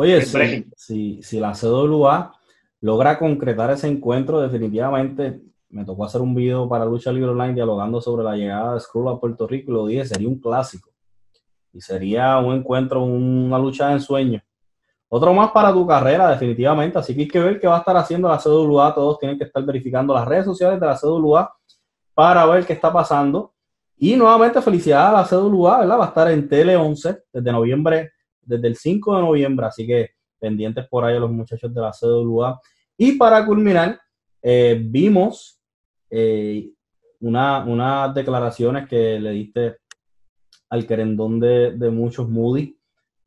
[0.00, 2.32] Oye, si, si, la CWA
[2.80, 8.00] logra concretar ese encuentro, definitivamente me tocó hacer un video para Lucha Libre Online dialogando
[8.00, 10.88] sobre la llegada de Skrull a Puerto Rico y lo dije, sería un clásico.
[11.74, 14.40] Y sería un encuentro, una lucha de ensueño.
[15.10, 16.98] Otro más para tu carrera, definitivamente.
[16.98, 18.94] Así que hay que ver qué va a estar haciendo la CWA.
[18.94, 21.52] Todos tienen que estar verificando las redes sociales de la CWA
[22.14, 23.52] para ver qué está pasando.
[23.98, 25.98] Y nuevamente felicidades a la CWA, ¿verdad?
[25.98, 28.12] Va a estar en Tele 11 desde noviembre,
[28.42, 29.66] desde el 5 de noviembre.
[29.66, 32.60] Así que pendientes por ahí a los muchachos de la CWA.
[32.96, 34.00] Y para culminar,
[34.42, 35.60] eh, vimos
[36.10, 36.70] eh,
[37.20, 39.76] una, unas declaraciones que le diste
[40.70, 42.76] al querendón de, de muchos Moody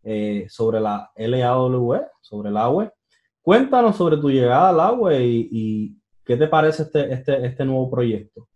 [0.04, 2.94] eh, sobre la LAW, sobre el agua.
[3.42, 5.96] Cuéntanos sobre tu llegada al agua y,
[6.26, 8.48] qué te parece este, este, este nuevo proyecto.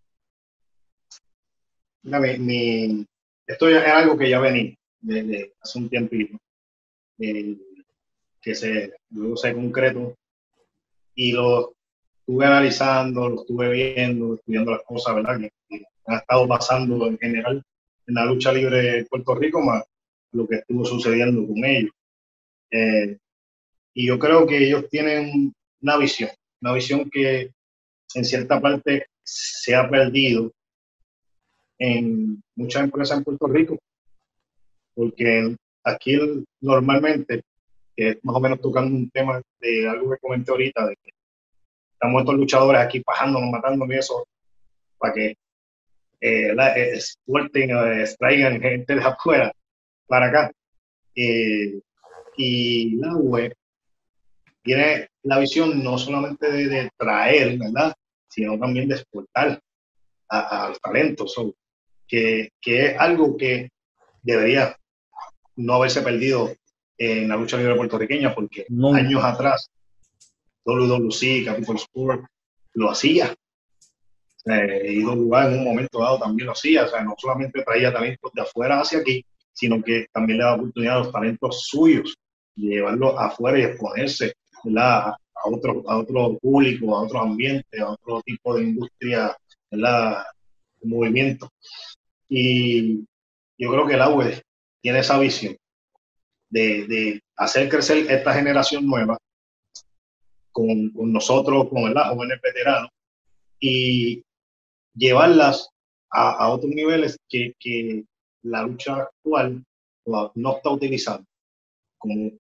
[2.04, 3.06] mi,
[3.46, 6.38] esto es algo que ya venía desde hace un tiempito,
[7.19, 7.57] eh,
[8.41, 10.15] que se, luego se concreto
[11.15, 11.73] y lo
[12.19, 15.39] estuve analizando, lo estuve viendo, estudiando las cosas, ¿verdad?
[15.39, 17.64] Que, que han estado pasando en general
[18.07, 19.84] en la lucha libre de Puerto Rico, más
[20.31, 21.91] lo que estuvo sucediendo con ellos.
[22.72, 23.18] Eh,
[23.94, 26.30] y yo creo que ellos tienen una visión,
[26.61, 27.52] una visión que
[28.14, 30.52] en cierta parte se ha perdido
[31.80, 33.77] en muchas empresas en Puerto Rico,
[34.95, 35.56] porque
[35.88, 36.19] aquí
[36.61, 37.43] normalmente,
[37.95, 40.97] es más o menos tocando un tema de algo que comenté ahorita, de
[41.93, 44.27] estamos estos luchadores aquí pajándonos, matándonos y eso,
[44.99, 45.35] para que
[46.22, 46.55] eh,
[46.93, 49.51] exporten, eh, extraigan gente de afuera
[50.07, 50.51] para acá.
[51.15, 51.80] Eh,
[52.38, 53.55] y la web
[54.61, 57.95] tiene la visión no solamente de, traer, ¿verdad?
[58.27, 59.59] Sino también de exportar
[60.30, 61.35] a, los talentos,
[62.07, 63.69] que, que, es algo que
[64.22, 64.76] debería
[65.58, 66.54] no haberse perdido
[66.98, 69.70] en la lucha libre puertorriqueña, porque años atrás
[70.66, 72.26] WWC, Capital Sport,
[72.74, 73.34] lo hacía.
[74.46, 77.92] Eh, y lugar en un momento dado también lo hacía, o sea, no solamente traía
[77.92, 82.16] talentos de afuera hacia aquí, sino que también le da oportunidad a los talentos suyos
[82.56, 84.34] de llevarlos afuera y exponerse
[84.76, 89.36] a otro, a otro público, a otro ambiente, a otro tipo de industria,
[89.70, 90.24] ¿verdad?
[90.84, 91.50] movimiento.
[92.30, 93.00] Y
[93.58, 94.42] yo creo que el AUE
[94.88, 95.53] tiene esa visión
[96.49, 99.18] de, de, hacer crecer esta generación nueva
[100.53, 102.89] con, con nosotros, con los jóvenes veteranos,
[103.59, 104.23] y
[104.95, 105.69] llevarlas
[106.09, 108.05] a, a otros niveles que, que,
[108.43, 109.61] la lucha actual
[110.05, 111.27] no está utilizando
[111.97, 112.31] como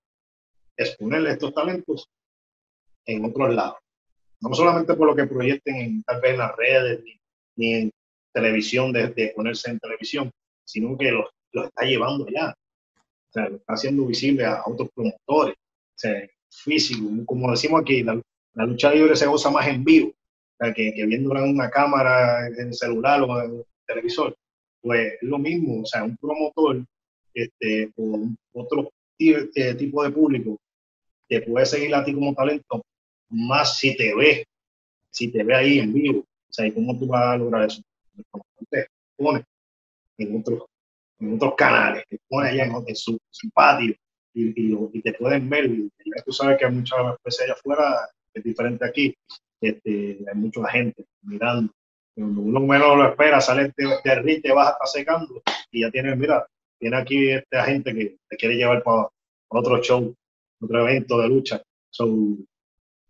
[0.77, 2.07] exponerle estos talentos
[3.05, 3.79] en otros lados.
[4.39, 7.03] No solamente por lo que proyecten en, tal vez en las redes
[7.57, 7.91] ni, en
[8.33, 10.31] televisión, de, ponerse en televisión,
[10.63, 12.49] sino que los, está llevando ya.
[12.49, 15.55] O sea, lo está haciendo visible a, otros promotores.
[15.55, 18.19] O sea, físico, como decimos aquí, la,
[18.65, 20.11] lucha libre se goza más en vivo
[20.75, 24.35] que, que viendo en una cámara en el celular o en el televisor
[24.81, 26.85] pues es lo mismo, o sea, un promotor
[27.33, 30.57] este, o otro eh, tipo de público
[31.27, 32.81] te puede seguir a ti como talento,
[33.29, 34.45] más si te ve,
[35.11, 37.81] si te ve ahí en vivo, o sea, ¿y cómo tú vas a lograr eso?
[38.69, 38.87] Te
[39.17, 39.43] pone
[40.17, 40.63] en otros,
[41.19, 43.19] en otros canales, te pone allá en, su,
[43.53, 43.95] patio
[44.33, 45.65] y, y, te pueden ver.
[45.65, 49.15] Y ya tú sabes que hay muchas veces allá afuera, es diferente aquí,
[49.61, 51.71] este, hay mucha gente mirando
[52.17, 55.41] uno menos lo espera, sale de, de ring, te vas hasta secando
[55.71, 56.47] y ya tienes, mira,
[56.79, 59.07] tiene aquí este agente que te quiere llevar para
[59.49, 60.15] otro show,
[60.61, 61.61] otro evento de lucha.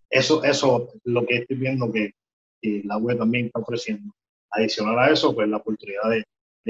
[0.10, 2.12] eso, eso es lo que estoy viendo que,
[2.62, 4.14] la web también está ofreciendo.
[4.52, 6.26] Adicional a eso, pues la oportunidad de,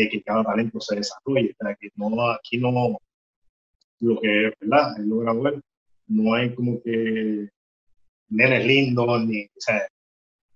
[0.05, 1.55] que cada talento se desarrolle.
[1.59, 2.97] O que no, aquí no,
[3.99, 5.61] lo que es verdad, en lo de la web,
[6.07, 7.49] no hay como que
[8.29, 9.87] nenes lindos, ni, o sea,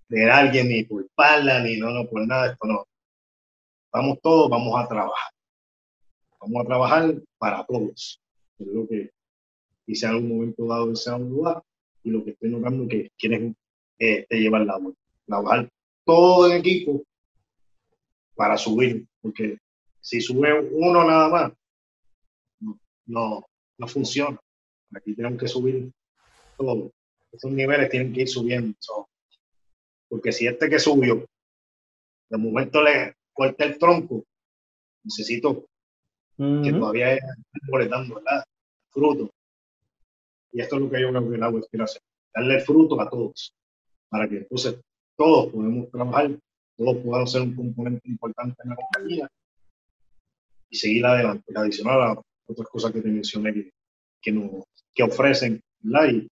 [0.10, 2.86] de alguien, ni culparla, ni no, no, por nada, esto no.
[3.92, 5.32] Vamos todos, vamos a trabajar.
[6.40, 8.22] Vamos a trabajar para todos.
[8.58, 9.10] Es lo que
[9.88, 11.64] hice en algún momento dado en un lugar.
[12.04, 13.56] y lo que estoy notando que quieren
[14.00, 14.94] eh, llevar la agua.
[15.26, 15.70] Trabajar
[16.06, 17.04] todo el equipo
[18.36, 19.58] para subir, porque
[20.00, 21.54] si sube uno nada más,
[23.06, 23.46] no,
[23.78, 24.40] no funciona.
[24.96, 25.92] Aquí tenemos que subir
[26.58, 26.92] todo.
[27.32, 28.76] Estos niveles tienen que ir subiendo.
[30.10, 31.26] Porque si este que subió,
[32.30, 34.26] de momento le corta el tronco,
[35.04, 35.66] necesito
[36.38, 37.22] que todavía es
[37.90, 38.44] dando ¿verdad?
[38.90, 39.30] Fruto.
[40.52, 42.02] Y esto es lo que yo creo que el agua quiere hacer.
[42.34, 43.54] Darle fruto a todos.
[44.10, 44.82] Para que entonces
[45.16, 46.32] todos podamos trabajar,
[46.82, 49.32] todos podamos ser un componente importante en la compañía
[50.70, 51.54] y seguir adelante.
[51.56, 53.72] Adicional a otras cosas que te mencioné que,
[54.22, 54.50] que,
[54.94, 56.10] que ofrecen, ¿verdad?
[56.10, 56.28] Y,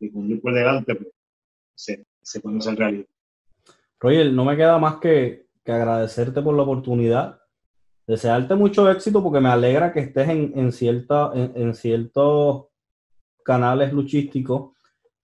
[0.00, 1.08] y con ir por delante pues,
[1.74, 3.06] se, se puede hacer realidad.
[4.00, 7.40] Roger, no me queda más que, que agradecerte por la oportunidad
[8.06, 12.66] desearte mucho éxito porque me alegra que estés en, en, cierta, en, ciertos
[13.42, 14.72] canales luchísticos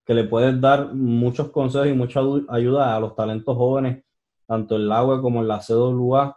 [0.04, 4.02] que le puedes dar muchos consejos y mucha ayuda a los talentos jóvenes,
[4.50, 6.36] tanto en agua como en la CWA,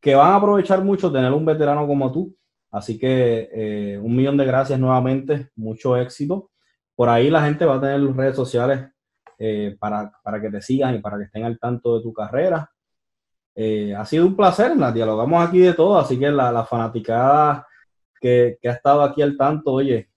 [0.00, 2.34] que van a aprovechar mucho tener un veterano como tú.
[2.70, 6.50] Así que eh, un millón de gracias nuevamente, mucho éxito.
[6.96, 8.88] Por ahí la gente va a tener redes sociales
[9.38, 12.70] eh, para, para que te sigan y para que estén al tanto de tu carrera.
[13.54, 17.66] Eh, ha sido un placer, la dialogamos aquí de todo, así que la, la fanaticada
[18.18, 20.08] que, ha estado aquí al tanto, oye,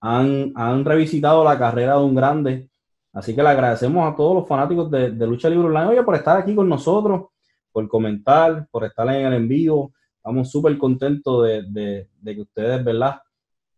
[0.00, 2.69] han, han, revisitado la carrera de un grande,
[3.12, 6.36] así que le agradecemos a todos los fanáticos de, Lucha Libre Online, oye, por estar
[6.36, 7.28] aquí con nosotros,
[7.72, 13.20] por comentar, por estar en el envío, estamos súper contentos de, que ustedes, ¿verdad?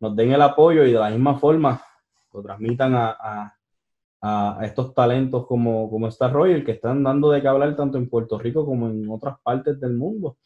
[0.01, 1.81] Nos den el apoyo y de la misma forma
[2.33, 3.55] lo transmitan a
[4.23, 8.09] a, estos talentos como, como está Roger, que están dando de qué hablar tanto en
[8.09, 10.39] Puerto Rico como en otras partes del mundo.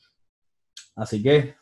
[0.97, 1.55] Así que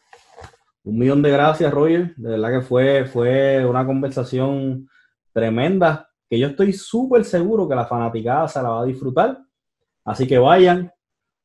[0.85, 2.15] un millón de gracias, Roger.
[2.17, 4.89] De verdad que fue, fue una conversación
[5.33, 9.39] tremenda, que yo estoy súper seguro que la fanaticada se la va a disfrutar.
[10.05, 10.91] Así que vayan,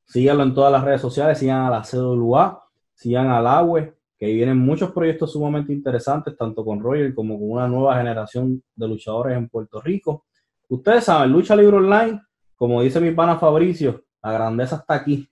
[0.06, 4.58] síganlo en todas las redes sociales, sigan a la CWA, sigan al AWE, que vienen
[4.58, 9.48] muchos proyectos sumamente interesantes, tanto con Roger como con una nueva generación de luchadores en
[9.48, 10.26] Puerto Rico.
[10.68, 12.22] Ustedes saben, Lucha Libre Online,
[12.56, 15.30] como dice mi pana Fabricio, la grandeza está aquí.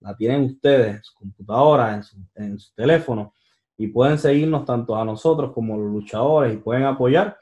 [0.00, 3.34] La tienen ustedes en su computadora, en su, en su teléfono,
[3.76, 7.36] y pueden seguirnos tanto a nosotros como a los luchadores y pueden apoyar.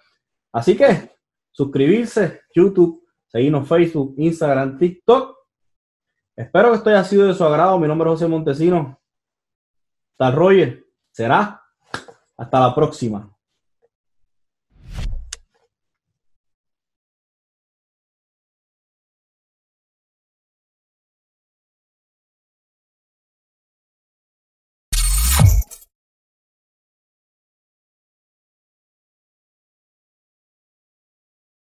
[0.53, 1.15] Así que
[1.57, 5.35] suscribirse, YouTube, seguirnos Facebook, Instagram, TikTok.
[6.37, 7.78] Espero que esto haya sido de su agrado.
[7.78, 9.01] Mi nombre es José Montesino.
[10.19, 10.85] Tal Roger.
[11.11, 11.62] Será.
[12.37, 13.35] Hasta la próxima.